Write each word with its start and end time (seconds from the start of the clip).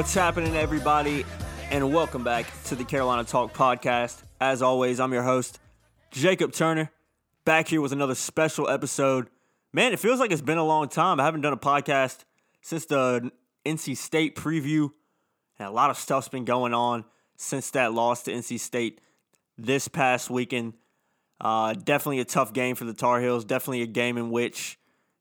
What's 0.00 0.14
happening, 0.14 0.56
everybody? 0.56 1.26
And 1.70 1.92
welcome 1.92 2.24
back 2.24 2.46
to 2.64 2.74
the 2.74 2.84
Carolina 2.84 3.22
Talk 3.22 3.52
Podcast. 3.52 4.22
As 4.40 4.62
always, 4.62 4.98
I'm 4.98 5.12
your 5.12 5.24
host, 5.24 5.60
Jacob 6.10 6.52
Turner, 6.52 6.90
back 7.44 7.68
here 7.68 7.82
with 7.82 7.92
another 7.92 8.14
special 8.14 8.66
episode. 8.66 9.28
Man, 9.74 9.92
it 9.92 9.98
feels 9.98 10.18
like 10.18 10.32
it's 10.32 10.40
been 10.40 10.56
a 10.56 10.64
long 10.64 10.88
time. 10.88 11.20
I 11.20 11.24
haven't 11.24 11.42
done 11.42 11.52
a 11.52 11.58
podcast 11.58 12.24
since 12.62 12.86
the 12.86 13.30
NC 13.66 13.94
State 13.94 14.36
preview, 14.36 14.90
and 15.58 15.68
a 15.68 15.70
lot 15.70 15.90
of 15.90 15.98
stuff's 15.98 16.30
been 16.30 16.46
going 16.46 16.72
on 16.72 17.04
since 17.36 17.70
that 17.72 17.92
loss 17.92 18.22
to 18.22 18.32
NC 18.32 18.58
State 18.58 19.02
this 19.58 19.86
past 19.86 20.30
weekend. 20.30 20.72
Uh, 21.42 21.74
definitely 21.74 22.20
a 22.20 22.24
tough 22.24 22.54
game 22.54 22.74
for 22.74 22.86
the 22.86 22.94
Tar 22.94 23.20
Heels. 23.20 23.44
Definitely 23.44 23.82
a 23.82 23.86
game 23.86 24.16
in 24.16 24.30
which 24.30 24.78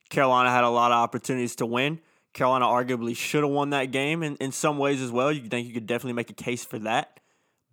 Carolina 0.09 0.49
had 0.49 0.63
a 0.63 0.69
lot 0.69 0.93
of 0.93 0.99
opportunities 0.99 1.57
to 1.57 1.65
win. 1.65 1.99
Carolina 2.33 2.65
arguably 2.65 3.15
should 3.15 3.43
have 3.43 3.51
won 3.51 3.71
that 3.71 3.91
game 3.91 4.23
in, 4.23 4.35
in 4.37 4.51
some 4.51 4.77
ways 4.77 5.01
as 5.01 5.11
well. 5.11 5.31
You 5.31 5.41
think 5.47 5.67
you 5.67 5.73
could 5.73 5.87
definitely 5.87 6.13
make 6.13 6.29
a 6.29 6.33
case 6.33 6.63
for 6.63 6.79
that. 6.79 7.19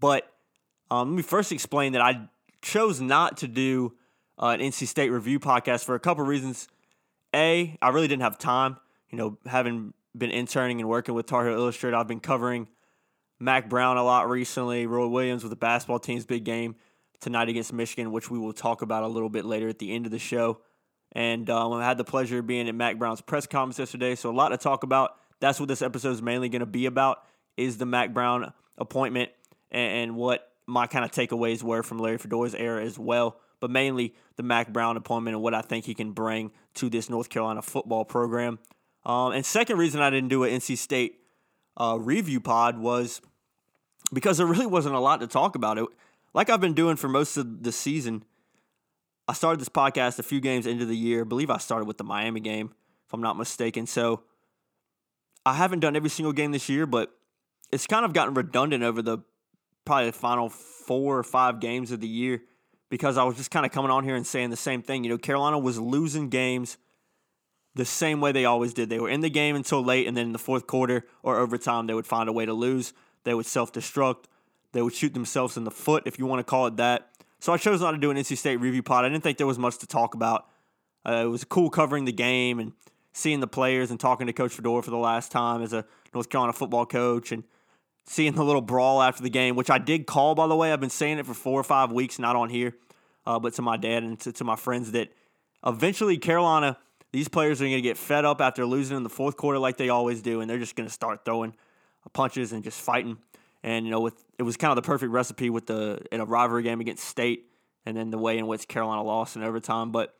But 0.01 0.30
um, 0.91 1.10
let 1.10 1.16
me 1.16 1.23
first 1.23 1.52
explain 1.52 1.92
that 1.92 2.02
I 2.02 2.29
chose 2.62 3.01
not 3.01 3.38
to 3.38 3.49
do 3.49 3.95
uh, 4.40 4.49
an 4.49 4.60
NC 4.60 4.87
State 4.87 5.10
review 5.10 5.38
podcast 5.38 5.84
for 5.84 5.95
a 5.95 6.01
couple 6.01 6.24
reasons. 6.24 6.68
A, 7.34 7.77
I 7.82 7.88
really 7.90 8.09
didn't 8.09 8.23
have 8.23 8.38
time. 8.38 8.77
You 9.10 9.18
know, 9.18 9.38
having 9.46 9.93
been 10.16 10.30
interning 10.30 10.80
and 10.80 10.88
working 10.88 11.15
with 11.15 11.27
Tar 11.27 11.46
Heel 11.46 11.54
Illustrated, 11.54 11.96
I've 11.96 12.09
been 12.09 12.21
covering 12.21 12.68
Mack 13.38 13.68
Brown 13.68 13.96
a 13.96 14.02
lot 14.02 14.29
recently. 14.29 14.87
Roy 14.87 15.07
Williams 15.07 15.43
with 15.43 15.51
the 15.51 15.57
basketball 15.57 15.99
team's 15.99 16.24
big 16.24 16.45
game 16.45 16.77
tonight 17.21 17.49
against 17.49 17.73
Michigan, 17.73 18.12
which 18.12 18.30
we 18.30 18.38
will 18.38 18.52
talk 18.52 18.82
about 18.82 19.02
a 19.02 19.09
little 19.09 19.29
bit 19.29 19.45
later 19.45 19.68
at 19.68 19.79
the 19.79 19.93
end 19.95 20.07
of 20.07 20.12
the 20.12 20.18
show. 20.18 20.60
And 21.16 21.48
um, 21.48 21.72
I 21.72 21.82
had 21.82 21.96
the 21.96 22.04
pleasure 22.04 22.40
of 22.40 22.46
being 22.46 22.68
at 22.68 22.74
Mack 22.74 22.98
Brown's 22.98 23.22
press 23.22 23.46
conference 23.46 23.78
yesterday, 23.78 24.16
so 24.16 24.28
a 24.28 24.36
lot 24.36 24.50
to 24.50 24.59
talk 24.59 24.82
about. 24.82 25.16
That's 25.40 25.59
what 25.59 25.66
this 25.66 25.80
episode 25.80 26.10
is 26.10 26.20
mainly 26.20 26.50
going 26.50 26.60
to 26.60 26.66
be 26.66 26.84
about: 26.84 27.24
is 27.56 27.78
the 27.78 27.86
Mack 27.86 28.12
Brown 28.12 28.52
appointment 28.76 29.30
and, 29.70 29.92
and 29.92 30.16
what 30.16 30.52
my 30.66 30.87
kind 30.87 31.06
of 31.06 31.10
takeaways 31.12 31.62
were 31.62 31.82
from 31.82 31.98
Larry 31.98 32.18
Fedora's 32.18 32.54
era 32.54 32.84
as 32.84 32.98
well. 32.98 33.40
But 33.60 33.70
mainly 33.70 34.14
the 34.37 34.42
Mack 34.42 34.74
Brown 34.74 34.98
appointment 34.98 35.34
and 35.34 35.42
what 35.42 35.54
I 35.54 35.62
think 35.62 35.87
he 35.87 35.94
can 35.94 36.12
bring 36.12 36.50
to 36.74 36.90
this 36.90 37.09
North 37.09 37.30
Carolina 37.30 37.62
football 37.62 38.04
program. 38.04 38.59
Um, 39.06 39.32
and 39.32 39.46
second 39.46 39.78
reason 39.78 40.02
I 40.02 40.10
didn't 40.10 40.28
do 40.28 40.44
an 40.44 40.50
NC 40.50 40.76
State 40.76 41.20
uh, 41.78 41.96
review 41.98 42.40
pod 42.40 42.76
was 42.76 43.22
because 44.12 44.37
there 44.37 44.46
really 44.46 44.66
wasn't 44.66 44.94
a 44.94 45.00
lot 45.00 45.20
to 45.20 45.26
talk 45.26 45.56
about. 45.56 45.78
It 45.78 45.87
like 46.34 46.50
I've 46.50 46.60
been 46.60 46.74
doing 46.74 46.96
for 46.96 47.09
most 47.09 47.38
of 47.38 47.62
the 47.62 47.72
season. 47.72 48.22
I 49.29 49.32
started 49.32 49.60
this 49.60 49.69
podcast 49.69 50.19
a 50.19 50.23
few 50.23 50.41
games 50.41 50.66
into 50.66 50.87
the 50.87 50.96
year. 50.96 51.23
I 51.23 51.24
believe 51.24 51.51
I 51.51 51.59
started 51.59 51.87
with 51.87 51.99
the 51.99 52.05
Miami 52.05 52.41
game, 52.41 52.73
if 53.07 53.13
I'm 53.13 53.23
not 53.23 53.37
mistaken. 53.37 53.87
So 53.87 54.23
I 55.45 55.55
haven't 55.55 55.80
done 55.80 55.96
every 55.96 56.10
single 56.10 56.33
game 56.33 56.52
this 56.52 56.68
year, 56.68 56.87
but 56.87 57.13
it's 57.73 57.87
kind 57.87 58.05
of 58.05 58.13
gotten 58.13 58.35
redundant 58.35 58.85
over 58.85 59.02
the 59.02 59.18
probably 59.85 60.07
the 60.07 60.13
final 60.13 60.49
four 60.49 61.18
or 61.18 61.23
five 61.23 61.60
games 61.60 61.91
of 61.93 62.01
the 62.01 62.09
year 62.09 62.43
because 62.88 63.16
I 63.16 63.24
was 63.24 63.37
just 63.37 63.51
kind 63.51 63.66
of 63.66 63.73
coming 63.73 63.91
on 63.91 64.05
here 64.05 64.16
and 64.16 64.27
saying 64.27 64.50
the 64.50 64.56
same 64.56 64.83
thing. 64.83 65.05
You 65.05 65.10
know, 65.10 65.19
Carolina 65.19 65.59
was 65.59 65.78
losing 65.78 66.28
games 66.28 66.79
the 67.75 67.84
same 67.84 68.21
way 68.21 68.33
they 68.33 68.45
always 68.45 68.73
did. 68.75 68.89
They 68.89 68.99
were 68.99 69.09
in 69.09 69.21
the 69.21 69.31
game 69.31 69.55
until 69.55 69.84
late, 69.84 70.06
and 70.06 70.17
then 70.17 70.27
in 70.27 70.33
the 70.33 70.39
fourth 70.39 70.67
quarter 70.67 71.05
or 71.23 71.37
overtime, 71.37 71.87
they 71.87 71.95
would 71.95 72.06
find 72.06 72.29
a 72.29 72.33
way 72.33 72.47
to 72.47 72.53
lose. 72.53 72.93
They 73.25 73.34
would 73.34 73.47
self 73.47 73.73
destruct. 73.73 74.25
They 74.73 74.83
would 74.83 74.95
shoot 74.95 75.15
themselves 75.15 75.56
in 75.56 75.65
the 75.65 75.71
foot, 75.71 76.05
if 76.06 76.19
you 76.19 76.27
want 76.27 76.41
to 76.41 76.45
call 76.45 76.67
it 76.67 76.77
that. 76.77 77.11
So 77.39 77.53
I 77.53 77.59
chose 77.59 77.81
not 77.81 77.93
to 77.93 77.99
do 77.99 78.11
an 78.11 78.17
NC 78.17 78.37
State 78.37 78.57
review 78.57 78.83
pod. 78.83 79.05
I 79.05 79.09
didn't 79.09 79.23
think 79.23 79.39
there 79.39 79.47
was 79.47 79.59
much 79.59 79.79
to 79.79 79.87
talk 79.87 80.15
about. 80.15 80.47
Uh, 81.07 81.25
it 81.25 81.29
was 81.29 81.45
cool 81.45 81.71
covering 81.71 82.05
the 82.05 82.13
game 82.13 82.59
and 82.59 82.73
seeing 83.13 83.41
the 83.41 83.47
players 83.47 83.91
and 83.91 84.01
talking 84.01 84.27
to 84.27 84.33
Coach 84.33 84.53
Fedora 84.53 84.83
for 84.83 84.91
the 84.91 84.97
last 84.97 85.31
time 85.31 85.63
as 85.63 85.73
a 85.73 85.85
North 86.13 86.29
Carolina 86.29 86.53
football 86.53 86.85
coach 86.85 87.33
and 87.33 87.45
seeing 88.07 88.33
the 88.35 88.45
little 88.45 88.63
brawl 88.63 89.03
after 89.03 89.23
the 89.23 89.31
game, 89.31 89.57
which 89.57 89.71
I 89.71 89.79
did 89.79 90.07
call, 90.07 90.35
by 90.35 90.47
the 90.47 90.57
way. 90.57 90.73
I've 90.73 90.81
been 90.81 90.91
saying 90.91 91.19
it 91.19 91.27
for 91.27 91.35
four 91.35 91.59
or 91.59 91.65
five 91.65 91.93
weeks, 91.93 92.19
not 92.19 92.37
on 92.37 92.51
here, 92.51 92.75
uh, 93.27 93.39
but 93.39 93.55
to 93.55 93.63
my 93.63 93.77
dad 93.77 94.03
and 94.03 94.19
to, 94.21 94.33
to 94.33 94.45
my 94.45 94.57
friends 94.57 94.93
that 94.93 95.09
eventually 95.65 96.19
Carolina, 96.19 96.79
these 97.13 97.29
players 97.29 97.61
are 97.61 97.65
going 97.65 97.77
to 97.77 97.81
get 97.81 97.97
fed 97.97 98.25
up 98.25 98.41
after 98.41 98.67
losing 98.67 98.97
in 98.97 99.03
the 99.03 99.09
fourth 99.09 99.37
quarter 99.37 99.59
like 99.59 99.77
they 99.77 99.89
always 99.89 100.23
do, 100.23 100.41
and 100.41 100.51
they're 100.51 100.59
just 100.59 100.77
going 100.77 100.89
to 100.89 100.93
start 100.93 101.25
throwing 101.25 101.55
punches 102.13 102.53
and 102.53 102.63
just 102.63 102.81
fighting. 102.81 103.19
And 103.66 103.84
you 103.84 103.91
know, 103.91 104.00
with 104.00 104.15
it 104.38 104.44
was 104.44 104.56
kind 104.56 104.71
of 104.71 104.77
the 104.77 104.87
perfect 104.87 105.10
recipe 105.10 105.50
with 105.50 105.66
the 105.66 106.00
in 106.12 106.21
a 106.21 106.25
rivalry 106.25 106.62
game 106.62 106.81
against 106.81 107.04
State, 107.04 107.50
and 107.84 107.97
then 107.97 108.10
the 108.10 108.16
way 108.16 108.38
in 108.38 108.47
which 108.47 108.69
Carolina 108.69 109.03
lost 109.03 109.34
in 109.34 109.43
overtime. 109.43 109.91
But 109.91 110.15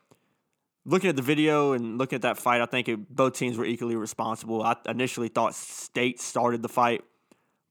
looking 0.85 1.09
at 1.09 1.15
the 1.15 1.21
video 1.21 1.71
and 1.71 1.97
looking 1.97 2.17
at 2.17 2.23
that 2.23 2.37
fight, 2.37 2.59
I 2.59 2.65
think 2.65 2.89
it, 2.89 3.15
both 3.15 3.33
teams 3.33 3.57
were 3.57 3.63
equally 3.63 3.95
responsible. 3.95 4.61
I 4.61 4.75
initially 4.85 5.29
thought 5.29 5.55
State 5.55 6.19
started 6.19 6.61
the 6.61 6.67
fight, 6.67 7.05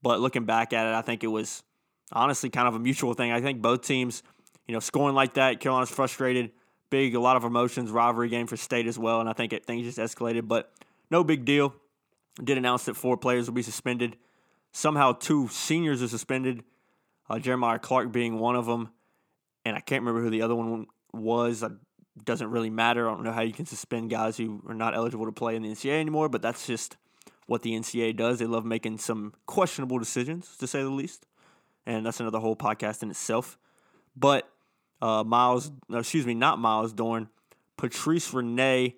but 0.01 0.19
looking 0.19 0.45
back 0.45 0.73
at 0.73 0.87
it, 0.87 0.95
I 0.95 1.03
think 1.03 1.23
it 1.23 1.27
was 1.27 1.61
honestly 2.11 2.49
kind 2.49 2.67
of 2.67 2.73
a 2.73 2.79
mutual 2.79 3.13
thing. 3.13 3.31
I 3.31 3.39
think 3.39 3.61
both 3.61 3.83
teams, 3.83 4.23
you 4.67 4.73
know, 4.73 4.79
scoring 4.79 5.13
like 5.13 5.35
that, 5.35 5.59
Carolina's 5.59 5.91
frustrated, 5.91 6.53
big, 6.89 7.13
a 7.13 7.19
lot 7.19 7.37
of 7.37 7.43
emotions, 7.43 7.91
rivalry 7.91 8.29
game 8.29 8.47
for 8.47 8.57
State 8.57 8.87
as 8.87 8.97
well, 8.97 9.19
and 9.19 9.29
I 9.29 9.33
think 9.33 9.53
it, 9.53 9.63
things 9.67 9.85
just 9.85 9.99
escalated. 9.99 10.47
But 10.47 10.71
no 11.11 11.23
big 11.23 11.45
deal. 11.45 11.75
Did 12.43 12.57
announce 12.57 12.85
that 12.85 12.95
four 12.95 13.15
players 13.15 13.45
will 13.45 13.53
be 13.53 13.61
suspended 13.61 14.15
Somehow, 14.77 15.13
two 15.13 15.47
seniors 15.47 16.03
are 16.03 16.07
suspended, 16.07 16.63
uh, 17.27 17.39
Jeremiah 17.39 17.79
Clark 17.79 18.11
being 18.11 18.37
one 18.37 18.55
of 18.55 18.67
them, 18.67 18.89
and 19.65 19.75
I 19.75 19.79
can't 19.79 20.03
remember 20.03 20.21
who 20.21 20.29
the 20.29 20.43
other 20.43 20.53
one 20.53 20.85
was. 21.11 21.63
It 21.63 21.71
doesn't 22.23 22.51
really 22.51 22.69
matter. 22.69 23.09
I 23.09 23.11
don't 23.11 23.23
know 23.23 23.31
how 23.31 23.41
you 23.41 23.53
can 23.53 23.65
suspend 23.65 24.11
guys 24.11 24.37
who 24.37 24.61
are 24.67 24.75
not 24.75 24.93
eligible 24.93 25.25
to 25.25 25.31
play 25.31 25.55
in 25.55 25.63
the 25.63 25.69
NCAA 25.69 25.99
anymore, 25.99 26.29
but 26.29 26.43
that's 26.43 26.67
just 26.67 26.95
what 27.47 27.63
the 27.63 27.71
NCAA 27.71 28.15
does. 28.15 28.37
They 28.37 28.45
love 28.45 28.65
making 28.65 28.99
some 28.99 29.33
questionable 29.47 29.97
decisions, 29.97 30.55
to 30.57 30.67
say 30.67 30.83
the 30.83 30.89
least, 30.89 31.25
and 31.87 32.05
that's 32.05 32.19
another 32.19 32.37
whole 32.37 32.55
podcast 32.55 33.01
in 33.01 33.09
itself. 33.09 33.57
But 34.15 34.47
uh, 35.01 35.23
Myles, 35.23 35.71
no, 35.89 35.97
excuse 35.97 36.27
me, 36.27 36.35
not 36.35 36.59
Myles 36.59 36.93
Dorn, 36.93 37.29
Patrice 37.77 38.31
Rene, 38.31 38.95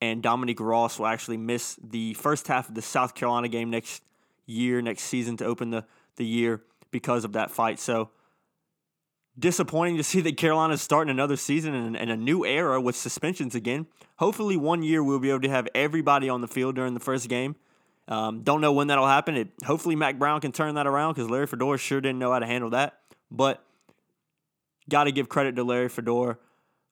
and 0.00 0.22
Dominique 0.22 0.60
Ross 0.60 1.00
will 1.00 1.08
actually 1.08 1.36
miss 1.36 1.76
the 1.82 2.14
first 2.14 2.46
half 2.46 2.68
of 2.68 2.76
the 2.76 2.82
South 2.82 3.16
Carolina 3.16 3.48
game 3.48 3.70
next 3.70 4.04
year, 4.46 4.80
next 4.80 5.02
season 5.02 5.36
to 5.38 5.44
open 5.44 5.70
the, 5.70 5.84
the 6.16 6.24
year 6.24 6.62
because 6.90 7.24
of 7.24 7.32
that 7.32 7.50
fight. 7.50 7.78
So 7.78 8.10
disappointing 9.38 9.96
to 9.96 10.02
see 10.04 10.20
that 10.22 10.36
Carolina's 10.36 10.82
starting 10.82 11.10
another 11.10 11.36
season 11.36 11.74
and, 11.74 11.96
and 11.96 12.10
a 12.10 12.16
new 12.16 12.44
era 12.44 12.80
with 12.80 12.96
suspensions 12.96 13.54
again. 13.54 13.86
Hopefully, 14.16 14.56
one 14.56 14.82
year 14.82 15.02
we'll 15.04 15.18
be 15.18 15.30
able 15.30 15.42
to 15.42 15.50
have 15.50 15.68
everybody 15.74 16.28
on 16.28 16.40
the 16.40 16.48
field 16.48 16.74
during 16.74 16.94
the 16.94 17.00
first 17.00 17.28
game. 17.28 17.56
Um, 18.08 18.42
don't 18.42 18.60
know 18.60 18.72
when 18.72 18.86
that'll 18.86 19.06
happen. 19.06 19.36
It, 19.36 19.48
hopefully, 19.64 19.96
Mack 19.96 20.18
Brown 20.18 20.40
can 20.40 20.52
turn 20.52 20.76
that 20.76 20.86
around 20.86 21.14
because 21.14 21.28
Larry 21.28 21.46
Fedora 21.46 21.76
sure 21.76 22.00
didn't 22.00 22.18
know 22.18 22.32
how 22.32 22.38
to 22.38 22.46
handle 22.46 22.70
that. 22.70 23.00
But 23.30 23.62
got 24.88 25.04
to 25.04 25.12
give 25.12 25.28
credit 25.28 25.56
to 25.56 25.64
Larry 25.64 25.88
Fedora 25.88 26.38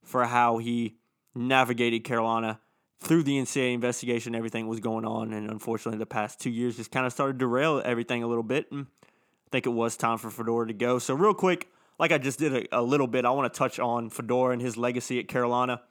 for 0.03 0.25
how 0.25 0.59
he 0.59 0.97
navigated 1.35 2.05
Carolina 2.05 2.61
through 3.05 3.23
the 3.23 3.39
NCAA 3.39 3.75
investigation, 3.75 4.35
everything 4.35 4.67
was 4.67 4.81
going 4.81 5.05
on, 5.05 5.33
and 5.33 5.51
unfortunately, 5.51 5.99
the 5.99 6.07
past 6.07 6.41
two 6.41 6.51
years 6.51 6.77
just 6.77 6.91
kind 6.91 7.07
of 7.07 7.13
started 7.13 7.35
to 7.35 7.39
derail 7.41 7.83
everything 7.85 8.23
a 8.23 8.27
little 8.27 8.43
bit. 8.43 8.71
And 8.73 8.87
I 9.03 9.51
think 9.51 9.67
it 9.67 9.71
was 9.71 9.97
time 9.97 10.19
for 10.19 10.31
Fedora 10.31 10.67
to 10.67 10.73
go. 10.73 10.99
So, 10.99 11.15
real 11.15 11.35
quick, 11.35 11.69
like 11.99 12.13
I 12.13 12.19
just 12.19 12.39
did 12.39 12.55
a, 12.55 12.81
a 12.81 12.83
little 12.83 13.07
bit, 13.07 13.25
I 13.25 13.31
want 13.31 13.53
to 13.53 13.57
touch 13.57 13.79
on 13.79 14.11
Fedora 14.11 14.53
and 14.53 14.63
his 14.63 14.77
legacy 14.77 15.19
at 15.19 15.29
Carolina. 15.29 15.83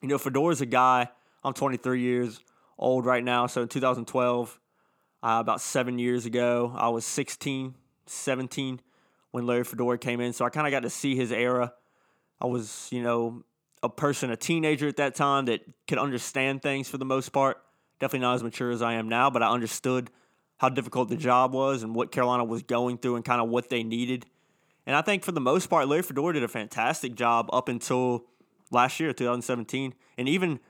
You 0.00 0.08
know, 0.08 0.18
Fedora's 0.18 0.60
a 0.60 0.66
guy. 0.66 1.08
I'm 1.44 1.54
23 1.54 2.00
years 2.00 2.40
old 2.78 3.04
right 3.04 3.22
now, 3.22 3.46
so 3.46 3.62
in 3.62 3.68
2012, 3.68 4.60
uh, 5.22 5.38
about 5.40 5.60
seven 5.60 5.98
years 5.98 6.26
ago, 6.26 6.72
I 6.76 6.88
was 6.88 7.04
16, 7.04 7.74
17 8.06 8.80
when 9.30 9.46
Larry 9.46 9.64
Fedora 9.64 9.98
came 9.98 10.20
in. 10.20 10.32
So 10.32 10.44
I 10.44 10.50
kind 10.50 10.66
of 10.66 10.70
got 10.70 10.82
to 10.82 10.90
see 10.90 11.16
his 11.16 11.32
era. 11.32 11.72
I 12.40 12.46
was, 12.46 12.88
you 12.90 13.02
know, 13.02 13.44
a 13.82 13.88
person, 13.88 14.30
a 14.30 14.36
teenager 14.36 14.88
at 14.88 14.96
that 14.96 15.14
time 15.14 15.46
that 15.46 15.60
could 15.88 15.98
understand 15.98 16.62
things 16.62 16.88
for 16.88 16.98
the 16.98 17.04
most 17.04 17.30
part. 17.30 17.58
Definitely 17.98 18.20
not 18.20 18.34
as 18.34 18.42
mature 18.42 18.70
as 18.70 18.82
I 18.82 18.94
am 18.94 19.08
now, 19.08 19.30
but 19.30 19.42
I 19.42 19.50
understood 19.50 20.10
how 20.58 20.68
difficult 20.68 21.08
the 21.08 21.16
job 21.16 21.52
was 21.52 21.82
and 21.82 21.94
what 21.94 22.12
Carolina 22.12 22.44
was 22.44 22.62
going 22.62 22.98
through 22.98 23.16
and 23.16 23.24
kind 23.24 23.40
of 23.40 23.48
what 23.48 23.68
they 23.68 23.82
needed. 23.82 24.26
And 24.86 24.94
I 24.96 25.02
think 25.02 25.24
for 25.24 25.32
the 25.32 25.40
most 25.40 25.68
part, 25.68 25.88
Larry 25.88 26.02
Fedora 26.02 26.34
did 26.34 26.42
a 26.42 26.48
fantastic 26.48 27.14
job 27.14 27.48
up 27.52 27.68
until 27.68 28.24
last 28.70 28.98
year, 29.00 29.12
2017, 29.12 29.94
and 30.18 30.28
even 30.28 30.60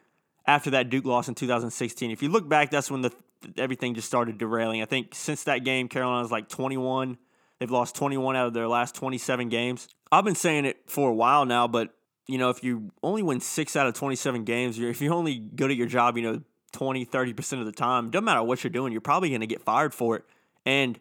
after 0.47 0.71
that 0.71 0.91
Duke 0.91 1.05
loss 1.05 1.29
in 1.29 1.35
2016. 1.35 2.11
If 2.11 2.23
you 2.23 2.29
look 2.29 2.49
back, 2.49 2.71
that's 2.71 2.91
when 2.91 3.03
the 3.03 3.13
everything 3.57 3.95
just 3.95 4.07
started 4.07 4.39
derailing. 4.39 4.83
I 4.83 4.85
think 4.85 5.15
since 5.15 5.45
that 5.45 5.65
game, 5.65 5.89
Carolina's 5.89 6.31
like 6.31 6.49
21. 6.49 7.19
They've 7.59 7.71
lost 7.71 7.95
21 7.95 8.37
out 8.37 8.49
of 8.49 8.55
their 8.55 8.69
last 8.69 8.95
27 8.95 9.49
games. 9.49 9.89
I've 10.11 10.25
been 10.25 10.35
saying 10.35 10.65
it 10.65 10.79
for 10.87 11.11
a 11.11 11.15
while 11.15 11.45
now, 11.45 11.69
but 11.69 11.95
you 12.27 12.39
know, 12.39 12.51
if 12.51 12.63
you 12.63 12.91
only 13.03 13.23
win 13.23 13.41
six 13.41 13.77
out 13.77 13.87
of 13.87 13.95
27 13.95 14.45
games, 14.45 14.79
if 14.79 15.01
you're 15.01 15.15
only 15.15 15.39
good 15.39 15.71
at 15.71 15.77
your 15.77 15.87
job, 15.87 16.17
you 16.17 16.23
know, 16.23 16.43
20, 16.73 17.05
30% 17.05 17.61
of 17.61 17.67
the 17.67 17.73
time, 17.73 18.11
doesn't 18.11 18.25
matter 18.25 18.43
what 18.43 18.63
you're 18.65 18.71
doing, 18.71 18.93
you're 18.93 19.01
probably 19.01 19.29
going 19.29 19.41
to 19.41 19.47
get 19.47 19.63
fired 19.63 19.93
for 19.93 20.17
it. 20.17 20.25
And 20.65 20.99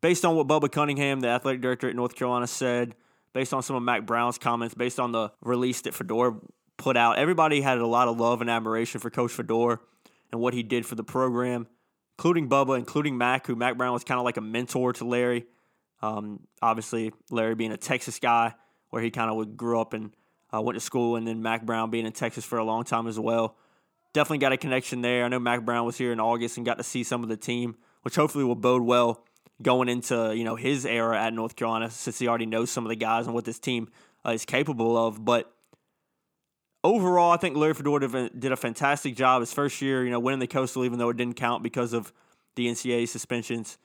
based 0.00 0.24
on 0.24 0.34
what 0.36 0.46
Bubba 0.46 0.70
Cunningham, 0.70 1.20
the 1.20 1.28
athletic 1.28 1.60
director 1.60 1.88
at 1.88 1.94
North 1.94 2.16
Carolina, 2.16 2.46
said, 2.46 2.94
based 3.32 3.52
on 3.52 3.62
some 3.62 3.76
of 3.76 3.82
Mack 3.82 4.06
Brown's 4.06 4.38
comments, 4.38 4.74
based 4.74 4.98
on 4.98 5.12
the 5.12 5.30
release 5.42 5.82
that 5.82 5.94
Fedora 5.94 6.36
put 6.76 6.96
out, 6.96 7.18
everybody 7.18 7.60
had 7.60 7.78
a 7.78 7.86
lot 7.86 8.08
of 8.08 8.18
love 8.18 8.40
and 8.40 8.50
admiration 8.50 9.00
for 9.00 9.10
Coach 9.10 9.32
Fedora 9.32 9.78
and 10.32 10.40
what 10.40 10.54
he 10.54 10.62
did 10.62 10.86
for 10.86 10.94
the 10.94 11.04
program. 11.04 11.66
including 12.18 12.48
Bubba, 12.48 12.78
including 12.78 13.18
Mack, 13.18 13.46
who 13.46 13.56
Mack 13.56 13.76
Brown 13.76 13.92
was 13.92 14.04
kind 14.04 14.18
of 14.18 14.24
like 14.24 14.36
a 14.36 14.40
mentor 14.40 14.92
to 14.94 15.04
Larry. 15.04 15.46
Um, 16.00 16.40
obviously, 16.62 17.12
Larry 17.30 17.54
being 17.54 17.72
a 17.72 17.76
Texas 17.76 18.18
guy, 18.18 18.54
where 18.90 19.02
he 19.02 19.10
kind 19.10 19.30
of 19.30 19.36
would 19.36 19.56
grew 19.56 19.80
up 19.80 19.94
and 19.94 20.14
uh, 20.54 20.60
went 20.60 20.76
to 20.76 20.80
school, 20.80 21.16
and 21.16 21.26
then 21.26 21.42
Mack 21.42 21.64
Brown 21.64 21.90
being 21.90 22.06
in 22.06 22.12
Texas 22.12 22.44
for 22.44 22.58
a 22.58 22.64
long 22.64 22.84
time 22.84 23.06
as 23.06 23.18
well. 23.18 23.56
Definitely 24.12 24.38
got 24.38 24.52
a 24.52 24.56
connection 24.56 25.00
there. 25.00 25.24
I 25.24 25.28
know 25.28 25.40
Mack 25.40 25.64
Brown 25.64 25.84
was 25.86 25.98
here 25.98 26.12
in 26.12 26.20
August 26.20 26.56
and 26.56 26.64
got 26.64 26.78
to 26.78 26.84
see 26.84 27.02
some 27.02 27.22
of 27.22 27.28
the 27.28 27.36
team, 27.36 27.76
which 28.02 28.14
hopefully 28.14 28.44
will 28.44 28.54
bode 28.54 28.82
well 28.82 29.24
going 29.62 29.88
into 29.88 30.32
you 30.36 30.44
know 30.44 30.56
his 30.56 30.84
era 30.84 31.20
at 31.20 31.32
North 31.32 31.56
Carolina, 31.56 31.90
since 31.90 32.18
he 32.18 32.28
already 32.28 32.46
knows 32.46 32.70
some 32.70 32.84
of 32.84 32.90
the 32.90 32.96
guys 32.96 33.26
and 33.26 33.34
what 33.34 33.44
this 33.44 33.58
team 33.58 33.88
uh, 34.24 34.30
is 34.30 34.44
capable 34.44 34.96
of. 34.96 35.24
But 35.24 35.52
overall, 36.84 37.32
I 37.32 37.36
think 37.36 37.56
Larry 37.56 37.74
Fedora 37.74 38.30
did 38.30 38.52
a 38.52 38.56
fantastic 38.56 39.16
job 39.16 39.40
his 39.40 39.52
first 39.52 39.82
year. 39.82 40.04
You 40.04 40.10
know, 40.10 40.20
winning 40.20 40.40
the 40.40 40.46
Coastal, 40.46 40.84
even 40.84 40.98
though 40.98 41.08
it 41.08 41.16
didn't 41.16 41.36
count 41.36 41.62
because 41.62 41.92
of 41.92 42.12
the 42.54 42.68
NCAA 42.68 43.08
suspensions, 43.08 43.78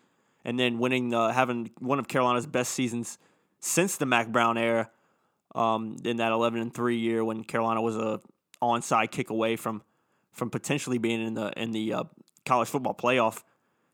and 0.45 0.59
then 0.59 0.77
winning, 0.77 1.13
uh, 1.13 1.31
having 1.31 1.71
one 1.79 1.97
of 1.97 2.07
Carolina's 2.07 2.45
best 2.45 2.73
seasons 2.73 3.17
since 3.59 3.97
the 3.97 4.05
Mack 4.05 4.27
Brown 4.31 4.57
era. 4.57 4.91
Um, 5.55 5.97
in 6.05 6.17
that 6.17 6.31
11 6.31 6.61
and 6.61 6.71
three 6.71 6.97
year 6.97 7.23
when 7.23 7.43
Carolina 7.43 7.81
was 7.81 7.97
a 7.97 8.21
onside 8.61 9.09
kick 9.09 9.31
away 9.31 9.55
from 9.55 9.81
from 10.31 10.49
potentially 10.49 10.97
being 10.97 11.25
in 11.25 11.33
the 11.33 11.51
in 11.59 11.71
the 11.71 11.93
uh, 11.93 12.03
college 12.45 12.69
football 12.69 12.93
playoff. 12.93 13.43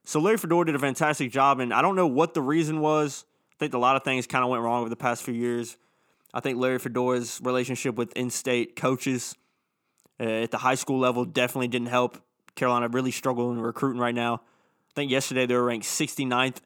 So 0.03 0.19
Larry 0.19 0.37
Fedora 0.37 0.65
did 0.65 0.75
a 0.75 0.79
fantastic 0.79 1.31
job, 1.31 1.59
and 1.59 1.73
I 1.73 1.81
don't 1.81 1.95
know 1.95 2.07
what 2.07 2.33
the 2.33 2.41
reason 2.41 2.79
was. 2.79 3.25
I 3.53 3.55
think 3.57 3.73
a 3.73 3.77
lot 3.77 3.95
of 3.95 4.03
things 4.03 4.27
kind 4.27 4.43
of 4.43 4.49
went 4.49 4.63
wrong 4.63 4.81
over 4.81 4.89
the 4.89 4.95
past 4.95 5.23
few 5.23 5.33
years. 5.33 5.77
I 6.33 6.41
think 6.41 6.59
Larry 6.59 6.79
Fedora's 6.79 7.39
relationship 7.41 7.95
with 7.95 8.11
in-state 8.15 8.75
coaches 8.75 9.35
uh, 10.19 10.23
at 10.23 10.51
the 10.51 10.57
high 10.57 10.75
school 10.75 10.99
level 10.99 11.25
definitely 11.25 11.69
didn't 11.69 11.87
help. 11.87 12.17
Carolina 12.55 12.87
really 12.89 13.11
struggling 13.11 13.59
recruiting 13.59 13.99
right 13.99 14.13
now. 14.13 14.35
I 14.35 14.93
think 14.93 15.11
yesterday 15.11 15.45
they 15.45 15.55
were 15.55 15.63
ranked 15.63 15.85
69th 15.85 16.57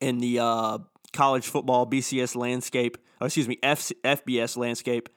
in 0.00 0.18
the 0.18 0.38
uh, 0.38 0.78
college 1.16 1.48
football 1.48 1.86
BCS 1.86 2.36
landscape, 2.36 2.98
excuse 3.20 3.48
me, 3.48 3.58
F- 3.62 3.92
FBS 4.04 4.56
landscape 4.56 5.08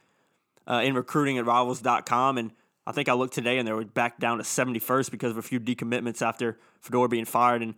uh, 0.68 0.82
in 0.84 0.96
recruiting 0.96 1.38
at 1.38 1.46
rivals.com. 1.46 2.38
And 2.38 2.52
I 2.88 2.92
think 2.92 3.10
I 3.10 3.14
looked 3.14 3.34
today 3.34 3.60
and 3.60 3.68
they 3.68 3.74
were 3.74 3.86
back 3.86 4.20
down 4.20 4.38
to 4.38 4.44
71st 4.44 5.12
because 5.12 5.32
of 5.32 5.38
a 5.38 5.42
few 5.42 5.60
decommitments 5.60 6.22
after 6.22 6.58
Fedora 6.82 7.10
being 7.10 7.26
fired. 7.26 7.62
And 7.62 7.76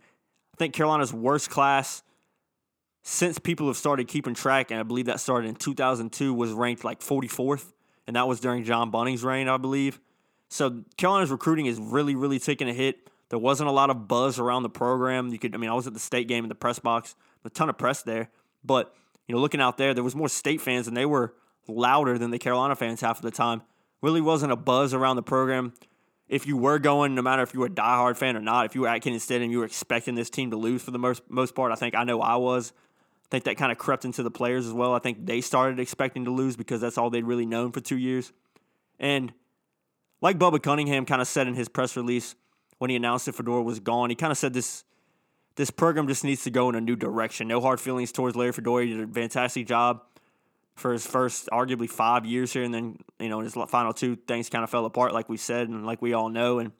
I 0.54 0.56
think 0.56 0.74
Carolina's 0.74 1.12
worst 1.12 1.50
class 1.50 2.02
since 3.02 3.38
people 3.38 3.66
have 3.66 3.76
started 3.76 4.06
keeping 4.06 4.34
track, 4.34 4.70
and 4.70 4.78
I 4.78 4.84
believe 4.84 5.06
that 5.06 5.18
started 5.18 5.48
in 5.48 5.56
2002, 5.56 6.32
was 6.32 6.52
ranked 6.52 6.84
like 6.84 7.00
44th, 7.00 7.72
and 8.06 8.14
that 8.14 8.28
was 8.28 8.38
during 8.38 8.64
John 8.64 8.90
Bunting's 8.90 9.24
reign, 9.24 9.48
I 9.48 9.56
believe. 9.56 10.00
So 10.48 10.84
Carolina's 10.96 11.30
recruiting 11.30 11.66
is 11.66 11.80
really, 11.80 12.14
really 12.14 12.38
taking 12.38 12.68
a 12.68 12.72
hit. 12.72 13.10
There 13.30 13.38
wasn't 13.38 13.68
a 13.68 13.72
lot 13.72 13.90
of 13.90 14.06
buzz 14.06 14.38
around 14.38 14.62
the 14.62 14.70
program. 14.70 15.30
You 15.30 15.38
could, 15.38 15.54
I 15.54 15.58
mean, 15.58 15.70
I 15.70 15.74
was 15.74 15.86
at 15.86 15.94
the 15.94 16.00
state 16.00 16.28
game 16.28 16.44
in 16.44 16.48
the 16.48 16.54
press 16.54 16.78
box, 16.78 17.16
a 17.44 17.50
ton 17.50 17.68
of 17.68 17.78
press 17.78 18.02
there, 18.02 18.30
but 18.64 18.94
you 19.26 19.34
know, 19.34 19.40
looking 19.40 19.60
out 19.60 19.78
there, 19.78 19.94
there 19.94 20.04
was 20.04 20.14
more 20.14 20.28
state 20.28 20.60
fans, 20.60 20.88
and 20.88 20.96
they 20.96 21.06
were 21.06 21.34
louder 21.68 22.18
than 22.18 22.30
the 22.30 22.38
Carolina 22.38 22.74
fans 22.74 23.00
half 23.00 23.18
of 23.18 23.22
the 23.22 23.30
time. 23.30 23.62
Really 24.00 24.20
wasn't 24.20 24.52
a 24.52 24.56
buzz 24.56 24.92
around 24.92 25.16
the 25.16 25.22
program. 25.22 25.72
If 26.28 26.46
you 26.46 26.56
were 26.56 26.78
going, 26.78 27.14
no 27.14 27.22
matter 27.22 27.42
if 27.42 27.54
you 27.54 27.60
were 27.60 27.66
a 27.66 27.70
diehard 27.70 28.16
fan 28.16 28.36
or 28.36 28.40
not, 28.40 28.66
if 28.66 28.74
you 28.74 28.82
were 28.82 28.88
at 28.88 29.02
Kansas 29.02 29.22
State 29.22 29.42
and 29.42 29.50
you 29.50 29.58
were 29.58 29.64
expecting 29.64 30.14
this 30.14 30.30
team 30.30 30.50
to 30.50 30.56
lose 30.56 30.82
for 30.82 30.90
the 30.90 30.98
most 30.98 31.22
most 31.28 31.54
part, 31.54 31.72
I 31.72 31.74
think 31.74 31.94
I 31.94 32.04
know 32.04 32.20
I 32.20 32.36
was 32.36 32.72
I 33.26 33.28
think 33.30 33.44
that 33.44 33.56
kind 33.56 33.70
of 33.70 33.78
crept 33.78 34.04
into 34.04 34.22
the 34.22 34.30
players 34.30 34.66
as 34.66 34.72
well. 34.72 34.94
I 34.94 34.98
think 34.98 35.26
they 35.26 35.40
started 35.40 35.78
expecting 35.78 36.24
to 36.24 36.30
lose 36.30 36.56
because 36.56 36.80
that's 36.80 36.98
all 36.98 37.10
they'd 37.10 37.24
really 37.24 37.46
known 37.46 37.70
for 37.72 37.80
two 37.80 37.98
years. 37.98 38.32
And 38.98 39.32
like 40.20 40.38
Bubba 40.38 40.62
Cunningham 40.62 41.04
kind 41.04 41.20
of 41.20 41.28
said 41.28 41.46
in 41.46 41.54
his 41.54 41.68
press 41.68 41.96
release 41.96 42.34
when 42.78 42.90
he 42.90 42.96
announced 42.96 43.26
that 43.26 43.34
Fedora 43.34 43.62
was 43.62 43.78
gone, 43.78 44.10
he 44.10 44.16
kind 44.16 44.30
of 44.30 44.38
said 44.38 44.54
this 44.54 44.84
this 45.56 45.70
program 45.70 46.08
just 46.08 46.24
needs 46.24 46.44
to 46.44 46.50
go 46.50 46.68
in 46.68 46.74
a 46.74 46.80
new 46.80 46.96
direction. 46.96 47.48
No 47.48 47.60
hard 47.60 47.80
feelings 47.80 48.12
towards 48.12 48.36
Larry 48.36 48.52
Fedora. 48.52 48.84
He 48.84 48.94
did 48.94 49.08
a 49.08 49.12
fantastic 49.12 49.66
job 49.66 50.02
for 50.74 50.92
his 50.92 51.06
first 51.06 51.48
arguably 51.52 51.88
five 51.88 52.24
years 52.24 52.52
here, 52.52 52.62
and 52.62 52.72
then 52.72 52.98
you 53.18 53.28
know 53.28 53.40
in 53.40 53.44
his 53.44 53.54
final 53.68 53.92
two 53.92 54.16
things 54.16 54.48
kind 54.48 54.64
of 54.64 54.70
fell 54.70 54.84
apart, 54.84 55.12
like 55.12 55.28
we 55.28 55.36
said 55.36 55.68
and 55.68 55.86
like 55.86 56.00
we 56.00 56.12
all 56.12 56.28
know. 56.28 56.58
And 56.58 56.72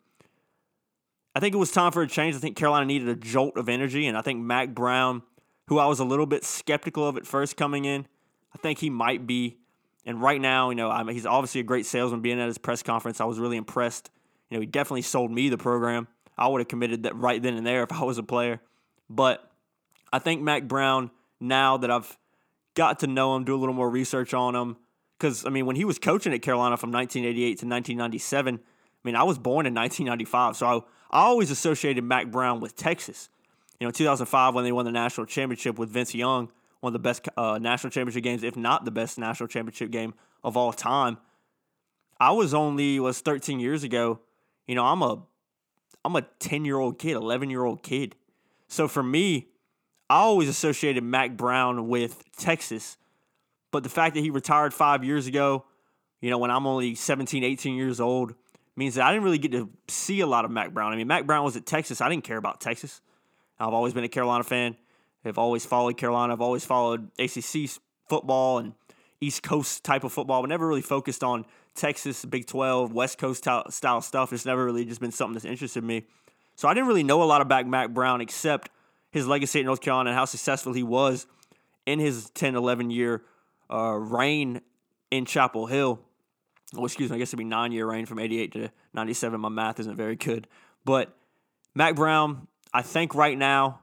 I 1.34 1.40
think 1.40 1.54
it 1.54 1.58
was 1.58 1.70
time 1.70 1.92
for 1.92 2.02
a 2.02 2.08
change. 2.08 2.34
I 2.34 2.38
think 2.38 2.56
Carolina 2.56 2.86
needed 2.86 3.08
a 3.08 3.16
jolt 3.16 3.56
of 3.56 3.68
energy, 3.68 4.06
and 4.06 4.16
I 4.16 4.22
think 4.22 4.40
Mack 4.40 4.74
Brown 4.74 5.22
who 5.72 5.78
I 5.78 5.86
was 5.86 6.00
a 6.00 6.04
little 6.04 6.26
bit 6.26 6.44
skeptical 6.44 7.06
of 7.08 7.16
at 7.16 7.26
first 7.26 7.56
coming 7.56 7.84
in. 7.84 8.06
I 8.54 8.58
think 8.58 8.78
he 8.78 8.90
might 8.90 9.26
be. 9.26 9.56
And 10.04 10.20
right 10.20 10.40
now, 10.40 10.70
you 10.70 10.76
know, 10.76 10.90
I 10.90 11.02
mean, 11.02 11.14
he's 11.14 11.26
obviously 11.26 11.60
a 11.60 11.64
great 11.64 11.86
salesman. 11.86 12.20
Being 12.20 12.40
at 12.40 12.46
his 12.46 12.58
press 12.58 12.82
conference, 12.82 13.20
I 13.20 13.24
was 13.24 13.38
really 13.38 13.56
impressed. 13.56 14.10
You 14.50 14.56
know, 14.56 14.60
he 14.60 14.66
definitely 14.66 15.02
sold 15.02 15.30
me 15.30 15.48
the 15.48 15.58
program. 15.58 16.08
I 16.36 16.48
would 16.48 16.60
have 16.60 16.68
committed 16.68 17.04
that 17.04 17.16
right 17.16 17.42
then 17.42 17.54
and 17.54 17.66
there 17.66 17.82
if 17.82 17.92
I 18.00 18.04
was 18.04 18.18
a 18.18 18.22
player. 18.22 18.60
But 19.08 19.50
I 20.12 20.18
think 20.18 20.42
Mack 20.42 20.68
Brown, 20.68 21.10
now 21.40 21.76
that 21.76 21.90
I've 21.90 22.16
got 22.74 23.00
to 23.00 23.06
know 23.06 23.36
him, 23.36 23.44
do 23.44 23.54
a 23.54 23.58
little 23.58 23.74
more 23.74 23.90
research 23.90 24.34
on 24.34 24.54
him, 24.54 24.76
because 25.18 25.46
I 25.46 25.50
mean, 25.50 25.66
when 25.66 25.76
he 25.76 25.84
was 25.84 25.98
coaching 25.98 26.32
at 26.32 26.42
Carolina 26.42 26.76
from 26.76 26.90
1988 26.90 27.44
to 27.44 27.66
1997, 27.66 28.54
I 28.56 29.08
mean, 29.08 29.16
I 29.16 29.22
was 29.24 29.38
born 29.38 29.66
in 29.66 29.74
1995, 29.74 30.56
so 30.56 30.66
I, 30.66 31.18
I 31.18 31.22
always 31.24 31.50
associated 31.50 32.04
Mack 32.04 32.30
Brown 32.30 32.60
with 32.60 32.76
Texas. 32.76 33.28
You 33.78 33.86
know, 33.86 33.90
2005 33.90 34.54
when 34.54 34.64
they 34.64 34.72
won 34.72 34.84
the 34.84 34.92
national 34.92 35.26
championship 35.26 35.78
with 35.78 35.90
Vince 35.90 36.14
Young, 36.14 36.50
one 36.80 36.90
of 36.90 36.92
the 36.92 36.98
best 36.98 37.28
uh, 37.36 37.58
national 37.60 37.90
championship 37.90 38.22
games, 38.22 38.42
if 38.42 38.56
not 38.56 38.84
the 38.84 38.90
best 38.90 39.18
national 39.18 39.48
championship 39.48 39.90
game 39.90 40.14
of 40.44 40.56
all 40.56 40.72
time. 40.72 41.18
I 42.20 42.30
was 42.30 42.54
only 42.54 43.00
was 43.00 43.20
13 43.20 43.58
years 43.58 43.82
ago. 43.82 44.20
You 44.66 44.76
know, 44.76 44.84
I'm 44.84 45.02
a 45.02 45.22
I'm 46.04 46.16
a 46.16 46.22
10 46.38 46.64
year 46.64 46.78
old 46.78 46.98
kid, 46.98 47.12
11 47.12 47.50
year 47.50 47.64
old 47.64 47.82
kid. 47.82 48.16
So 48.68 48.88
for 48.88 49.02
me, 49.02 49.48
I 50.08 50.16
always 50.16 50.48
associated 50.48 51.04
Mack 51.04 51.36
Brown 51.36 51.88
with 51.88 52.22
Texas. 52.36 52.96
But 53.70 53.82
the 53.82 53.88
fact 53.88 54.14
that 54.14 54.20
he 54.20 54.30
retired 54.30 54.74
five 54.74 55.04
years 55.04 55.26
ago, 55.26 55.64
you 56.20 56.30
know, 56.30 56.38
when 56.38 56.50
I'm 56.50 56.66
only 56.66 56.94
17, 56.94 57.44
18 57.44 57.74
years 57.74 58.00
old, 58.00 58.34
means 58.76 58.94
that 58.94 59.04
I 59.04 59.12
didn't 59.12 59.24
really 59.24 59.38
get 59.38 59.52
to 59.52 59.68
see 59.88 60.20
a 60.20 60.26
lot 60.26 60.44
of 60.44 60.50
Mack 60.50 60.72
Brown. 60.72 60.92
I 60.92 60.96
mean, 60.96 61.06
Mack 61.06 61.26
Brown 61.26 61.44
was 61.44 61.56
at 61.56 61.66
Texas. 61.66 62.00
I 62.00 62.08
didn't 62.08 62.24
care 62.24 62.36
about 62.36 62.60
Texas. 62.60 63.00
I've 63.58 63.74
always 63.74 63.92
been 63.92 64.04
a 64.04 64.08
Carolina 64.08 64.44
fan. 64.44 64.76
I've 65.24 65.38
always 65.38 65.64
followed 65.64 65.96
Carolina. 65.96 66.32
I've 66.32 66.40
always 66.40 66.64
followed 66.64 67.10
ACC 67.18 67.70
football 68.08 68.58
and 68.58 68.72
East 69.22 69.42
Coast 69.42 69.84
type 69.84 70.04
of 70.04 70.12
football, 70.12 70.42
but 70.42 70.48
never 70.48 70.66
really 70.66 70.82
focused 70.82 71.22
on 71.22 71.46
Texas, 71.74 72.24
Big 72.24 72.46
12, 72.46 72.92
West 72.92 73.18
Coast 73.18 73.46
style 73.70 74.00
stuff. 74.00 74.32
It's 74.32 74.44
never 74.44 74.64
really 74.64 74.84
just 74.84 75.00
been 75.00 75.12
something 75.12 75.34
that's 75.34 75.44
interested 75.44 75.82
me. 75.84 76.04
So 76.56 76.68
I 76.68 76.74
didn't 76.74 76.88
really 76.88 77.02
know 77.02 77.22
a 77.22 77.24
lot 77.24 77.40
about 77.40 77.66
Mack 77.66 77.90
Brown 77.90 78.20
except 78.20 78.70
his 79.10 79.26
legacy 79.26 79.60
at 79.60 79.66
North 79.66 79.80
Carolina 79.80 80.10
and 80.10 80.18
how 80.18 80.24
successful 80.24 80.72
he 80.72 80.82
was 80.82 81.26
in 81.86 81.98
his 81.98 82.30
10, 82.30 82.56
11 82.56 82.90
year 82.90 83.22
uh, 83.70 83.92
reign 83.92 84.60
in 85.10 85.24
Chapel 85.24 85.66
Hill. 85.66 86.00
Oh, 86.76 86.84
excuse 86.84 87.10
me, 87.10 87.16
I 87.16 87.18
guess 87.18 87.28
it'd 87.28 87.38
be 87.38 87.44
nine 87.44 87.72
year 87.72 87.86
reign 87.86 88.06
from 88.06 88.18
88 88.18 88.52
to 88.52 88.70
97. 88.94 89.40
My 89.40 89.48
math 89.48 89.78
isn't 89.80 89.96
very 89.96 90.16
good. 90.16 90.48
But 90.84 91.16
Mack 91.74 91.94
Brown, 91.94 92.48
I 92.72 92.82
think 92.82 93.14
right 93.14 93.36
now 93.36 93.80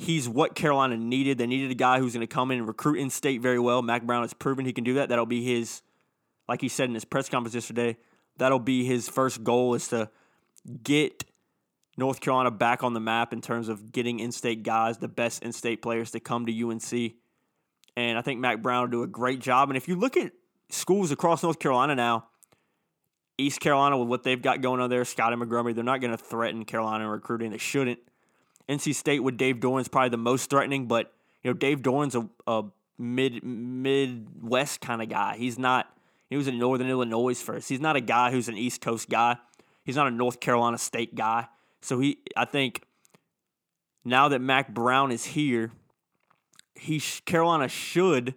he's 0.00 0.26
what 0.26 0.54
Carolina 0.54 0.96
needed. 0.96 1.36
They 1.36 1.46
needed 1.46 1.70
a 1.70 1.74
guy 1.74 1.98
who's 1.98 2.14
going 2.14 2.26
to 2.26 2.32
come 2.32 2.50
in 2.50 2.58
and 2.58 2.66
recruit 2.66 2.98
in 2.98 3.10
state 3.10 3.42
very 3.42 3.58
well. 3.58 3.82
Mack 3.82 4.04
Brown 4.04 4.22
has 4.22 4.32
proven 4.32 4.64
he 4.64 4.72
can 4.72 4.82
do 4.82 4.94
that. 4.94 5.10
That'll 5.10 5.26
be 5.26 5.44
his, 5.44 5.82
like 6.48 6.62
he 6.62 6.68
said 6.68 6.88
in 6.88 6.94
his 6.94 7.04
press 7.04 7.28
conference 7.28 7.54
yesterday, 7.54 7.98
that'll 8.38 8.58
be 8.58 8.84
his 8.84 9.10
first 9.10 9.44
goal 9.44 9.74
is 9.74 9.88
to 9.88 10.08
get 10.82 11.24
North 11.98 12.20
Carolina 12.20 12.50
back 12.50 12.82
on 12.82 12.94
the 12.94 13.00
map 13.00 13.34
in 13.34 13.42
terms 13.42 13.68
of 13.68 13.92
getting 13.92 14.20
in 14.20 14.32
state 14.32 14.62
guys, 14.62 14.96
the 14.96 15.08
best 15.08 15.42
in 15.42 15.52
state 15.52 15.82
players 15.82 16.12
to 16.12 16.20
come 16.20 16.46
to 16.46 16.70
UNC. 16.70 17.12
And 17.94 18.16
I 18.16 18.22
think 18.22 18.40
Mack 18.40 18.62
Brown 18.62 18.84
will 18.84 18.90
do 18.90 19.02
a 19.02 19.06
great 19.06 19.40
job. 19.40 19.68
And 19.68 19.76
if 19.76 19.86
you 19.86 19.96
look 19.96 20.16
at 20.16 20.32
schools 20.70 21.10
across 21.10 21.42
North 21.42 21.58
Carolina 21.58 21.94
now, 21.94 22.26
East 23.36 23.60
Carolina 23.60 23.98
with 23.98 24.08
what 24.08 24.22
they've 24.22 24.40
got 24.40 24.62
going 24.62 24.80
on 24.80 24.88
there, 24.88 25.04
Scottie 25.04 25.36
Montgomery, 25.36 25.74
they're 25.74 25.84
not 25.84 26.00
going 26.00 26.10
to 26.10 26.22
threaten 26.22 26.64
Carolina 26.64 27.04
in 27.04 27.10
recruiting. 27.10 27.50
They 27.50 27.58
shouldn't. 27.58 27.98
NC 28.70 28.94
State 28.94 29.20
with 29.20 29.36
Dave 29.36 29.56
Doeren's 29.56 29.88
probably 29.88 30.10
the 30.10 30.16
most 30.16 30.48
threatening, 30.48 30.86
but 30.86 31.12
you 31.42 31.50
know 31.50 31.54
Dave 31.54 31.82
Doeren's 31.82 32.14
a, 32.14 32.28
a 32.46 32.64
mid 32.98 33.42
Midwest 33.42 34.80
kind 34.80 35.02
of 35.02 35.08
guy. 35.08 35.36
He's 35.36 35.58
not. 35.58 35.92
He 36.28 36.36
was 36.36 36.46
in 36.46 36.58
Northern 36.58 36.88
Illinois 36.88 37.40
first. 37.40 37.68
He's 37.68 37.80
not 37.80 37.96
a 37.96 38.00
guy 38.00 38.30
who's 38.30 38.48
an 38.48 38.56
East 38.56 38.80
Coast 38.80 39.10
guy. 39.10 39.36
He's 39.84 39.96
not 39.96 40.06
a 40.06 40.12
North 40.12 40.38
Carolina 40.38 40.78
State 40.78 41.16
guy. 41.16 41.48
So 41.80 41.98
he, 41.98 42.18
I 42.36 42.44
think, 42.44 42.82
now 44.04 44.28
that 44.28 44.38
Mack 44.38 44.72
Brown 44.72 45.10
is 45.10 45.24
here, 45.24 45.72
he 46.76 47.02
Carolina 47.24 47.66
should, 47.66 48.36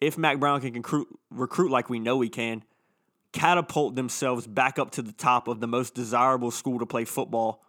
if 0.00 0.16
Mack 0.16 0.40
Brown 0.40 0.62
can 0.62 0.72
recruit, 0.72 1.08
recruit 1.30 1.70
like 1.70 1.90
we 1.90 1.98
know 1.98 2.22
he 2.22 2.30
can, 2.30 2.64
catapult 3.32 3.96
themselves 3.96 4.46
back 4.46 4.78
up 4.78 4.92
to 4.92 5.02
the 5.02 5.12
top 5.12 5.46
of 5.46 5.60
the 5.60 5.66
most 5.66 5.94
desirable 5.94 6.50
school 6.50 6.78
to 6.78 6.86
play 6.86 7.04
football 7.04 7.65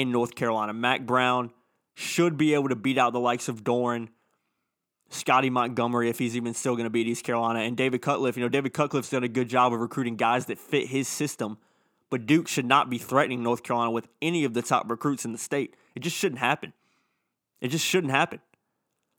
in 0.00 0.12
North 0.12 0.34
Carolina. 0.34 0.72
Mack 0.72 1.06
Brown 1.06 1.50
should 1.94 2.36
be 2.36 2.54
able 2.54 2.68
to 2.68 2.76
beat 2.76 2.98
out 2.98 3.12
the 3.12 3.20
likes 3.20 3.48
of 3.48 3.64
Doeren, 3.64 4.08
Scottie 5.10 5.50
Montgomery, 5.50 6.08
if 6.08 6.18
he's 6.18 6.36
even 6.36 6.54
still 6.54 6.74
going 6.74 6.84
to 6.84 6.90
beat 6.90 7.06
East 7.08 7.24
Carolina, 7.24 7.60
and 7.60 7.76
David 7.76 8.02
Cutcliffe. 8.02 8.36
You 8.36 8.42
know, 8.44 8.48
David 8.48 8.72
Cutcliffe's 8.72 9.10
done 9.10 9.24
a 9.24 9.28
good 9.28 9.48
job 9.48 9.72
of 9.72 9.80
recruiting 9.80 10.16
guys 10.16 10.46
that 10.46 10.58
fit 10.58 10.86
his 10.86 11.08
system. 11.08 11.58
but 12.10 12.26
Duke 12.26 12.48
should 12.48 12.66
not 12.66 12.88
be 12.88 12.98
threatening 12.98 13.42
North 13.42 13.62
Carolina 13.62 13.90
with 13.90 14.08
any 14.22 14.44
of 14.44 14.54
the 14.54 14.62
top 14.62 14.90
recruits 14.90 15.24
in 15.24 15.32
the 15.32 15.38
state. 15.38 15.74
It 15.94 16.00
just 16.00 16.16
shouldn't 16.16 16.40
happen. 16.40 16.72
It 17.60 17.68
just 17.68 17.84
shouldn't 17.84 18.12
happen. 18.12 18.40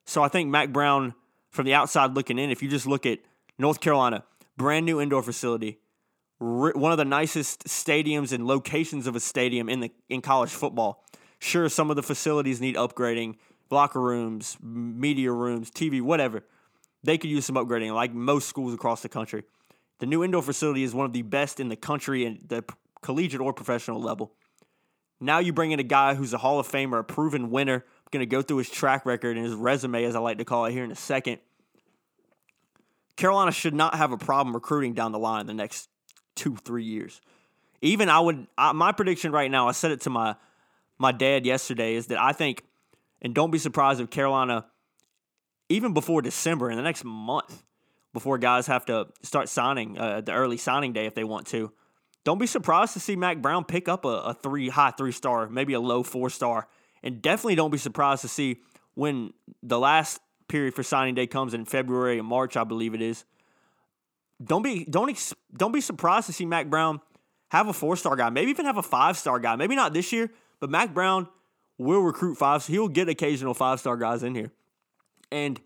So 0.06 0.24
I 0.24 0.28
think 0.28 0.50
Mack 0.50 0.72
Brown, 0.72 1.14
from 1.52 1.66
the 1.66 1.74
outside 1.74 2.16
looking 2.16 2.40
in, 2.40 2.50
if 2.50 2.64
you 2.64 2.70
just 2.70 2.88
look 2.88 3.06
at 3.06 3.20
North 3.58 3.80
Carolina, 3.80 4.24
brand 4.58 4.86
new 4.86 5.00
indoor 5.00 5.22
facility, 5.22 5.80
one 6.40 6.92
of 6.92 6.98
the 6.98 7.06
nicest 7.06 7.66
stadiums 7.66 8.32
and 8.32 8.48
locations 8.48 9.08
of 9.08 9.16
a 9.16 9.20
stadium 9.20 9.70
in 9.70 9.82
the 9.82 9.92
in 10.08 10.22
college 10.22 10.52
football. 10.52 11.04
Sure, 11.40 11.70
some 11.70 11.90
of 11.90 11.96
the 11.96 12.04
facilities 12.04 12.60
need 12.60 12.76
upgrading, 12.76 13.36
locker 13.70 14.02
rooms, 14.02 14.58
media 14.62 15.32
rooms, 15.32 15.70
TV, 15.72 16.02
whatever. 16.02 16.44
They 17.04 17.18
could 17.18 17.30
use 17.30 17.46
some 17.46 17.56
upgrading, 17.56 17.94
like 17.94 18.14
most 18.14 18.50
schools 18.50 18.74
across 18.74 19.02
the 19.02 19.10
country. 19.10 19.44
The 20.00 20.06
new 20.06 20.24
indoor 20.24 20.42
facility 20.42 20.84
is 20.84 20.94
one 20.94 21.06
of 21.06 21.14
the 21.14 21.22
best 21.22 21.60
in 21.60 21.70
the 21.70 21.76
country 21.76 22.26
and 22.26 22.42
the 22.48 22.64
collegiate 23.02 23.42
or 23.42 23.54
professional 23.54 24.02
level. 24.02 24.34
Now 25.20 25.40
you 25.40 25.52
bring 25.52 25.72
in 25.72 25.80
a 25.80 25.84
guy 25.84 26.16
who's 26.16 26.34
a 26.34 26.38
Hall 26.38 26.60
of 26.60 26.68
Famer, 26.68 27.00
a 27.00 27.04
proven 27.04 27.52
winner. 27.52 27.76
I'm 27.76 28.10
going 28.12 28.22
to 28.22 28.26
go 28.26 28.42
through 28.42 28.58
his 28.58 28.70
track 28.70 29.06
record 29.06 29.36
and 29.36 29.46
his 29.46 29.56
resume, 29.56 30.06
as 30.06 30.16
I 30.16 30.20
like 30.20 30.38
to 30.38 30.46
call 30.46 30.66
it, 30.66 30.72
here 30.72 30.86
in 30.86 30.92
a 30.92 30.96
second. 30.96 31.40
Carolina 33.18 33.52
should 33.52 33.74
not 33.74 33.96
have 33.96 34.14
a 34.14 34.18
problem 34.18 34.56
recruiting 34.56 34.94
down 34.94 35.12
the 35.12 35.20
line 35.20 35.42
in 35.42 35.48
the 35.48 35.54
next 35.54 35.90
two, 36.36 36.56
three 36.58 36.84
years. 36.84 37.22
Even 37.82 38.10
I 38.10 38.20
would, 38.20 38.48
I, 38.58 38.72
my 38.74 38.92
prediction 38.92 39.32
right 39.32 39.50
now, 39.50 39.68
I 39.68 39.72
said 39.72 39.92
it 39.92 40.02
to 40.02 40.10
my 40.10 40.36
my 40.98 41.14
dad 41.14 41.46
yesterday, 41.46 41.96
is 41.96 42.08
that 42.08 42.20
I 42.20 42.34
think, 42.34 42.64
and 43.22 43.34
don't 43.34 43.52
be 43.52 43.58
surprised 43.58 44.02
if 44.02 44.10
Carolina, 44.10 44.66
even 45.70 45.94
before 45.94 46.22
December, 46.22 46.70
in 46.70 46.76
the 46.76 46.84
next 46.84 47.06
month, 47.06 47.64
before 48.12 48.38
guys 48.38 48.68
have 48.68 48.86
to 48.86 49.08
start 49.22 49.48
signing 49.48 49.98
uh, 49.98 50.20
the 50.22 50.34
early 50.34 50.58
signing 50.58 50.92
day 50.92 51.06
if 51.06 51.16
they 51.16 51.24
want 51.24 51.48
to. 51.48 51.72
Don't 52.26 52.38
be 52.38 52.48
surprised 52.48 52.94
to 52.94 53.00
see 53.00 53.16
Mack 53.16 53.42
Brown 53.42 53.64
pick 53.64 53.88
up 53.88 54.04
a, 54.04 54.10
a 54.10 54.34
three 54.34 54.68
high 54.70 54.92
three 54.92 55.14
star, 55.14 55.48
maybe 55.48 55.74
a 55.74 55.80
low 55.80 56.04
four 56.04 56.30
star, 56.30 56.68
and 57.02 57.22
definitely 57.22 57.56
don't 57.56 57.72
be 57.72 57.78
surprised 57.78 58.22
to 58.24 58.28
see 58.28 58.58
when 58.96 59.32
the 59.64 59.80
last 59.80 60.20
period 60.50 60.74
for 60.74 60.84
signing 60.84 61.16
day 61.16 61.28
comes 61.28 61.54
in 61.54 61.64
February 61.64 62.20
and 62.20 62.28
March, 62.28 62.58
I 62.58 62.66
believe 62.66 62.94
it 62.94 63.02
is. 63.02 63.24
Don't 64.44 64.62
be 64.62 64.86
don't 64.86 65.10
ex, 65.10 65.34
don't 65.56 65.72
be 65.72 65.82
surprised 65.82 66.28
to 66.28 66.34
see 66.34 66.46
Mack 66.46 66.70
Brown 66.70 67.02
have 67.50 67.68
a 67.68 67.74
four 67.74 67.96
star 67.96 68.16
guy, 68.16 68.30
maybe 68.30 68.52
even 68.52 68.66
have 68.66 68.78
a 68.78 68.84
five 68.84 69.18
star 69.18 69.40
guy. 69.40 69.56
Maybe 69.56 69.76
not 69.76 69.94
this 69.94 70.12
year, 70.12 70.30
but 70.60 70.70
Mack 70.70 70.94
Brown 70.94 71.28
will 71.78 72.02
recruit 72.02 72.36
five. 72.36 72.64
So 72.64 72.74
he'll 72.74 72.88
get 72.88 73.10
occasional 73.10 73.54
five 73.54 73.80
star 73.80 73.98
guys 73.98 74.24
in 74.24 74.36
here, 74.36 74.52
and 75.32 75.60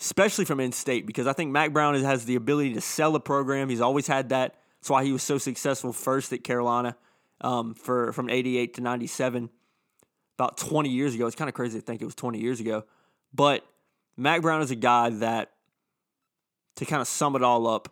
especially 0.00 0.44
from 0.44 0.58
in 0.58 0.72
state, 0.72 1.06
because 1.06 1.26
I 1.26 1.32
think 1.32 1.52
Mack 1.52 1.72
Brown 1.72 1.94
has 2.02 2.24
the 2.24 2.34
ability 2.34 2.74
to 2.74 2.80
sell 2.80 3.14
a 3.14 3.20
program. 3.20 3.68
He's 3.68 3.80
always 3.80 4.06
had 4.06 4.30
that. 4.30 4.56
That's 4.80 4.90
why 4.90 5.04
he 5.04 5.12
was 5.12 5.22
so 5.22 5.38
successful 5.38 5.92
first 5.92 6.32
at 6.32 6.42
Carolina 6.42 6.96
um, 7.40 7.74
for 7.74 8.12
from 8.12 8.28
88 8.28 8.74
to 8.74 8.80
97, 8.80 9.48
about 10.36 10.56
20 10.56 10.88
years 10.88 11.14
ago. 11.14 11.26
It's 11.26 11.36
kind 11.36 11.48
of 11.48 11.54
crazy 11.54 11.78
to 11.78 11.84
think 11.84 12.02
it 12.02 12.04
was 12.04 12.16
20 12.16 12.40
years 12.40 12.58
ago. 12.58 12.84
But 13.32 13.64
Mack 14.16 14.42
Brown 14.42 14.60
is 14.60 14.70
a 14.70 14.76
guy 14.76 15.10
that, 15.10 15.52
to 16.76 16.84
kind 16.84 17.00
of 17.00 17.08
sum 17.08 17.36
it 17.36 17.42
all 17.42 17.66
up, 17.66 17.88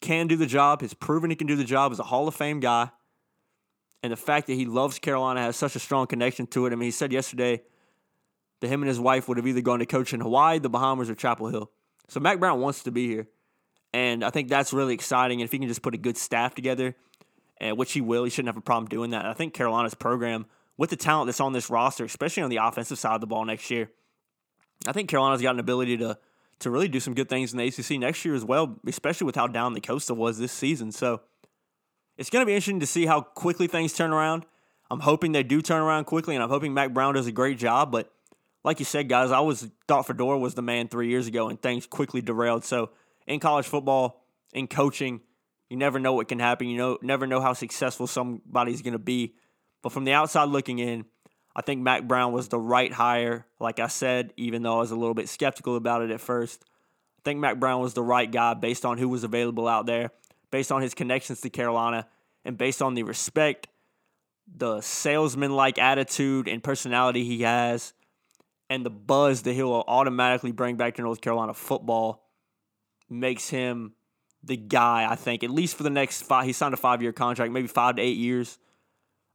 can 0.00 0.26
do 0.26 0.36
the 0.36 0.46
job, 0.46 0.82
has 0.82 0.94
proven 0.94 1.30
he 1.30 1.36
can 1.36 1.46
do 1.46 1.56
the 1.56 1.64
job 1.64 1.92
as 1.92 1.98
a 1.98 2.04
Hall 2.04 2.28
of 2.28 2.34
Fame 2.34 2.60
guy. 2.60 2.90
And 4.02 4.12
the 4.12 4.16
fact 4.16 4.46
that 4.46 4.54
he 4.54 4.64
loves 4.64 5.00
Carolina 5.00 5.42
has 5.42 5.56
such 5.56 5.74
a 5.74 5.80
strong 5.80 6.06
connection 6.06 6.46
to 6.48 6.66
it. 6.66 6.72
I 6.72 6.76
mean, 6.76 6.86
he 6.86 6.90
said 6.92 7.12
yesterday 7.12 7.62
that 8.60 8.68
him 8.68 8.82
and 8.82 8.88
his 8.88 9.00
wife 9.00 9.26
would 9.26 9.38
have 9.38 9.46
either 9.46 9.60
gone 9.60 9.80
to 9.80 9.86
coach 9.86 10.12
in 10.12 10.20
Hawaii, 10.20 10.60
the 10.60 10.68
Bahamas, 10.68 11.10
or 11.10 11.16
Chapel 11.16 11.48
Hill. 11.48 11.70
So 12.06 12.20
Mack 12.20 12.38
Brown 12.38 12.60
wants 12.60 12.84
to 12.84 12.92
be 12.92 13.08
here. 13.08 13.26
And 13.92 14.22
I 14.22 14.30
think 14.30 14.48
that's 14.48 14.72
really 14.72 14.94
exciting. 14.94 15.40
And 15.40 15.46
if 15.46 15.52
he 15.52 15.58
can 15.58 15.66
just 15.66 15.82
put 15.82 15.94
a 15.94 15.98
good 15.98 16.16
staff 16.16 16.54
together, 16.54 16.94
and 17.60 17.76
which 17.76 17.92
he 17.92 18.00
will, 18.00 18.22
he 18.22 18.30
shouldn't 18.30 18.54
have 18.54 18.56
a 18.56 18.64
problem 18.64 18.88
doing 18.88 19.10
that. 19.10 19.22
And 19.22 19.28
I 19.28 19.32
think 19.32 19.52
Carolina's 19.52 19.94
program, 19.94 20.46
with 20.76 20.90
the 20.90 20.96
talent 20.96 21.26
that's 21.26 21.40
on 21.40 21.52
this 21.52 21.68
roster, 21.68 22.04
especially 22.04 22.44
on 22.44 22.50
the 22.50 22.58
offensive 22.58 22.98
side 22.98 23.16
of 23.16 23.20
the 23.20 23.26
ball 23.26 23.44
next 23.44 23.68
year, 23.68 23.90
I 24.86 24.92
think 24.92 25.08
Carolina's 25.08 25.42
got 25.42 25.54
an 25.54 25.60
ability 25.60 25.96
to 25.96 26.18
to 26.60 26.70
really 26.70 26.88
do 26.88 27.00
some 27.00 27.14
good 27.14 27.28
things 27.28 27.52
in 27.52 27.58
the 27.58 27.66
ACC 27.66 28.00
next 28.00 28.24
year 28.24 28.34
as 28.34 28.44
well, 28.44 28.78
especially 28.86 29.26
with 29.26 29.36
how 29.36 29.46
down 29.46 29.74
the 29.74 29.80
Coastal 29.80 30.16
was 30.16 30.38
this 30.38 30.52
season. 30.52 30.92
So 30.92 31.20
it's 32.16 32.30
going 32.30 32.42
to 32.42 32.46
be 32.46 32.52
interesting 32.52 32.80
to 32.80 32.86
see 32.86 33.06
how 33.06 33.20
quickly 33.20 33.66
things 33.66 33.92
turn 33.92 34.12
around. 34.12 34.44
I'm 34.90 35.00
hoping 35.00 35.32
they 35.32 35.42
do 35.42 35.62
turn 35.62 35.82
around 35.82 36.04
quickly, 36.04 36.34
and 36.34 36.42
I'm 36.42 36.50
hoping 36.50 36.74
Mack 36.74 36.92
Brown 36.92 37.14
does 37.14 37.26
a 37.26 37.32
great 37.32 37.58
job. 37.58 37.92
But 37.92 38.10
like 38.64 38.80
you 38.80 38.84
said, 38.84 39.08
guys, 39.08 39.30
I 39.30 39.36
always 39.36 39.68
thought 39.86 40.06
Fedora 40.06 40.38
was 40.38 40.54
the 40.54 40.62
man 40.62 40.88
three 40.88 41.08
years 41.08 41.26
ago, 41.26 41.48
and 41.48 41.60
things 41.60 41.86
quickly 41.86 42.20
derailed. 42.20 42.64
So 42.64 42.90
in 43.26 43.38
college 43.38 43.66
football, 43.66 44.24
in 44.52 44.66
coaching, 44.66 45.20
you 45.68 45.76
never 45.76 45.98
know 45.98 46.14
what 46.14 46.28
can 46.28 46.38
happen. 46.38 46.68
You 46.68 46.78
know, 46.78 46.98
never 47.02 47.26
know 47.26 47.40
how 47.40 47.52
successful 47.52 48.06
somebody's 48.06 48.82
going 48.82 48.94
to 48.94 48.98
be. 48.98 49.34
But 49.82 49.92
from 49.92 50.04
the 50.04 50.12
outside 50.12 50.48
looking 50.48 50.78
in, 50.78 51.04
I 51.58 51.60
think 51.60 51.82
Mack 51.82 52.06
Brown 52.06 52.32
was 52.32 52.46
the 52.46 52.58
right 52.60 52.92
hire. 52.92 53.44
Like 53.58 53.80
I 53.80 53.88
said, 53.88 54.32
even 54.36 54.62
though 54.62 54.76
I 54.76 54.78
was 54.78 54.92
a 54.92 54.96
little 54.96 55.12
bit 55.12 55.28
skeptical 55.28 55.74
about 55.74 56.02
it 56.02 56.12
at 56.12 56.20
first, 56.20 56.64
I 57.18 57.20
think 57.24 57.40
Mack 57.40 57.58
Brown 57.58 57.82
was 57.82 57.94
the 57.94 58.02
right 58.02 58.30
guy 58.30 58.54
based 58.54 58.84
on 58.84 58.96
who 58.96 59.08
was 59.08 59.24
available 59.24 59.66
out 59.66 59.84
there, 59.84 60.12
based 60.52 60.70
on 60.70 60.82
his 60.82 60.94
connections 60.94 61.40
to 61.40 61.50
Carolina, 61.50 62.06
and 62.44 62.56
based 62.56 62.80
on 62.80 62.94
the 62.94 63.02
respect, 63.02 63.66
the 64.46 64.80
salesman 64.80 65.50
like 65.50 65.80
attitude 65.80 66.46
and 66.46 66.62
personality 66.62 67.24
he 67.24 67.42
has, 67.42 67.92
and 68.70 68.86
the 68.86 68.90
buzz 68.90 69.42
that 69.42 69.54
he'll 69.54 69.82
automatically 69.88 70.52
bring 70.52 70.76
back 70.76 70.94
to 70.94 71.02
North 71.02 71.20
Carolina 71.20 71.54
football 71.54 72.22
makes 73.10 73.48
him 73.48 73.94
the 74.44 74.56
guy, 74.56 75.10
I 75.10 75.16
think, 75.16 75.42
at 75.42 75.50
least 75.50 75.74
for 75.74 75.82
the 75.82 75.90
next 75.90 76.22
five. 76.22 76.46
He 76.46 76.52
signed 76.52 76.74
a 76.74 76.76
five 76.76 77.02
year 77.02 77.12
contract, 77.12 77.50
maybe 77.52 77.66
five 77.66 77.96
to 77.96 78.02
eight 78.02 78.16
years. 78.16 78.60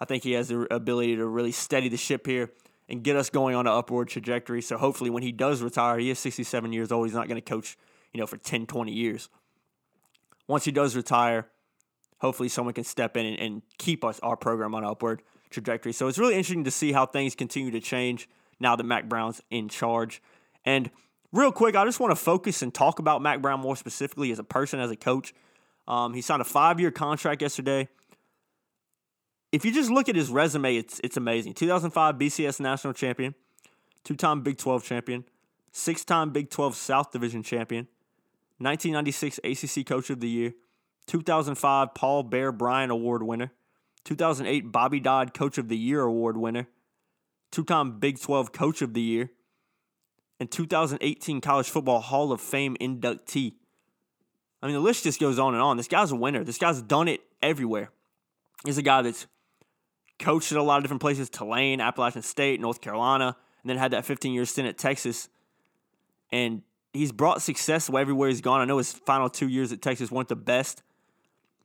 I 0.03 0.05
think 0.05 0.23
he 0.23 0.33
has 0.33 0.49
the 0.49 0.67
ability 0.69 1.15
to 1.15 1.25
really 1.25 1.53
steady 1.53 1.87
the 1.87 1.95
ship 1.95 2.27
here 2.27 2.51
and 2.89 3.03
get 3.03 3.15
us 3.15 3.29
going 3.29 3.55
on 3.55 3.67
an 3.67 3.71
upward 3.71 4.09
trajectory. 4.09 4.61
So 4.61 4.77
hopefully, 4.77 5.09
when 5.09 5.23
he 5.23 5.31
does 5.31 5.61
retire, 5.61 5.97
he 5.97 6.09
is 6.09 6.19
67 6.19 6.73
years 6.73 6.91
old. 6.91 7.07
He's 7.07 7.15
not 7.15 7.29
going 7.29 7.41
to 7.41 7.49
coach, 7.49 7.77
you 8.11 8.19
know, 8.19 8.27
for 8.27 8.35
10, 8.35 8.65
20 8.65 8.91
years. 8.91 9.29
Once 10.45 10.65
he 10.65 10.73
does 10.73 10.97
retire, 10.97 11.47
hopefully 12.17 12.49
someone 12.49 12.73
can 12.73 12.83
step 12.83 13.15
in 13.15 13.25
and, 13.25 13.39
and 13.39 13.61
keep 13.77 14.03
us 14.03 14.19
our 14.19 14.35
program 14.35 14.75
on 14.75 14.83
an 14.83 14.89
upward 14.89 15.21
trajectory. 15.49 15.93
So 15.93 16.09
it's 16.09 16.19
really 16.19 16.33
interesting 16.33 16.65
to 16.65 16.71
see 16.71 16.91
how 16.91 17.05
things 17.05 17.33
continue 17.33 17.71
to 17.71 17.79
change 17.79 18.27
now 18.59 18.75
that 18.75 18.83
Mack 18.83 19.07
Brown's 19.07 19.39
in 19.51 19.69
charge. 19.69 20.21
And 20.65 20.91
real 21.31 21.53
quick, 21.53 21.77
I 21.77 21.85
just 21.85 22.01
want 22.01 22.11
to 22.11 22.17
focus 22.17 22.61
and 22.61 22.73
talk 22.73 22.99
about 22.99 23.21
Mack 23.21 23.41
Brown 23.41 23.61
more 23.61 23.77
specifically 23.77 24.33
as 24.33 24.39
a 24.39 24.43
person, 24.43 24.81
as 24.81 24.91
a 24.91 24.97
coach. 24.97 25.33
Um, 25.87 26.13
he 26.13 26.19
signed 26.19 26.41
a 26.41 26.45
five 26.45 26.81
year 26.81 26.91
contract 26.91 27.41
yesterday. 27.41 27.87
If 29.53 29.63
you 29.63 29.71
just 29.71 29.91
look 29.91 30.09
at 30.09 30.15
his 30.15 30.31
resume, 30.31 30.75
it's 30.75 30.99
it's 31.03 31.15
amazing. 31.15 31.53
2005 31.53 32.15
BCS 32.15 32.59
national 32.59 32.93
champion, 32.93 33.35
two 34.03 34.15
time 34.15 34.41
Big 34.41 34.57
12 34.57 34.83
champion, 34.83 35.25
six 35.71 36.03
time 36.03 36.31
Big 36.31 36.49
12 36.49 36.75
South 36.75 37.11
Division 37.11 37.43
champion, 37.43 37.87
1996 38.57 39.39
ACC 39.43 39.85
Coach 39.85 40.09
of 40.09 40.21
the 40.21 40.27
Year, 40.27 40.53
2005 41.05 41.93
Paul 41.93 42.23
Bear 42.23 42.51
Bryant 42.51 42.91
Award 42.91 43.21
winner, 43.21 43.51
2008 44.05 44.71
Bobby 44.71 44.99
Dodd 44.99 45.35
Coach 45.35 45.59
of 45.59 45.69
the 45.69 45.77
Year 45.77 46.01
Award 46.01 46.35
winner, 46.35 46.67
two 47.51 47.63
time 47.63 47.99
Big 47.99 48.19
12 48.19 48.53
Coach 48.53 48.81
of 48.81 48.95
the 48.95 49.01
Year, 49.01 49.29
and 50.39 50.49
2018 50.49 51.41
College 51.41 51.69
Football 51.69 51.99
Hall 51.99 52.31
of 52.31 52.41
Fame 52.41 52.75
inductee. 52.81 53.53
I 54.63 54.65
mean, 54.65 54.73
the 54.73 54.81
list 54.81 55.03
just 55.03 55.19
goes 55.19 55.37
on 55.37 55.53
and 55.53 55.61
on. 55.61 55.77
This 55.77 55.87
guy's 55.87 56.11
a 56.11 56.15
winner. 56.15 56.43
This 56.43 56.57
guy's 56.57 56.81
done 56.81 57.07
it 57.07 57.21
everywhere. 57.43 57.91
He's 58.65 58.79
a 58.79 58.81
guy 58.81 59.03
that's 59.03 59.27
coached 60.23 60.51
at 60.51 60.57
a 60.57 60.63
lot 60.63 60.77
of 60.77 60.83
different 60.83 61.01
places 61.01 61.29
Tulane, 61.29 61.81
Appalachian 61.81 62.21
State, 62.21 62.59
North 62.59 62.81
Carolina, 62.81 63.35
and 63.61 63.69
then 63.69 63.77
had 63.77 63.91
that 63.91 64.05
15 64.05 64.33
year 64.33 64.45
stint 64.45 64.67
at 64.67 64.77
Texas. 64.77 65.29
And 66.31 66.63
he's 66.93 67.11
brought 67.11 67.41
success 67.41 67.89
everywhere 67.89 68.29
he's 68.29 68.41
gone. 68.41 68.61
I 68.61 68.65
know 68.65 68.77
his 68.77 68.91
final 68.91 69.29
two 69.29 69.47
years 69.47 69.71
at 69.71 69.81
Texas 69.81 70.11
weren't 70.11 70.29
the 70.29 70.35
best, 70.35 70.81